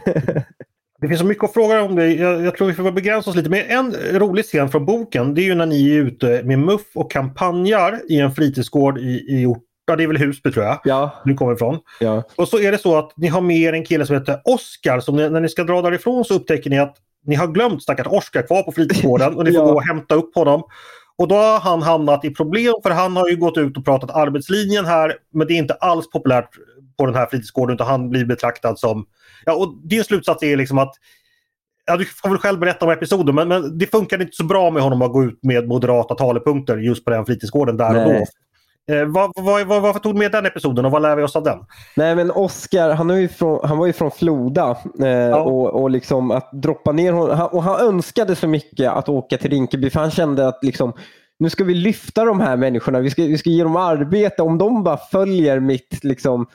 Det 1.02 1.08
finns 1.08 1.20
så 1.20 1.26
mycket 1.26 1.44
att 1.44 1.54
fråga 1.54 1.82
om 1.82 1.96
det. 1.96 2.14
Jag, 2.14 2.42
jag 2.42 2.58
tror 2.58 2.68
vi 2.68 2.74
får 2.74 2.92
begränsa 2.92 3.30
oss 3.30 3.36
lite. 3.36 3.50
Men 3.50 3.66
en 3.66 3.94
rolig 4.20 4.46
scen 4.46 4.70
från 4.70 4.86
boken 4.86 5.34
det 5.34 5.42
är 5.42 5.44
ju 5.44 5.56
när 5.56 5.66
ni 5.66 5.92
är 5.92 6.00
ute 6.00 6.44
med 6.44 6.60
muff 6.60 6.88
och 6.96 7.12
kampanjar 7.12 8.02
i 8.10 8.20
en 8.20 8.32
fritidsgård 8.32 8.98
i, 8.98 9.12
i 9.12 9.56
Ja, 9.90 9.96
det 9.96 10.04
är 10.04 10.08
väl 10.08 10.18
Husby 10.18 10.52
tror 10.52 10.66
jag. 10.66 10.80
Ja. 10.84 11.12
Du 11.26 11.34
kommer 11.34 11.54
ifrån. 11.54 11.80
Ja. 12.00 12.24
Och 12.36 12.48
så 12.48 12.60
är 12.60 12.72
det 12.72 12.78
så 12.78 12.98
att 12.98 13.14
ni 13.18 13.28
har 13.28 13.42
med 13.42 13.58
er 13.58 13.74
en 13.74 13.86
kille 13.86 14.06
som 14.06 14.16
heter 14.16 14.42
Oskar. 14.46 15.00
Så 15.00 15.12
när 15.12 15.40
ni 15.40 15.50
ska 15.50 15.64
dra 15.64 15.82
därifrån 15.82 16.26
så 16.26 16.34
upptäcker 16.34 16.70
ni 16.70 16.80
att 16.80 16.96
ni 17.26 17.36
har 17.36 17.48
glömt 17.48 17.84
stackars 17.84 18.08
Oskar 18.08 18.42
kvar 18.42 18.64
på 18.64 18.72
fritidsgården 18.72 19.36
och 19.36 19.44
ni 19.44 19.52
får 19.52 19.60
ja. 19.66 19.66
gå 19.66 19.74
och 19.74 19.84
hämta 19.84 20.16
upp 20.16 20.36
honom. 20.36 20.64
Och 21.18 21.28
då 21.28 21.36
har 21.36 21.60
han 21.60 21.82
hamnat 21.82 22.26
i 22.26 22.30
problem 22.30 22.74
för 22.84 22.90
han 22.90 23.16
har 23.16 23.30
ju 23.30 23.36
gått 23.36 23.58
ut 23.58 23.78
och 23.78 23.86
pratat 23.86 24.12
arbetslinjen 24.12 24.86
här 24.86 25.16
men 25.34 25.48
det 25.48 25.54
är 25.54 25.58
inte 25.58 25.74
alls 25.74 26.10
populärt 26.10 26.50
på 26.98 27.06
den 27.06 27.16
här 27.16 27.26
fritidsgården 27.26 27.76
utan 27.76 27.88
han 27.88 28.10
blir 28.10 28.26
betraktad 28.26 28.80
som... 28.80 29.06
Ja, 29.46 29.54
och 29.56 29.74
din 29.84 30.04
slutsats 30.04 30.44
är 30.44 30.58
liksom 30.58 30.78
att 30.78 30.94
Ja, 31.86 31.98
du 31.98 32.06
får 32.06 32.30
väl 32.30 32.38
själv 32.38 32.60
berätta 32.60 32.86
om 32.86 32.92
episoden 32.92 33.36
men, 33.36 33.48
men 33.48 33.78
det 33.78 33.88
funkar 33.88 34.22
inte 34.22 34.36
så 34.36 34.44
bra 34.44 34.72
med 34.72 34.84
honom 34.84 35.02
att 35.02 35.12
gå 35.12 35.24
ut 35.24 35.40
med 35.44 35.68
moderata 35.68 36.16
talepunkter 36.16 36.78
just 36.78 37.06
på 37.06 37.12
den 37.12 37.26
fritidsgården 37.26 37.78
där 37.78 37.94
Nej. 37.94 38.06
och 38.06 38.14
då. 38.14 38.26
Eh, 38.90 39.06
vad, 39.06 39.32
vad, 39.36 39.68
vad, 39.68 39.82
varför 39.82 40.00
tog 40.00 40.16
du 40.16 40.20
med 40.20 40.32
den 40.32 40.46
episoden 40.46 40.86
och 40.86 40.92
vad 40.92 41.02
lär 41.02 41.16
vi 41.16 41.24
oss 41.24 41.36
av 41.36 41.44
den? 41.44 41.60
Nej 41.96 42.16
men 42.16 42.32
Oscar, 42.32 42.90
han, 42.90 43.10
är 43.10 43.28
från, 43.28 43.60
han 43.64 43.78
var 43.78 43.86
ju 43.86 43.94
från 43.94 44.12
Floda 44.12 44.78
eh, 45.02 45.08
ja. 45.08 45.42
och, 45.42 45.82
och 45.82 45.90
liksom 45.90 46.32
att 46.32 46.50
droppa 46.52 46.92
ner 46.92 47.12
honom. 47.12 47.48
Och 47.52 47.64
han 47.64 47.88
önskade 47.88 48.36
så 48.36 48.48
mycket 48.48 48.92
att 48.92 49.10
åka 49.10 49.38
till 49.38 49.50
Rinkeby 49.50 49.90
för 49.90 50.00
han 50.00 50.12
kände 50.12 50.48
att 50.48 50.60
liksom, 50.62 50.94
nu 51.40 51.50
ska 51.50 51.64
vi 51.64 51.74
lyfta 51.74 52.26
de 52.26 52.40
här 52.40 52.58
människorna. 52.58 53.00
Vi 53.00 53.10
ska, 53.10 53.22
vi 53.24 53.38
ska 53.38 53.50
ge 53.50 53.64
dem 53.64 53.76
arbete. 53.76 54.42
Om 54.42 54.58
de 54.58 54.84
bara 54.84 54.98
följer 54.98 55.60
mitt 55.60 56.04
liksom, 56.04 56.48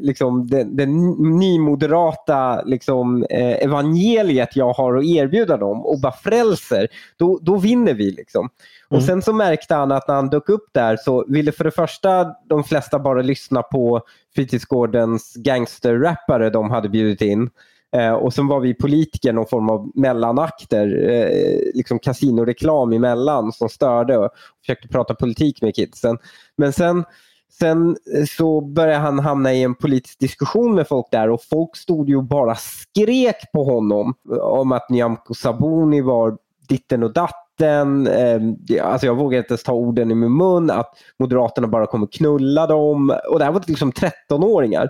liksom 0.00 0.46
den, 0.46 0.76
den 0.76 1.10
nymoderata 1.38 2.62
liksom, 2.62 3.26
eh, 3.30 3.64
evangeliet 3.64 4.56
jag 4.56 4.72
har 4.72 4.96
att 4.96 5.04
erbjuda 5.04 5.56
dem 5.56 5.86
och 5.86 6.00
bara 6.00 6.12
frälser, 6.12 6.88
då, 7.16 7.38
då 7.42 7.56
vinner 7.56 7.94
vi. 7.94 8.10
Liksom. 8.10 8.48
Och 8.88 8.96
mm. 8.96 9.06
Sen 9.06 9.22
så 9.22 9.32
märkte 9.32 9.74
han 9.74 9.92
att 9.92 10.08
när 10.08 10.14
han 10.14 10.28
dök 10.28 10.48
upp 10.48 10.68
där 10.72 10.96
så 10.96 11.24
ville 11.28 11.52
för 11.52 11.64
det 11.64 11.70
första 11.70 12.34
de 12.48 12.64
flesta 12.64 12.98
bara 12.98 13.22
lyssna 13.22 13.62
på 13.62 14.00
fritidsgårdens 14.34 15.34
gangsterrappare 15.34 16.50
de 16.50 16.70
hade 16.70 16.88
bjudit 16.88 17.22
in. 17.22 17.50
Eh, 17.96 18.12
och 18.12 18.34
sen 18.34 18.46
var 18.46 18.60
vi 18.60 18.74
politiker 18.74 19.32
någon 19.32 19.46
form 19.46 19.70
av 19.70 19.90
mellanakter, 19.94 21.08
eh, 21.10 21.58
liksom 21.74 21.98
kasinoreklam 21.98 22.92
emellan 22.92 23.52
som 23.52 23.68
störde 23.68 24.18
och 24.18 24.30
försökte 24.60 24.88
prata 24.88 25.14
politik 25.14 25.62
med 25.62 25.74
kidsen. 25.74 26.18
Men 26.56 26.72
sen 26.72 27.04
Sen 27.52 27.96
eh, 28.14 28.24
så 28.24 28.60
började 28.60 28.98
han 28.98 29.18
hamna 29.18 29.52
i 29.52 29.62
en 29.62 29.74
politisk 29.74 30.18
diskussion 30.18 30.74
med 30.74 30.88
folk 30.88 31.06
där 31.10 31.30
och 31.30 31.42
folk 31.42 31.76
stod 31.76 32.08
ju 32.08 32.16
och 32.16 32.24
bara 32.24 32.54
skrek 32.54 33.52
på 33.52 33.64
honom 33.64 34.14
eh, 34.32 34.38
om 34.38 34.72
att 34.72 34.90
Nyamko 34.90 35.34
Sabuni 35.34 36.00
var 36.00 36.36
ditten 36.68 37.02
och 37.02 37.12
datten. 37.12 38.06
Ehm, 38.06 38.56
alltså 38.82 39.06
jag 39.06 39.14
vågar 39.14 39.38
inte 39.38 39.52
ens 39.52 39.62
ta 39.62 39.72
orden 39.72 40.10
i 40.10 40.14
min 40.14 40.36
mun 40.36 40.70
att 40.70 40.90
Moderaterna 41.18 41.68
bara 41.68 41.86
kommer 41.86 42.06
knulla 42.06 42.66
dem. 42.66 43.16
Och 43.30 43.38
det 43.38 43.44
här 43.44 43.52
var 43.52 43.62
liksom 43.66 43.92
13-åringar. 43.92 44.88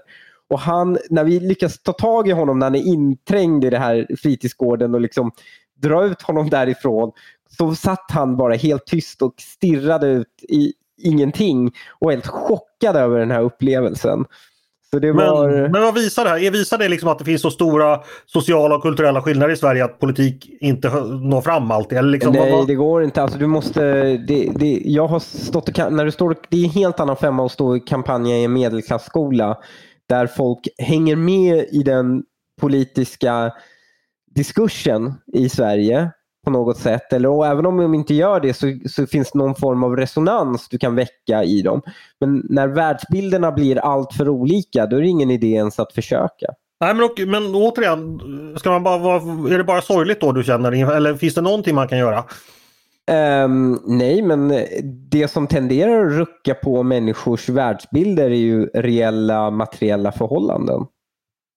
Och 0.49 0.61
han, 0.61 0.99
när 1.11 1.25
vi 1.25 1.41
lyckas 1.41 1.83
ta 1.83 1.93
tag 1.93 2.29
i 2.29 2.33
honom 2.33 2.59
när 2.59 2.67
han 2.67 2.75
är 2.75 2.87
inträngd 2.87 3.65
i 3.65 3.71
det 3.71 3.79
här 3.79 4.07
fritidsgården 4.23 4.95
och 4.95 5.01
liksom 5.01 5.31
dra 5.77 6.05
ut 6.05 6.23
honom 6.23 6.51
därifrån 6.51 7.13
så 7.59 7.75
satt 7.75 8.11
han 8.11 8.37
bara 8.37 8.55
helt 8.55 8.87
tyst 8.87 9.23
och 9.23 9.35
stirrade 9.39 10.07
ut 10.07 10.45
i, 10.49 10.73
ingenting 10.99 11.73
och 11.99 12.11
helt 12.11 12.27
chockad 12.27 12.97
över 12.97 13.19
den 13.19 13.31
här 13.31 13.43
upplevelsen. 13.43 14.25
Var... 14.93 15.51
men, 15.51 15.73
men 15.73 15.83
vad 15.83 15.95
visar 15.95 16.25
det 16.25 16.31
här? 16.31 16.51
Visar 16.51 16.79
det 16.79 16.89
liksom 16.89 17.09
att 17.09 17.19
det 17.19 17.25
finns 17.25 17.43
så 17.43 17.51
stora 17.51 18.01
sociala 18.27 18.77
och 18.77 18.83
kulturella 18.83 19.23
skillnader 19.23 19.53
i 19.53 19.57
Sverige 19.57 19.85
att 19.85 19.99
politik 19.99 20.51
inte 20.61 20.89
når 21.05 21.41
fram 21.41 21.71
alltid? 21.71 21.99
Eller 21.99 22.11
liksom, 22.11 22.33
Nej, 22.33 22.53
vad... 22.53 22.67
det 22.67 22.75
går 22.75 23.05
inte. 23.05 23.23
Alltså, 23.23 23.39
du 23.39 23.47
måste, 23.47 23.81
det, 24.17 24.51
det, 24.55 24.83
jag 24.85 25.07
har 25.07 25.19
stått 25.19 25.69
och, 25.69 25.93
när 25.93 26.05
du 26.05 26.11
står, 26.11 26.37
det 26.49 26.57
är 26.57 26.65
en 26.65 26.71
helt 26.71 27.01
annan 27.01 27.17
femma 27.17 27.47
att 27.47 27.53
stå 27.53 27.77
i 27.77 27.81
kampanja 27.81 28.37
i 28.37 28.45
en 28.45 28.53
medelklassskola 28.53 29.59
där 30.09 30.27
folk 30.27 30.69
hänger 30.79 31.17
med 31.17 31.67
i 31.73 31.83
den 31.83 32.23
politiska 32.61 33.53
diskursen 34.35 35.15
i 35.33 35.49
Sverige 35.49 36.11
på 36.47 36.51
något 36.51 36.79
sätt. 36.79 37.13
Eller 37.13 37.47
även 37.47 37.67
om 37.67 37.77
de 37.77 37.95
inte 37.95 38.15
gör 38.15 38.41
det 38.41 38.55
så, 38.55 38.67
så, 38.89 39.07
finns 39.07 39.33
det 39.33 39.39
någon 39.39 39.55
form 39.55 39.85
av 39.85 39.97
resonans 39.97 40.69
du 40.69 40.79
kan 40.79 40.95
väcka 40.95 41.45
i 41.45 41.63
dem. 41.63 41.83
Men 42.21 42.43
när 42.49 42.69
världsbilderna 42.69 43.53
blir 43.53 43.79
allt 43.79 44.13
för 44.13 44.29
olika 44.29 44.87
då 44.87 44.97
är 44.97 45.01
det 45.01 45.09
ingen 45.09 45.31
idé 45.31 45.47
ens 45.47 45.79
att 45.79 45.93
försöka. 45.93 46.47
Nej 46.81 46.95
men, 46.95 47.05
och, 47.05 47.21
men 47.27 47.55
återigen, 47.55 48.21
ska 48.59 48.71
man 48.71 48.83
bara 48.83 48.99
vara, 48.99 49.23
är 49.55 49.59
det 49.59 49.65
bara 49.65 49.83
sorgligt 49.83 50.21
då 50.21 50.33
du 50.33 50.45
känner 50.45 50.93
eller 50.97 51.15
finns 51.15 51.35
det 51.35 51.41
någonting 51.41 51.75
man 51.75 51.89
kan 51.89 51.99
göra? 51.99 52.25
Um, 53.45 53.81
nej, 53.87 54.23
men 54.23 54.65
det 55.11 55.29
som 55.29 55.47
tenderar 55.47 56.07
att 56.07 56.13
rucka 56.13 56.55
på 56.55 56.83
människors 56.83 57.49
världsbilder 57.49 58.31
är 58.31 58.35
ju 58.35 58.67
reella 58.67 59.51
materiella 59.51 60.13
förhållanden. 60.13 60.87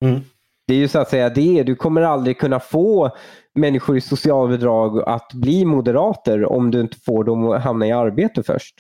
Mm. 0.06 0.22
Det 0.70 0.76
är 0.76 0.78
ju 0.78 0.88
så 0.88 1.00
att 1.00 1.10
säga 1.10 1.30
det. 1.30 1.64
Du 1.64 1.76
kommer 1.76 2.02
aldrig 2.02 2.40
kunna 2.40 2.60
få 2.60 3.12
människor 3.56 3.98
i 3.98 4.02
socialbidrag 4.02 5.04
att 5.10 5.34
bli 5.34 5.66
moderater 5.66 6.46
om 6.46 6.72
du 6.72 6.82
inte 6.82 6.98
får 7.06 7.24
dem 7.24 7.52
att 7.52 7.62
hamna 7.62 7.88
i 7.88 7.92
arbete 7.92 8.44
först. 8.44 8.76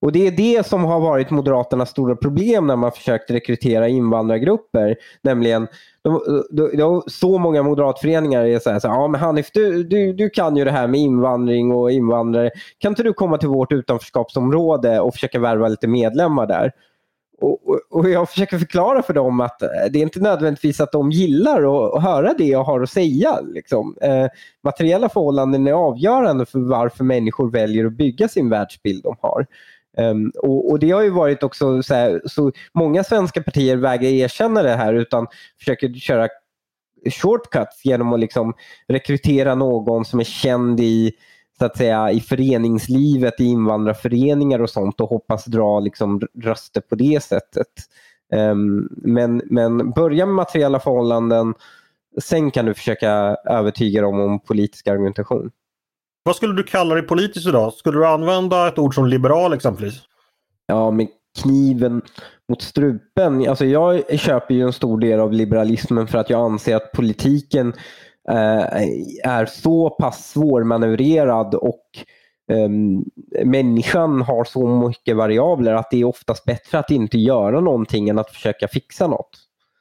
Och 0.00 0.12
Det 0.12 0.26
är 0.26 0.30
det 0.30 0.66
som 0.66 0.84
har 0.84 1.00
varit 1.00 1.30
Moderaternas 1.30 1.90
stora 1.90 2.16
problem 2.16 2.66
när 2.66 2.76
man 2.76 2.92
försökt 2.92 3.30
rekrytera 3.30 3.88
invandrargrupper. 3.88 4.96
Nämligen, 5.22 5.68
de, 6.02 6.20
de, 6.50 6.76
de, 6.76 7.02
så 7.06 7.38
många 7.38 7.62
moderatföreningar 7.62 8.44
är 8.44 8.58
så 8.58 8.70
här, 8.70 8.80
så 8.80 8.88
här, 8.88 8.94
ja 8.94 9.08
men 9.08 9.20
Hanif 9.20 9.50
du, 9.52 9.84
du, 9.84 10.12
du 10.12 10.30
kan 10.30 10.56
ju 10.56 10.64
det 10.64 10.70
här 10.70 10.86
med 10.86 11.00
invandring 11.00 11.72
och 11.72 11.90
invandrare. 11.90 12.50
Kan 12.78 12.92
inte 12.92 13.02
du 13.02 13.12
komma 13.12 13.38
till 13.38 13.48
vårt 13.48 13.72
utanförskapsområde 13.72 15.00
och 15.00 15.14
försöka 15.14 15.38
värva 15.38 15.68
lite 15.68 15.88
medlemmar 15.88 16.46
där? 16.46 16.72
Och, 17.40 17.68
och, 17.68 17.80
och, 17.90 18.10
jag 18.10 18.30
försöker 18.30 18.58
förklara 18.58 19.02
för 19.02 19.14
dem 19.14 19.40
att 19.40 19.62
eh, 19.62 19.68
det 19.90 19.98
är 19.98 20.02
inte 20.02 20.20
nödvändigtvis 20.20 20.80
att 20.80 20.92
de 20.92 21.10
gillar 21.10 21.86
att, 21.96 22.02
höra 22.02 22.34
det 22.38 22.44
jag 22.44 22.64
har 22.64 22.80
att 22.80 22.90
säga. 22.90 23.40
Liksom. 23.40 23.96
Eh, 24.02 24.26
materiella 24.64 25.08
förhållanden 25.08 25.66
är 25.66 25.72
avgörande 25.72 26.46
för 26.46 26.58
varför 26.58 27.04
människor 27.04 27.50
väljer 27.50 27.86
att 27.86 27.92
bygga 27.92 28.28
sin 28.28 28.50
världsbild 28.50 29.02
de 29.02 29.16
har. 29.20 29.46
Um, 29.98 30.32
och, 30.38 30.70
och, 30.70 30.78
Det 30.78 30.90
har 30.90 31.02
ju 31.02 31.10
varit 31.10 31.42
också 31.42 31.82
så, 31.82 31.94
här, 31.94 32.22
så 32.24 32.52
många 32.74 33.04
svenska 33.04 33.42
partier 33.42 33.76
vägrar 33.76 34.08
erkänna 34.08 34.62
det 34.62 34.76
här 34.76 34.94
utan 34.94 35.26
försöker 35.58 35.94
köra 35.94 36.28
shortcuts 37.10 37.84
genom 37.84 38.12
att 38.12 38.20
liksom 38.20 38.54
rekrytera 38.88 39.54
någon 39.54 40.04
som 40.04 40.20
är 40.20 40.24
känd 40.24 40.80
i 40.80 41.12
så 41.58 41.64
att 41.64 41.76
säga, 41.76 42.10
i 42.10 42.20
föreningslivet, 42.20 43.40
i 43.40 43.44
invandrarföreningar 43.44 44.58
och 44.58 44.70
sånt 44.70 45.00
och 45.00 45.08
hoppas 45.08 45.44
dra 45.44 45.80
liksom, 45.80 46.20
röster 46.42 46.80
på 46.80 46.94
det 46.94 47.22
sättet. 47.22 47.68
Um, 48.34 48.88
men, 48.90 49.42
men 49.44 49.90
börja 49.90 50.26
med 50.26 50.34
materiella 50.34 50.80
förhållanden, 50.80 51.54
sen 52.22 52.50
kan 52.50 52.64
du 52.64 52.74
försöka 52.74 53.36
övertyga 53.44 54.02
dem 54.02 54.20
om 54.20 54.40
politisk 54.40 54.88
argumentation. 54.88 55.50
Vad 56.22 56.36
skulle 56.36 56.54
du 56.54 56.62
kalla 56.62 56.94
dig 56.94 57.02
politiskt 57.02 57.46
idag? 57.46 57.72
Skulle 57.72 57.98
du 57.98 58.06
använda 58.06 58.68
ett 58.68 58.78
ord 58.78 58.94
som 58.94 59.06
liberal 59.06 59.52
exempelvis? 59.52 60.02
Ja, 60.66 60.90
med 60.90 61.08
kniven 61.42 62.02
mot 62.48 62.62
strupen. 62.62 63.48
Alltså 63.48 63.64
jag 63.64 64.20
köper 64.20 64.54
ju 64.54 64.62
en 64.62 64.72
stor 64.72 64.98
del 64.98 65.20
av 65.20 65.32
liberalismen 65.32 66.06
för 66.06 66.18
att 66.18 66.30
jag 66.30 66.40
anser 66.40 66.76
att 66.76 66.92
politiken 66.92 67.72
är 69.24 69.46
så 69.46 69.90
pass 69.90 70.30
svårmanövrerad 70.30 71.54
och 71.54 71.84
um, 72.52 73.04
människan 73.44 74.22
har 74.22 74.44
så 74.44 74.66
mycket 74.66 75.16
variabler 75.16 75.74
att 75.74 75.90
det 75.90 76.00
är 76.00 76.04
oftast 76.04 76.44
bättre 76.44 76.78
att 76.78 76.90
inte 76.90 77.18
göra 77.18 77.60
någonting 77.60 78.08
än 78.08 78.18
att 78.18 78.30
försöka 78.30 78.68
fixa 78.68 79.06
något. 79.06 79.30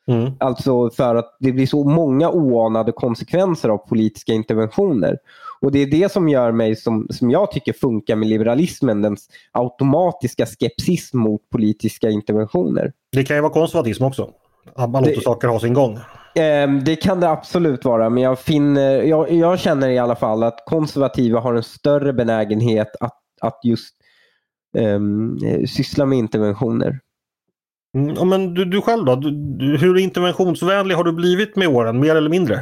Mm. 0.08 0.32
Alltså 0.40 0.90
för 0.90 1.16
att 1.16 1.38
det 1.40 1.52
blir 1.52 1.68
så 1.68 1.84
många 1.84 2.30
oanade 2.30 2.92
konsekvenser 2.92 3.70
av 3.70 3.78
politiska 3.78 4.34
interventioner. 4.34 5.18
Och 5.62 5.72
Det 5.72 5.80
är 5.80 5.86
det 5.86 6.12
som 6.12 6.30
gör 6.30 6.52
mig, 6.52 6.76
som, 6.76 7.08
som 7.10 7.32
jag 7.32 7.52
tycker 7.52 7.74
funkar 7.74 8.16
med 8.16 8.28
liberalismen, 8.28 9.02
den 9.02 9.18
automatiska 9.52 10.46
skepsis 10.46 11.14
mot 11.14 11.50
politiska 11.50 12.10
interventioner. 12.10 12.94
Det 13.12 13.24
kan 13.24 13.36
ju 13.36 13.42
vara 13.42 13.54
konservatism 13.54 14.04
också. 14.04 14.30
Man 14.78 14.92
låter 14.92 15.16
det, 15.16 15.22
saker 15.22 15.48
ha 15.48 15.60
sin 15.60 15.74
gång. 15.74 16.00
Ehm, 16.36 16.84
det 16.84 16.96
kan 16.96 17.20
det 17.20 17.30
absolut 17.30 17.86
vara, 17.86 18.10
men 18.10 18.24
jag, 18.24 18.40
finner, 18.40 19.04
jag, 19.04 19.32
jag, 19.32 19.60
känner 19.60 19.90
i 19.90 19.98
alla 19.98 20.16
fall 20.16 20.44
att 20.44 20.64
konservativa 20.66 21.40
har 21.40 21.54
en 21.54 21.64
större 21.64 22.14
benägenhet 22.14 22.96
att, 23.00 23.20
att 23.42 23.60
just 23.64 23.96
um, 24.78 25.40
syssla 25.68 26.06
med 26.06 26.18
interventioner. 26.18 27.00
Mm, 27.98 28.30
men 28.30 28.54
du, 28.54 28.66
du 28.66 28.82
själv 28.82 29.06
då? 29.06 29.16
Du, 29.16 29.78
hur 29.78 29.98
interventionsvänlig 29.98 30.96
har 30.96 31.04
du 31.04 31.12
blivit 31.12 31.56
med 31.56 31.68
åren, 31.68 32.00
mer 32.00 32.16
eller 32.16 32.30
mindre? 32.30 32.56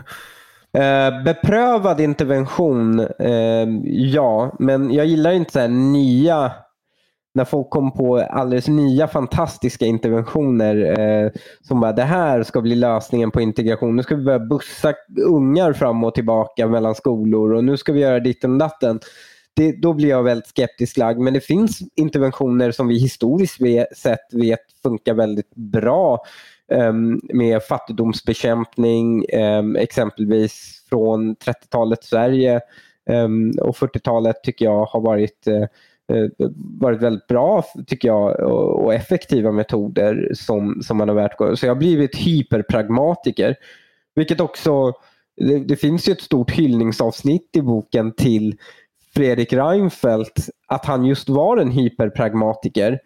Uh, 0.77 1.23
beprövad 1.23 1.99
intervention, 1.99 2.99
uh, 2.99 3.67
ja, 3.85 4.55
men 4.59 4.91
jag 4.91 5.05
gillar 5.05 5.31
inte 5.31 5.51
så 5.51 5.67
nya 5.67 6.51
när 7.33 7.45
folk 7.45 7.69
kom 7.69 7.91
på 7.91 8.17
alldeles 8.17 8.67
nya 8.67 9.07
fantastiska 9.07 9.85
interventioner 9.85 10.99
eh, 10.99 11.31
som 11.61 11.81
bara 11.81 11.91
det 11.91 12.03
här 12.03 12.43
ska 12.43 12.61
bli 12.61 12.75
lösningen 12.75 13.31
på 13.31 13.41
integration. 13.41 13.95
Nu 13.95 14.03
ska 14.03 14.15
vi 14.15 14.23
börja 14.23 14.39
bussa 14.39 14.93
ungar 15.25 15.73
fram 15.73 16.03
och 16.03 16.15
tillbaka 16.15 16.67
mellan 16.67 16.95
skolor 16.95 17.53
och 17.53 17.63
nu 17.63 17.77
ska 17.77 17.93
vi 17.93 17.99
göra 17.99 18.19
ditten 18.19 18.51
och 18.51 18.57
datten. 18.57 18.99
Det, 19.55 19.81
då 19.81 19.93
blir 19.93 20.09
jag 20.09 20.23
väldigt 20.23 20.47
skeptisk 20.47 20.97
lagd. 20.97 21.19
Men 21.19 21.33
det 21.33 21.41
finns 21.41 21.79
interventioner 21.95 22.71
som 22.71 22.87
vi 22.87 22.99
historiskt 22.99 23.57
sett 23.97 24.33
vet 24.33 24.59
funkar 24.83 25.13
väldigt 25.13 25.55
bra 25.55 26.19
eh, 26.71 26.93
med 27.33 27.63
fattigdomsbekämpning, 27.63 29.25
eh, 29.25 29.63
exempelvis 29.77 30.83
från 30.89 31.35
30-talet 31.35 32.03
Sverige 32.03 32.61
ehm, 33.09 33.51
och 33.61 33.75
40-talet 33.75 34.43
tycker 34.43 34.65
jag 34.65 34.85
har 34.85 35.01
varit 35.01 35.47
Eh, 35.47 35.65
Eh, 36.11 36.47
varit 36.79 37.01
väldigt 37.01 37.27
bra 37.27 37.63
tycker 37.87 38.07
jag 38.07 38.39
och 38.83 38.93
effektiva 38.93 39.51
metoder 39.51 40.31
som, 40.33 40.81
som 40.83 40.97
man 40.97 41.09
har 41.09 41.15
värt. 41.15 41.59
Så 41.59 41.65
jag 41.65 41.71
har 41.71 41.79
blivit 41.79 42.15
hyperpragmatiker. 42.15 43.55
Vilket 44.15 44.39
också, 44.39 44.93
det, 45.37 45.59
det 45.59 45.75
finns 45.75 46.07
ju 46.07 46.11
ett 46.11 46.21
stort 46.21 46.51
hyllningsavsnitt 46.51 47.49
i 47.55 47.61
boken 47.61 48.11
till 48.11 48.57
Fredrik 49.13 49.53
Reinfeldt 49.53 50.49
att 50.67 50.85
han 50.85 51.05
just 51.05 51.29
var 51.29 51.57
en 51.57 51.71
hyperpragmatiker. 51.71 52.99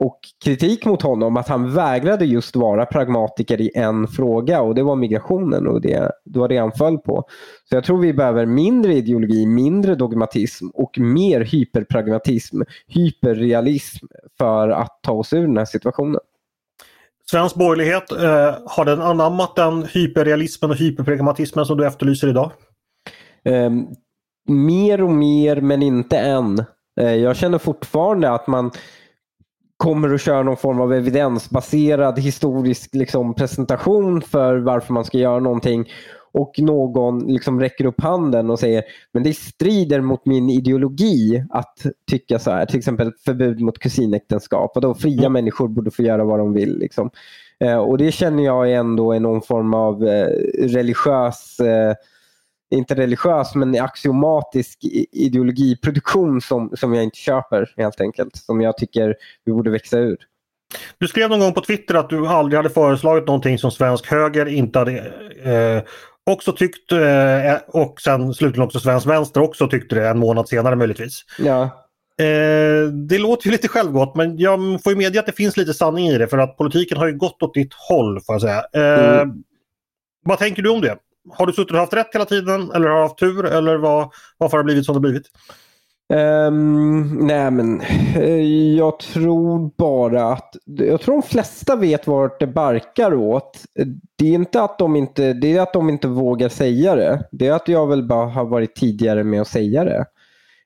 Och 0.00 0.20
kritik 0.44 0.84
mot 0.84 1.02
honom 1.02 1.36
att 1.36 1.48
han 1.48 1.74
vägrade 1.74 2.24
just 2.24 2.56
vara 2.56 2.86
pragmatiker 2.86 3.60
i 3.60 3.70
en 3.74 4.08
fråga 4.08 4.60
och 4.60 4.74
det 4.74 4.82
var 4.82 4.96
migrationen 4.96 5.66
och 5.66 5.80
det, 5.80 6.12
det 6.24 6.38
var 6.38 6.48
det 6.48 6.56
han 6.56 6.72
föll 6.72 6.98
på. 6.98 7.24
Så 7.68 7.74
jag 7.74 7.84
tror 7.84 7.98
vi 7.98 8.12
behöver 8.12 8.46
mindre 8.46 8.94
ideologi, 8.94 9.46
mindre 9.46 9.94
dogmatism 9.94 10.68
och 10.74 10.98
mer 10.98 11.40
hyperpragmatism, 11.40 12.62
hyperrealism 12.86 14.06
för 14.38 14.68
att 14.68 14.98
ta 15.02 15.12
oss 15.12 15.32
ur 15.32 15.46
den 15.46 15.58
här 15.58 15.64
situationen. 15.64 16.20
Svensk 17.30 17.56
borgerlighet, 17.56 18.12
eh, 18.12 18.54
har 18.66 18.84
den 18.84 19.00
anammat 19.00 19.56
den 19.56 19.84
hyperrealismen 19.84 20.70
och 20.70 20.76
hyperpragmatismen 20.76 21.66
som 21.66 21.78
du 21.78 21.86
efterlyser 21.86 22.28
idag? 22.28 22.52
Eh, 23.44 23.70
mer 24.48 25.02
och 25.02 25.10
mer 25.10 25.60
men 25.60 25.82
inte 25.82 26.18
än. 26.18 26.64
Eh, 27.00 27.14
jag 27.14 27.36
känner 27.36 27.58
fortfarande 27.58 28.30
att 28.30 28.46
man 28.46 28.70
kommer 29.80 30.14
att 30.14 30.20
köra 30.20 30.42
någon 30.42 30.56
form 30.56 30.80
av 30.80 30.92
evidensbaserad 30.92 32.18
historisk 32.18 32.94
liksom, 32.94 33.34
presentation 33.34 34.22
för 34.22 34.56
varför 34.56 34.92
man 34.92 35.04
ska 35.04 35.18
göra 35.18 35.40
någonting 35.40 35.88
och 36.32 36.54
någon 36.58 37.32
liksom 37.32 37.60
räcker 37.60 37.84
upp 37.84 38.00
handen 38.00 38.50
och 38.50 38.58
säger 38.58 38.82
men 39.12 39.22
det 39.22 39.36
strider 39.36 40.00
mot 40.00 40.26
min 40.26 40.50
ideologi 40.50 41.44
att 41.50 41.86
tycka 42.10 42.38
så 42.38 42.50
här. 42.50 42.66
Till 42.66 42.78
exempel 42.78 43.12
förbud 43.24 43.60
mot 43.60 43.78
kusinäktenskap 43.78 44.72
och 44.74 44.80
då 44.80 44.94
fria 44.94 45.20
mm. 45.20 45.32
människor 45.32 45.68
borde 45.68 45.90
få 45.90 46.02
göra 46.02 46.24
vad 46.24 46.38
de 46.38 46.52
vill. 46.52 46.78
Liksom. 46.78 47.10
Eh, 47.60 47.78
och 47.78 47.98
det 47.98 48.12
känner 48.12 48.44
jag 48.44 48.72
ändå 48.72 49.12
är 49.12 49.20
någon 49.20 49.42
form 49.42 49.74
av 49.74 50.06
eh, 50.06 50.28
religiös 50.58 51.60
eh, 51.60 51.94
inte 52.70 52.94
religiös 52.94 53.54
men 53.54 53.80
axiomatisk 53.80 54.78
ideologiproduktion 55.12 56.40
som, 56.40 56.76
som 56.76 56.94
jag 56.94 57.04
inte 57.04 57.18
köper 57.18 57.74
helt 57.76 58.00
enkelt. 58.00 58.36
Som 58.36 58.60
jag 58.60 58.76
tycker 58.76 59.14
vi 59.44 59.52
borde 59.52 59.70
växa 59.70 59.98
ur. 59.98 60.16
Du 60.98 61.08
skrev 61.08 61.30
någon 61.30 61.40
gång 61.40 61.52
på 61.52 61.60
Twitter 61.60 61.94
att 61.94 62.10
du 62.10 62.26
aldrig 62.26 62.56
hade 62.56 62.70
föreslagit 62.70 63.26
någonting 63.26 63.58
som 63.58 63.70
svensk 63.70 64.06
höger 64.06 64.46
inte 64.46 64.78
hade 64.78 64.92
eh, 65.42 65.82
också 66.30 66.52
tyckt 66.52 66.92
eh, 66.92 67.56
och 67.68 68.00
sen 68.00 68.34
slutligen 68.34 68.66
också 68.66 68.80
svensk 68.80 69.06
vänster 69.06 69.40
också 69.40 69.68
tyckte 69.68 69.94
det 69.94 70.08
en 70.08 70.18
månad 70.18 70.48
senare 70.48 70.76
möjligtvis. 70.76 71.24
Ja. 71.38 71.62
Eh, 72.20 72.88
det 73.08 73.18
låter 73.18 73.46
ju 73.46 73.52
lite 73.52 73.68
självgott 73.68 74.16
men 74.16 74.38
jag 74.38 74.82
får 74.82 74.92
ju 74.92 74.98
medge 74.98 75.20
att 75.20 75.26
det 75.26 75.32
finns 75.32 75.56
lite 75.56 75.74
sanning 75.74 76.06
i 76.06 76.18
det 76.18 76.28
för 76.28 76.38
att 76.38 76.56
politiken 76.56 76.98
har 76.98 77.06
ju 77.06 77.16
gått 77.16 77.42
åt 77.42 77.54
ditt 77.54 77.74
håll 77.74 78.20
får 78.20 78.34
jag 78.34 78.42
säga. 78.42 78.64
Eh, 78.72 79.20
mm. 79.20 79.42
Vad 80.24 80.38
tänker 80.38 80.62
du 80.62 80.70
om 80.70 80.80
det? 80.80 80.96
Har 81.32 81.46
du 81.46 81.52
suttit 81.52 81.72
och 81.72 81.78
haft 81.78 81.92
rätt 81.92 82.14
hela 82.14 82.24
tiden 82.24 82.70
eller 82.70 82.88
har 82.88 83.02
haft 83.02 83.18
tur 83.18 83.44
eller 83.44 83.76
vad, 83.76 84.10
varför 84.38 84.56
har 84.56 84.64
det 84.64 84.66
blivit 84.66 84.86
som 84.86 84.94
det 84.94 85.00
blivit? 85.00 85.26
Um, 86.12 87.26
nej 87.26 87.50
men 87.50 87.80
eh, 88.16 88.74
jag 88.76 88.98
tror 88.98 89.70
bara 89.78 90.32
att 90.32 90.56
jag 90.64 91.00
tror 91.00 91.14
de 91.14 91.22
flesta 91.22 91.76
vet 91.76 92.06
vart 92.06 92.40
det 92.40 92.46
barkar 92.46 93.14
åt. 93.14 93.64
Det 94.16 94.28
är 94.28 94.34
inte 94.34 94.62
att 94.62 94.78
de 94.78 94.96
inte, 94.96 95.32
det 95.32 95.56
är 95.56 95.60
att 95.60 95.72
de 95.72 95.88
inte 95.88 96.08
vågar 96.08 96.48
säga 96.48 96.94
det. 96.94 97.28
Det 97.32 97.46
är 97.46 97.52
att 97.52 97.68
jag 97.68 97.86
väl 97.86 98.06
bara 98.06 98.26
har 98.26 98.44
varit 98.44 98.76
tidigare 98.76 99.24
med 99.24 99.40
att 99.40 99.48
säga 99.48 99.84
det. 99.84 100.04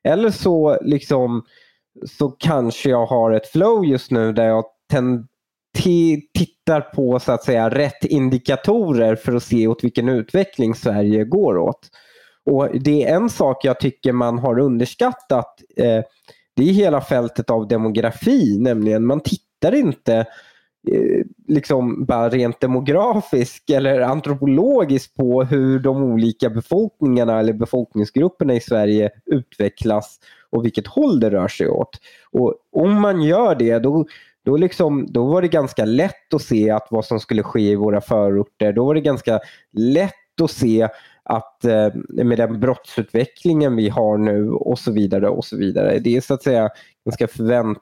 Eller 0.04 0.30
så 0.30 0.78
liksom 0.82 1.44
så 2.18 2.28
kanske 2.28 2.90
jag 2.90 3.06
har 3.06 3.32
ett 3.32 3.46
flow 3.46 3.84
just 3.84 4.10
nu 4.10 4.32
där 4.32 4.46
jag 4.46 4.64
tenderar 4.90 5.33
tittar 5.74 6.80
på 6.80 7.20
så 7.20 7.32
att 7.32 7.44
säga 7.44 7.70
rätt 7.70 8.04
indikatorer 8.04 9.16
för 9.16 9.34
att 9.34 9.42
se 9.42 9.66
åt 9.66 9.84
vilken 9.84 10.08
utveckling 10.08 10.74
Sverige 10.74 11.24
går 11.24 11.58
åt. 11.58 11.90
Och 12.46 12.68
Det 12.80 13.04
är 13.04 13.16
en 13.16 13.30
sak 13.30 13.64
jag 13.64 13.80
tycker 13.80 14.12
man 14.12 14.38
har 14.38 14.58
underskattat. 14.58 15.62
Eh, 15.76 16.02
det 16.56 16.68
är 16.68 16.72
hela 16.72 17.00
fältet 17.00 17.50
av 17.50 17.68
demografi, 17.68 18.58
nämligen 18.58 19.06
man 19.06 19.20
tittar 19.20 19.74
inte 19.74 20.16
eh, 20.88 21.24
liksom 21.48 22.04
bara 22.04 22.28
rent 22.28 22.60
demografiskt 22.60 23.70
eller 23.70 24.00
antropologiskt 24.00 25.14
på 25.14 25.44
hur 25.44 25.78
de 25.78 26.02
olika 26.02 26.50
befolkningarna 26.50 27.38
eller 27.38 27.52
befolkningsgrupperna 27.52 28.54
i 28.54 28.60
Sverige 28.60 29.10
utvecklas 29.26 30.18
och 30.50 30.64
vilket 30.64 30.86
håll 30.86 31.20
det 31.20 31.30
rör 31.30 31.48
sig 31.48 31.68
åt. 31.68 32.00
Och 32.30 32.54
Om 32.72 33.00
man 33.00 33.22
gör 33.22 33.54
det 33.54 33.78
då, 33.78 34.06
då, 34.44 34.56
liksom, 34.56 35.06
då 35.12 35.26
var 35.26 35.42
det 35.42 35.48
ganska 35.48 35.84
lätt 35.84 36.34
att 36.34 36.42
se 36.42 36.70
att 36.70 36.86
vad 36.90 37.04
som 37.04 37.20
skulle 37.20 37.42
ske 37.42 37.60
i 37.60 37.76
våra 37.76 38.00
förorter. 38.00 38.72
Då 38.72 38.84
var 38.84 38.94
det 38.94 39.00
ganska 39.00 39.40
lätt 39.72 40.40
att 40.42 40.50
se 40.50 40.88
att 41.22 41.64
eh, 41.64 41.88
med 42.08 42.38
den 42.38 42.60
brottsutvecklingen 42.60 43.76
vi 43.76 43.88
har 43.88 44.18
nu 44.18 44.50
och 44.50 44.78
så 44.78 44.92
vidare 44.92 45.28
och 45.28 45.44
så 45.44 45.56
vidare. 45.56 45.98
Det 45.98 46.16
är 46.16 46.20
så 46.20 46.34
att 46.34 46.42
säga 46.42 46.70
ganska 47.04 47.28
förvänt 47.28 47.78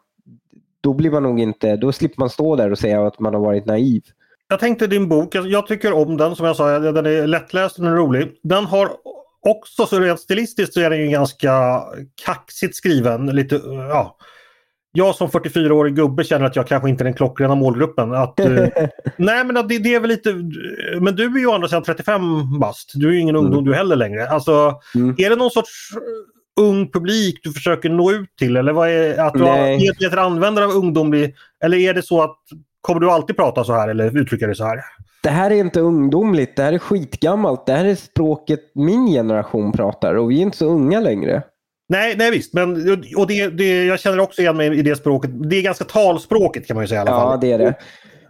då 0.81 0.95
blir 0.95 1.11
man 1.11 1.23
nog 1.23 1.41
inte, 1.41 1.77
då 1.77 1.93
slipper 1.93 2.21
man 2.21 2.31
stå 2.31 2.57
där 2.57 2.71
och 2.71 2.79
säga 2.79 3.07
att 3.07 3.19
man 3.19 3.35
har 3.35 3.41
varit 3.41 3.67
naiv. 3.67 4.03
Jag 4.49 4.61
tänkte 4.61 4.87
din 4.87 5.09
bok, 5.09 5.35
jag 5.35 5.67
tycker 5.67 5.93
om 5.93 6.17
den 6.17 6.37
som 6.37 6.47
jag 6.47 6.57
sa, 6.57 6.79
den 6.79 7.07
är 7.07 7.27
lättläst 7.27 7.79
och 7.79 7.85
den 7.85 7.93
är 7.93 7.97
rolig. 7.97 8.33
Den 8.43 8.65
har 8.65 8.91
också, 9.41 9.87
så 9.87 10.01
rent 10.01 10.21
stilistiskt 10.21 10.75
så 10.75 10.81
är 10.81 10.91
den 10.91 11.01
ju 11.01 11.09
ganska 11.09 11.83
kaxigt 12.25 12.77
skriven. 12.77 13.27
Lite, 13.27 13.61
ja, 13.65 14.17
jag 14.93 15.15
som 15.15 15.29
44-årig 15.29 15.95
gubbe 15.95 16.25
känner 16.25 16.47
att 16.47 16.57
jag 16.57 16.67
kanske 16.67 16.89
inte 16.89 17.03
är 17.03 17.05
den 17.05 17.15
klockrena 17.15 17.55
målgruppen. 17.55 18.15
Att, 18.15 18.41
eh, 18.41 18.49
nej 19.17 19.45
men 19.45 19.69
det, 19.69 19.79
det, 19.79 19.95
är 19.95 20.01
väl 20.01 20.11
lite... 20.11 20.33
Men 21.01 21.17
du 21.17 21.25
är 21.25 21.39
ju 21.39 21.47
å 21.47 21.53
andra 21.53 21.69
sidan 21.69 21.83
35 21.83 22.59
bast. 22.61 22.93
Du 22.95 23.09
är 23.09 23.13
ju 23.13 23.21
ingen 23.21 23.37
mm. 23.37 23.47
ungdom 23.47 23.65
du 23.65 23.75
heller 23.75 23.97
längre. 23.97 24.29
Alltså, 24.29 24.81
mm. 24.95 25.15
Är 25.19 25.31
det 25.31 25.37
någon 25.37 25.51
sorts 25.51 25.91
eh, 25.95 26.65
ung 26.65 26.91
publik 26.91 27.41
du 27.43 27.53
försöker 27.53 27.91
nå 27.91 28.13
ut 28.13 28.37
till? 28.39 28.57
Eller 28.57 28.73
vad 28.73 28.89
är 28.89 29.19
att 29.19 29.35
du 29.35 29.47
är 29.47 30.17
användare 30.17 30.65
av 30.65 30.71
ungdomlig... 30.71 31.35
Eller 31.65 31.79
är 31.79 31.95
det 31.95 32.03
så 32.03 32.23
att 32.23 32.39
Kommer 32.83 33.01
du 33.01 33.11
alltid 33.11 33.37
prata 33.37 33.65
så 33.65 33.73
här 33.73 33.89
eller 33.89 34.19
uttrycka 34.19 34.47
dig 34.47 34.57
så 34.57 34.65
här? 34.65 34.81
Det 35.23 35.29
här 35.29 35.51
är 35.51 35.55
inte 35.55 35.81
ungdomligt, 35.81 36.57
det 36.57 36.63
här 36.63 36.73
är 36.73 36.79
skitgammalt. 36.79 37.67
Det 37.67 37.73
här 37.73 37.85
är 37.85 37.95
språket 37.95 38.61
min 38.75 39.07
generation 39.07 39.73
pratar 39.73 40.15
och 40.15 40.31
vi 40.31 40.39
är 40.39 40.43
inte 40.43 40.57
så 40.57 40.67
unga 40.67 41.01
längre. 41.01 41.43
Nej, 41.93 42.17
nej 42.17 42.31
visst. 42.31 42.53
Men, 42.53 42.71
och 43.17 43.27
det, 43.27 43.49
det, 43.49 43.85
jag 43.85 44.01
känner 44.01 44.21
också 44.21 44.43
igen 44.43 44.57
mig 44.57 44.79
i 44.79 44.83
det 44.83 44.97
språket. 44.97 45.31
Det 45.51 45.57
är 45.57 45.63
ganska 45.63 45.85
talspråket 45.85 46.67
kan 46.67 46.75
man 46.75 46.85
ju 46.85 46.89
säga 46.89 46.99
i 46.99 47.01
alla 47.01 47.11
fall. 47.11 47.31
Ja, 47.31 47.37
det 47.37 47.53
är 47.53 47.59
det. 47.59 47.75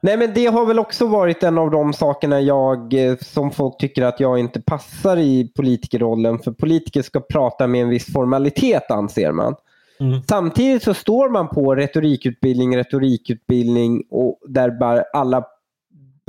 Nej, 0.02 0.16
men 0.16 0.34
det 0.34 0.46
har 0.46 0.66
väl 0.66 0.78
också 0.78 1.06
varit 1.06 1.42
en 1.42 1.58
av 1.58 1.70
de 1.70 1.92
sakerna 1.92 2.40
jag, 2.40 2.94
eh, 2.94 3.16
som 3.20 3.50
folk 3.50 3.78
tycker 3.78 4.02
att 4.02 4.20
jag 4.20 4.38
inte 4.38 4.60
passar 4.60 5.16
i 5.16 5.52
politikerrollen. 5.56 6.38
För 6.38 6.52
politiker 6.52 7.02
ska 7.02 7.20
prata 7.20 7.66
med 7.66 7.82
en 7.82 7.88
viss 7.88 8.12
formalitet 8.12 8.90
anser 8.90 9.32
man. 9.32 9.54
Mm. 10.00 10.22
Samtidigt 10.28 10.82
så 10.82 10.94
står 10.94 11.28
man 11.28 11.48
på 11.48 11.74
retorikutbildning, 11.74 12.76
retorikutbildning 12.76 14.02
och 14.10 14.38
där 14.48 14.70
bara 14.70 15.02
alla 15.12 15.44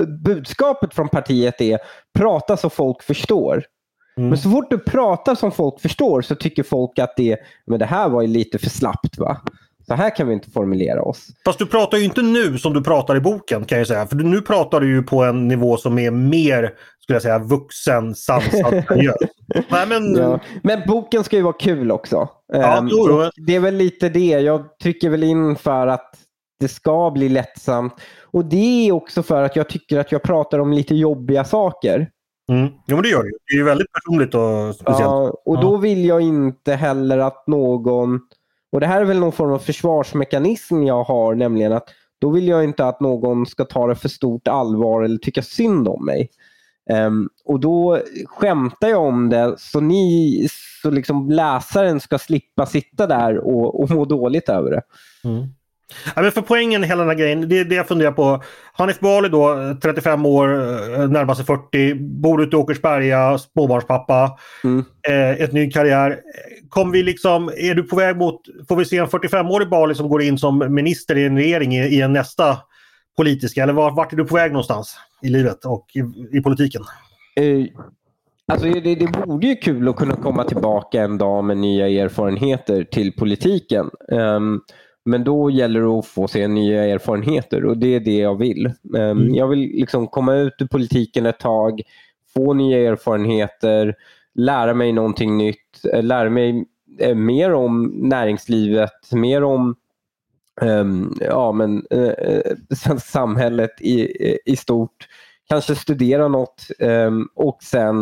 budskapet 0.07 0.93
från 0.93 1.09
partiet 1.09 1.61
är 1.61 1.79
prata 2.19 2.57
så 2.57 2.69
folk 2.69 3.03
förstår. 3.03 3.63
Mm. 4.17 4.29
Men 4.29 4.37
så 4.37 4.49
fort 4.49 4.69
du 4.69 4.77
pratar 4.77 5.35
som 5.35 5.51
folk 5.51 5.81
förstår 5.81 6.21
så 6.21 6.35
tycker 6.35 6.63
folk 6.63 6.99
att 6.99 7.13
det, 7.17 7.37
men 7.67 7.79
det 7.79 7.85
här 7.85 8.09
var 8.09 8.21
ju 8.21 8.27
lite 8.27 8.59
för 8.59 8.69
slappt. 8.69 9.17
va? 9.17 9.41
Så 9.87 9.93
här 9.93 10.15
kan 10.15 10.27
vi 10.27 10.33
inte 10.33 10.51
formulera 10.51 11.01
oss. 11.01 11.27
Fast 11.45 11.59
du 11.59 11.65
pratar 11.65 11.97
ju 11.97 12.03
inte 12.03 12.21
nu 12.21 12.57
som 12.57 12.73
du 12.73 12.83
pratar 12.83 13.15
i 13.15 13.19
boken 13.19 13.65
kan 13.65 13.77
jag 13.77 13.87
säga. 13.87 14.07
För 14.07 14.15
nu 14.15 14.41
pratar 14.41 14.79
du 14.79 14.87
ju 14.87 15.03
på 15.03 15.23
en 15.23 15.47
nivå 15.47 15.77
som 15.77 15.99
är 15.99 16.11
mer, 16.11 16.73
skulle 16.99 17.15
jag 17.15 17.21
säga, 17.21 17.39
vuxen, 17.39 18.15
sansad, 18.15 18.73
Nej, 19.69 19.87
men... 19.87 20.15
Ja. 20.15 20.39
men 20.63 20.81
boken 20.87 21.23
ska 21.23 21.35
ju 21.35 21.41
vara 21.41 21.53
kul 21.53 21.91
också. 21.91 22.29
Ja, 22.53 22.77
um, 22.77 22.89
det 23.45 23.55
är 23.55 23.59
väl 23.59 23.75
lite 23.75 24.09
det. 24.09 24.39
Jag 24.39 24.79
trycker 24.79 25.09
väl 25.09 25.23
in 25.23 25.55
för 25.55 25.87
att 25.87 26.13
det 26.59 26.67
ska 26.67 27.11
bli 27.11 27.29
lättsamt. 27.29 27.93
Och 28.21 28.45
det 28.45 28.87
är 28.87 28.91
också 28.91 29.23
för 29.23 29.43
att 29.43 29.55
jag 29.55 29.69
tycker 29.69 29.99
att 29.99 30.11
jag 30.11 30.23
pratar 30.23 30.59
om 30.59 30.73
lite 30.73 30.95
jobbiga 30.95 31.43
saker. 31.43 32.09
Mm. 32.51 32.67
Jo, 32.87 32.95
men 32.95 33.01
det 33.03 33.09
gör 33.09 33.23
det. 33.23 33.31
Det 33.47 33.53
är 33.53 33.57
ju 33.57 33.63
väldigt 33.63 33.91
personligt 33.91 34.35
och 34.35 34.75
speciellt. 34.75 35.01
Ja, 35.01 35.41
och 35.45 35.61
då 35.61 35.77
vill 35.77 36.05
jag 36.05 36.21
inte 36.21 36.73
heller 36.73 37.17
att 37.17 37.47
någon... 37.47 38.19
Och 38.71 38.79
det 38.79 38.87
här 38.87 39.01
är 39.01 39.05
väl 39.05 39.19
någon 39.19 39.31
form 39.31 39.51
av 39.51 39.59
försvarsmekanism 39.59 40.83
jag 40.83 41.03
har, 41.03 41.35
nämligen 41.35 41.73
att 41.73 41.89
då 42.19 42.29
vill 42.29 42.47
jag 42.47 42.63
inte 42.63 42.85
att 42.85 42.99
någon 42.99 43.45
ska 43.45 43.65
ta 43.65 43.87
det 43.87 43.95
för 43.95 44.09
stort 44.09 44.47
allvar 44.47 45.03
eller 45.03 45.17
tycka 45.17 45.41
synd 45.41 45.87
om 45.87 46.05
mig. 46.05 46.29
Um, 46.91 47.29
och 47.45 47.59
då 47.59 47.99
skämtar 48.25 48.87
jag 48.87 49.01
om 49.01 49.29
det 49.29 49.55
så, 49.57 49.79
ni, 49.79 50.47
så 50.81 50.91
liksom 50.91 51.29
läsaren 51.29 51.99
ska 51.99 52.19
slippa 52.19 52.65
sitta 52.65 53.07
där 53.07 53.37
och, 53.37 53.81
och 53.81 53.91
må 53.91 54.05
dåligt 54.05 54.49
över 54.49 54.71
det. 54.71 54.81
Mm. 55.23 55.47
Ja, 56.15 56.21
men 56.21 56.31
för 56.31 56.41
poängen 56.41 56.83
i 56.83 56.87
hela 56.87 57.01
den 57.01 57.09
här 57.09 57.17
grejen, 57.17 57.49
det 57.49 57.59
är 57.59 57.65
det 57.65 57.75
jag 57.75 57.87
funderar 57.87 58.11
på. 58.11 58.43
Hanif 58.73 58.99
Bali 58.99 59.29
då, 59.29 59.75
35 59.81 60.25
år, 60.25 60.49
eh, 60.49 61.09
närmar 61.09 61.33
sig 61.33 61.45
40, 61.45 61.93
bor 61.95 62.43
ute 62.43 62.55
i 62.55 62.59
Åkersberga, 62.59 63.37
småbarnspappa, 63.37 64.37
mm. 64.63 64.85
eh, 65.07 65.31
ett 65.31 65.53
ny 65.53 65.71
karriär. 65.71 66.19
Kom 66.69 66.91
vi 66.91 67.03
liksom, 67.03 67.49
är 67.57 67.75
du 67.75 67.83
på 67.83 67.95
väg 67.95 68.17
mot, 68.17 68.41
får 68.67 68.75
vi 68.75 68.85
se 68.85 68.97
en 68.97 69.07
45-årig 69.07 69.69
Bali 69.69 69.95
som 69.95 70.09
går 70.09 70.21
in 70.21 70.37
som 70.37 70.73
minister 70.73 71.17
i 71.17 71.25
en 71.25 71.37
regering 71.37 71.75
i, 71.75 71.79
i 71.79 72.01
en 72.01 72.13
nästa 72.13 72.57
politiska, 73.17 73.63
eller 73.63 73.73
vart, 73.73 73.95
vart 73.95 74.13
är 74.13 74.17
du 74.17 74.25
på 74.25 74.35
väg 74.35 74.51
någonstans 74.51 74.97
i 75.21 75.29
livet 75.29 75.65
och 75.65 75.85
i, 75.93 76.37
i 76.37 76.41
politiken? 76.41 76.81
Uh, 77.39 77.65
Alltså 78.47 78.67
det, 78.67 78.95
det 78.95 79.25
vore 79.25 79.47
ju 79.47 79.55
kul 79.55 79.89
att 79.89 79.95
kunna 79.95 80.15
komma 80.15 80.43
tillbaka 80.43 81.01
en 81.01 81.17
dag 81.17 81.43
med 81.43 81.57
nya 81.57 82.03
erfarenheter 82.03 82.83
till 82.83 83.13
politiken. 83.13 83.89
Um, 84.11 84.61
men 85.05 85.23
då 85.23 85.49
gäller 85.49 85.81
det 85.81 85.87
att 85.87 86.05
få 86.05 86.27
se 86.27 86.47
nya 86.47 86.85
erfarenheter 86.85 87.65
och 87.65 87.77
det 87.77 87.95
är 87.95 87.99
det 87.99 88.17
jag 88.17 88.35
vill. 88.35 88.65
Um, 88.83 88.95
mm. 88.95 89.35
Jag 89.35 89.47
vill 89.47 89.59
liksom 89.59 90.07
komma 90.07 90.35
ut 90.35 90.53
ur 90.59 90.67
politiken 90.67 91.25
ett 91.25 91.39
tag, 91.39 91.81
få 92.33 92.53
nya 92.53 92.91
erfarenheter, 92.91 93.95
lära 94.35 94.73
mig 94.73 94.91
någonting 94.91 95.37
nytt, 95.37 95.85
eh, 95.93 96.03
lära 96.03 96.29
mig 96.29 96.65
eh, 96.99 97.15
mer 97.15 97.53
om 97.53 97.91
näringslivet, 97.95 99.11
mer 99.11 99.43
om 99.43 99.75
um, 100.61 101.17
ja, 101.21 101.51
men, 101.51 101.85
uh, 101.93 102.97
samhället 102.97 103.81
i, 103.81 104.07
i 104.45 104.55
stort. 104.55 105.07
Kanske 105.49 105.75
studera 105.75 106.27
något 106.27 106.67
um, 106.79 107.29
och 107.35 107.57
sen 107.63 108.01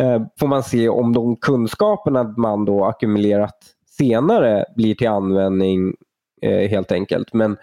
uh, 0.00 0.26
får 0.38 0.46
man 0.46 0.62
se 0.62 0.88
om 0.88 1.12
de 1.12 1.36
kunskaperna 1.36 2.34
man 2.36 2.64
då 2.64 2.84
ackumulerat 2.84 3.58
senare 3.98 4.64
blir 4.76 4.94
till 4.94 5.08
användning 5.08 5.94
Eh, 6.42 6.68
helt 6.68 6.92
enkelt. 6.92 7.32
Men 7.32 7.56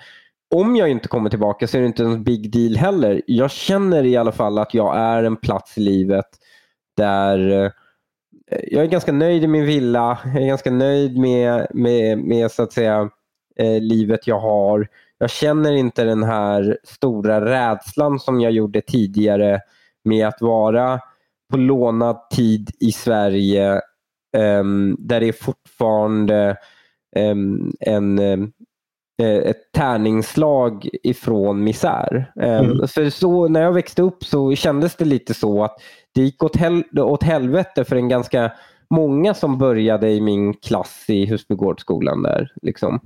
om 0.56 0.76
jag 0.76 0.90
inte 0.90 1.08
kommer 1.08 1.30
tillbaka 1.30 1.68
så 1.68 1.78
är 1.78 1.82
det 1.82 1.88
inte 1.88 2.04
en 2.04 2.24
big 2.24 2.52
deal 2.52 2.76
heller. 2.76 3.22
Jag 3.28 3.52
känner 3.52 4.04
i 4.04 4.18
alla 4.18 4.32
fall 4.32 4.58
att 4.58 4.74
jag 4.74 4.98
är 4.98 5.24
en 5.24 5.38
plats 5.38 5.78
i 5.78 5.82
livet 5.82 6.26
där 6.98 7.50
eh, 7.50 7.72
jag 8.72 8.84
är 8.84 8.88
ganska 8.88 9.12
nöjd 9.12 9.44
i 9.44 9.48
min 9.48 9.66
villa. 9.66 10.20
Jag 10.26 10.44
är 10.44 10.48
ganska 10.48 10.72
nöjd 10.72 11.18
med, 11.18 11.68
med, 11.74 12.18
med 12.18 12.52
så 12.52 12.64
att 12.64 12.74
säga 12.74 13.10
eh, 13.60 13.82
livet 13.82 14.28
jag 14.28 14.40
har. 14.40 14.88
Jag 15.18 15.30
känner 15.30 15.74
inte 15.74 16.04
den 16.04 16.24
här 16.24 16.78
stora 16.84 17.46
rädslan 17.46 18.20
som 18.20 18.42
jag 18.42 18.52
gjorde 18.52 18.82
tidigare 18.82 19.62
med 20.04 20.28
att 20.28 20.42
vara 20.42 21.00
på 21.52 21.58
lånad 21.58 22.30
tid 22.30 22.72
i 22.80 22.92
Sverige 22.92 23.74
eh, 24.38 24.64
där 24.98 25.20
det 25.20 25.28
är 25.28 25.44
fortfarande 25.44 26.58
eh, 27.16 27.36
en, 27.80 28.20
ehm, 28.20 28.52
ett 29.20 29.72
tärningsslag 29.72 30.90
ifrån 31.04 31.64
misär. 31.64 32.32
Mm. 32.36 32.88
För 32.88 33.10
så, 33.10 33.48
när 33.48 33.62
jag 33.62 33.74
växte 33.74 34.02
upp 34.02 34.24
så 34.24 34.56
kändes 34.56 34.96
det 34.96 35.06
lite 35.06 35.34
så 35.34 35.64
att 35.64 35.76
det 36.16 36.22
gick 36.22 36.44
åt, 36.44 36.56
hel 36.56 36.84
åt 37.00 37.24
helvete 37.24 37.84
för 37.86 37.96
en 37.96 38.10
ganska 38.10 38.52
många 38.90 39.34
som 39.34 39.58
började 39.58 40.10
i 40.10 40.22
min 40.22 40.54
klass 40.54 41.06
i 41.08 41.26
Husbygårdsskolan 41.26 42.24
där. 42.24 42.52
Liksom. 42.62 43.00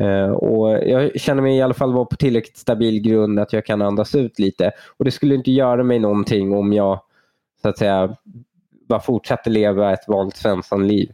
Uh, 0.00 0.30
och 0.30 0.70
jag 0.70 1.20
känner 1.20 1.42
mig 1.42 1.56
i 1.56 1.62
alla 1.62 1.74
fall 1.74 1.92
vara 1.92 2.04
på 2.04 2.16
tillräckligt 2.16 2.56
stabil 2.56 3.00
grund 3.00 3.40
att 3.40 3.52
jag 3.52 3.66
kan 3.66 3.82
andas 3.82 4.14
ut 4.14 4.38
lite. 4.38 4.70
Och 4.96 5.04
Det 5.04 5.10
skulle 5.10 5.34
inte 5.34 5.50
göra 5.50 5.82
mig 5.82 5.98
någonting 5.98 6.52
om 6.52 6.72
jag 6.72 7.00
så 7.62 7.68
att 7.68 7.78
säga 7.78 8.16
bara 8.88 9.00
fortsatte 9.00 9.50
leva 9.50 9.92
ett 9.92 10.08
vanligt 10.08 10.36
Svensson-liv. 10.36 11.12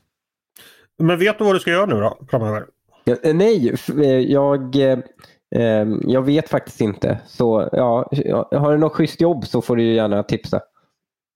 Men 0.99 1.19
vet 1.19 1.39
du 1.39 1.45
vad 1.45 1.55
du 1.55 1.61
ska 1.61 1.71
göra 1.71 1.87
nu 1.87 2.01
då 2.01 2.19
framöver? 2.31 2.67
Ja, 3.09 3.17
eh, 3.23 3.35
nej, 3.35 3.75
eh, 4.03 4.19
jag, 4.19 4.77
eh, 4.77 5.87
jag 6.07 6.23
vet 6.23 6.49
faktiskt 6.49 6.81
inte. 6.81 7.19
Så 7.27 7.69
ja, 7.73 8.11
har 8.53 8.73
du 8.73 8.79
något 8.79 8.93
schysst 8.93 9.21
jobb 9.21 9.47
så 9.47 9.63
får 9.63 9.77
du 9.77 9.83
gärna 9.83 10.23
tipsa. 10.23 10.61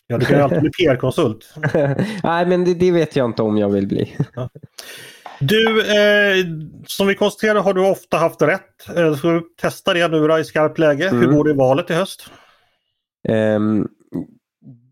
Ja, 0.07 0.19
du 0.19 0.27
kan 0.27 0.37
ju 0.37 0.43
alltid 0.43 0.61
bli 0.61 0.71
PR-konsult. 0.79 1.55
Nej, 2.23 2.47
men 2.47 2.65
det, 2.65 2.75
det, 2.75 2.91
vet 2.91 3.17
jag 3.17 3.27
inte 3.27 3.43
om 3.43 3.57
jag 3.57 3.69
vill 3.69 3.87
bli. 3.87 4.17
Du, 5.41 5.81
eh, 5.81 6.47
som 6.87 7.07
vi 7.07 7.15
konstaterar 7.15 7.61
har 7.61 7.75
du 7.75 7.91
ofta 7.91 8.17
haft 8.17 8.43
rätt. 8.43 8.97
Eh, 8.97 9.15
ska 9.15 9.29
du 9.29 9.43
testa 9.61 9.95
det 9.95 10.09
nu 10.09 10.29
då, 10.29 10.39
i 10.39 10.45
skarpt 10.45 10.79
läge? 10.79 11.09
Mm. 11.09 11.21
Hur 11.21 11.37
går 11.37 11.45
det 11.45 11.51
i 11.51 11.57
valet 11.57 11.91
i 11.91 11.95
höst? 11.95 12.31
Um, 13.29 13.89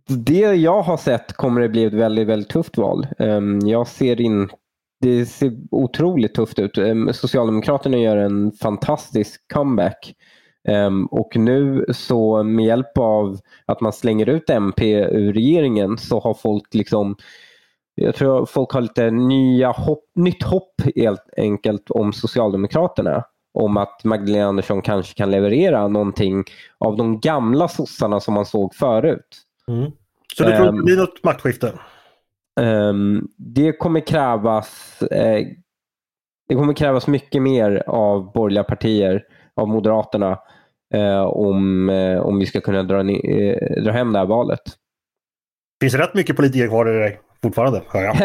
det 0.07 0.41
jag 0.41 0.83
har 0.83 0.97
sett 0.97 1.33
kommer 1.33 1.61
det 1.61 1.69
bli 1.69 1.85
ett 1.85 1.93
väldigt, 1.93 2.29
väldigt 2.29 2.49
tufft 2.49 2.77
val. 2.77 3.07
Um, 3.19 3.61
jag 3.61 3.89
ser 3.89 4.21
in, 4.21 4.51
det 5.01 5.27
ser 5.27 5.53
otroligt 5.71 6.35
tufft 6.35 6.59
ut. 6.59 6.79
Um, 6.79 7.13
Socialdemokraterna 7.13 7.97
gör 7.97 8.17
en 8.17 8.53
fantastisk 8.53 9.53
comeback. 9.53 10.15
Um, 10.69 11.07
och 11.07 11.37
nu 11.37 11.85
så 11.93 12.43
med 12.43 12.65
hjälp 12.65 12.99
av 12.99 13.39
att 13.67 13.81
man 13.81 13.93
slänger 13.93 14.29
ut 14.29 14.51
MP 14.51 14.95
ur 14.95 15.33
regeringen 15.33 15.99
så 15.99 16.21
har 16.21 16.35
folk 16.35 16.75
liksom 16.75 17.17
jag 18.01 18.15
tror 18.15 18.47
folk 18.47 18.73
har 18.73 18.81
lite 18.81 19.11
nya 19.11 19.71
hopp, 19.71 20.05
nytt 20.15 20.43
hopp 20.43 20.75
helt 20.97 21.25
enkelt 21.37 21.91
om 21.91 22.13
Socialdemokraterna. 22.13 23.25
Om 23.55 23.77
att 23.77 24.05
Magdalena 24.05 24.47
Andersson 24.47 24.83
kanske 24.83 25.15
kan 25.15 25.31
leverera 25.31 25.89
någonting 25.89 26.45
av 26.79 26.97
de 26.97 27.21
gamla 27.21 27.69
sossarna 27.69 28.21
som 28.21 28.35
man 28.35 28.47
såg 28.47 28.75
förut. 28.75 29.43
Mm. 29.69 29.91
Så 30.37 30.45
du 30.45 30.57
tror 30.57 30.73
det 30.73 30.83
blir 30.83 30.97
något 30.97 31.25
maktskifte? 31.25 31.73
Um, 32.59 33.29
det 33.37 33.73
kommer 33.73 34.01
krävas 34.01 35.03
eh, 35.03 35.47
det 36.49 36.55
kommer 36.55 36.75
krävas 36.75 37.07
mycket 37.07 37.43
mer 37.43 37.83
av 37.87 38.33
borgerliga 38.33 38.65
partier, 38.65 39.25
av 39.57 39.69
Moderaterna, 39.69 40.39
eh, 40.95 41.21
om, 41.21 41.89
eh, 41.89 42.21
om 42.21 42.39
vi 42.39 42.47
ska 42.47 42.61
kunna 42.61 42.83
dra, 42.83 43.03
dra 43.83 43.93
hem 43.93 44.13
det 44.13 44.19
här 44.19 44.27
valet. 44.27 44.61
Det 45.81 45.85
finns 45.85 45.95
rätt 45.95 46.15
mycket 46.15 46.37
politiker 46.37 46.69
kvar 46.69 46.97
i 46.97 46.99
dig 46.99 47.21
fortfarande, 47.43 47.83
hör 47.89 48.03
jag. 48.03 48.17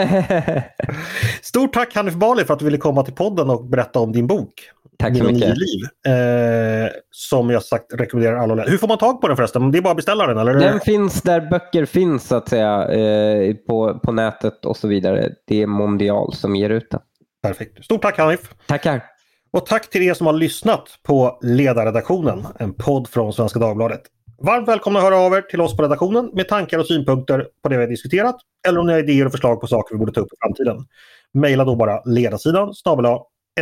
Stort 1.41 1.73
tack 1.73 1.95
Hanif 1.95 2.13
Bali 2.13 2.43
för 2.43 2.53
att 2.53 2.59
du 2.59 2.65
ville 2.65 2.77
komma 2.77 3.03
till 3.03 3.13
podden 3.13 3.49
och 3.49 3.65
berätta 3.65 3.99
om 3.99 4.11
din 4.11 4.27
bok. 4.27 4.53
Tack 4.99 5.17
så 5.17 5.23
mycket. 5.23 5.57
liv. 5.57 6.13
Eh, 6.13 6.89
som 7.11 7.49
jag 7.49 7.63
sagt 7.63 7.93
rekommenderar 7.93 8.37
alla 8.37 8.53
att 8.53 8.57
läsa. 8.57 8.71
Hur 8.71 8.77
får 8.77 8.87
man 8.87 8.97
tag 8.97 9.21
på 9.21 9.27
den 9.27 9.37
förresten? 9.37 9.71
Det 9.71 9.77
är 9.77 9.81
bara 9.81 9.91
att 9.91 9.97
beställa 9.97 10.27
den? 10.27 10.37
Eller? 10.37 10.53
Den 10.53 10.79
finns 10.79 11.21
där 11.21 11.41
böcker 11.41 11.85
finns 11.85 12.27
så 12.27 12.35
att 12.35 12.49
säga. 12.49 12.87
Eh, 12.87 13.55
på, 13.55 13.99
på 13.99 14.11
nätet 14.11 14.65
och 14.65 14.77
så 14.77 14.87
vidare. 14.87 15.29
Det 15.47 15.61
är 15.61 15.67
Mondial 15.67 16.33
som 16.33 16.55
ger 16.55 16.69
ut 16.69 16.91
den. 16.91 17.01
Perfekt. 17.43 17.85
Stort 17.85 18.01
tack 18.01 18.17
Hanif. 18.17 18.53
Tackar. 18.67 19.03
Och 19.51 19.65
tack 19.65 19.89
till 19.89 20.01
er 20.01 20.13
som 20.13 20.27
har 20.27 20.33
lyssnat 20.33 20.89
på 21.03 21.39
Ledarredaktionen, 21.41 22.47
en 22.59 22.73
podd 22.73 23.07
från 23.07 23.33
Svenska 23.33 23.59
Dagbladet. 23.59 24.01
Varmt 24.41 24.67
välkomna 24.67 24.99
att 24.99 25.05
höra 25.05 25.17
av 25.17 25.33
er 25.33 25.41
till 25.41 25.61
oss 25.61 25.77
på 25.77 25.83
redaktionen 25.83 26.29
med 26.33 26.47
tankar 26.47 26.79
och 26.79 26.87
synpunkter 26.87 27.47
på 27.63 27.69
det 27.69 27.77
vi 27.77 27.83
har 27.83 27.89
diskuterat 27.89 28.35
eller 28.67 28.79
om 28.79 28.87
ni 28.87 28.93
har 28.93 28.99
idéer 28.99 29.25
och 29.25 29.31
förslag 29.31 29.61
på 29.61 29.67
saker 29.67 29.95
vi 29.95 29.99
borde 29.99 30.11
ta 30.11 30.21
upp 30.21 30.33
i 30.33 30.35
framtiden. 30.41 30.85
Maila 31.33 31.65
då 31.65 31.75
bara 31.75 32.01
ledarsidan 32.05 32.73
snabel 32.73 33.05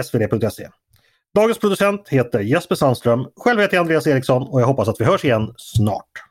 svd.se. 0.03 0.67
Dagens 1.35 1.59
producent 1.59 2.09
heter 2.09 2.39
Jesper 2.39 2.75
Sandström. 2.75 3.27
Själv 3.35 3.59
heter 3.59 3.75
jag 3.75 3.81
Andreas 3.81 4.07
Eriksson 4.07 4.43
och 4.43 4.61
jag 4.61 4.67
hoppas 4.67 4.87
att 4.87 4.95
vi 4.99 5.05
hörs 5.05 5.25
igen 5.25 5.53
snart. 5.57 6.30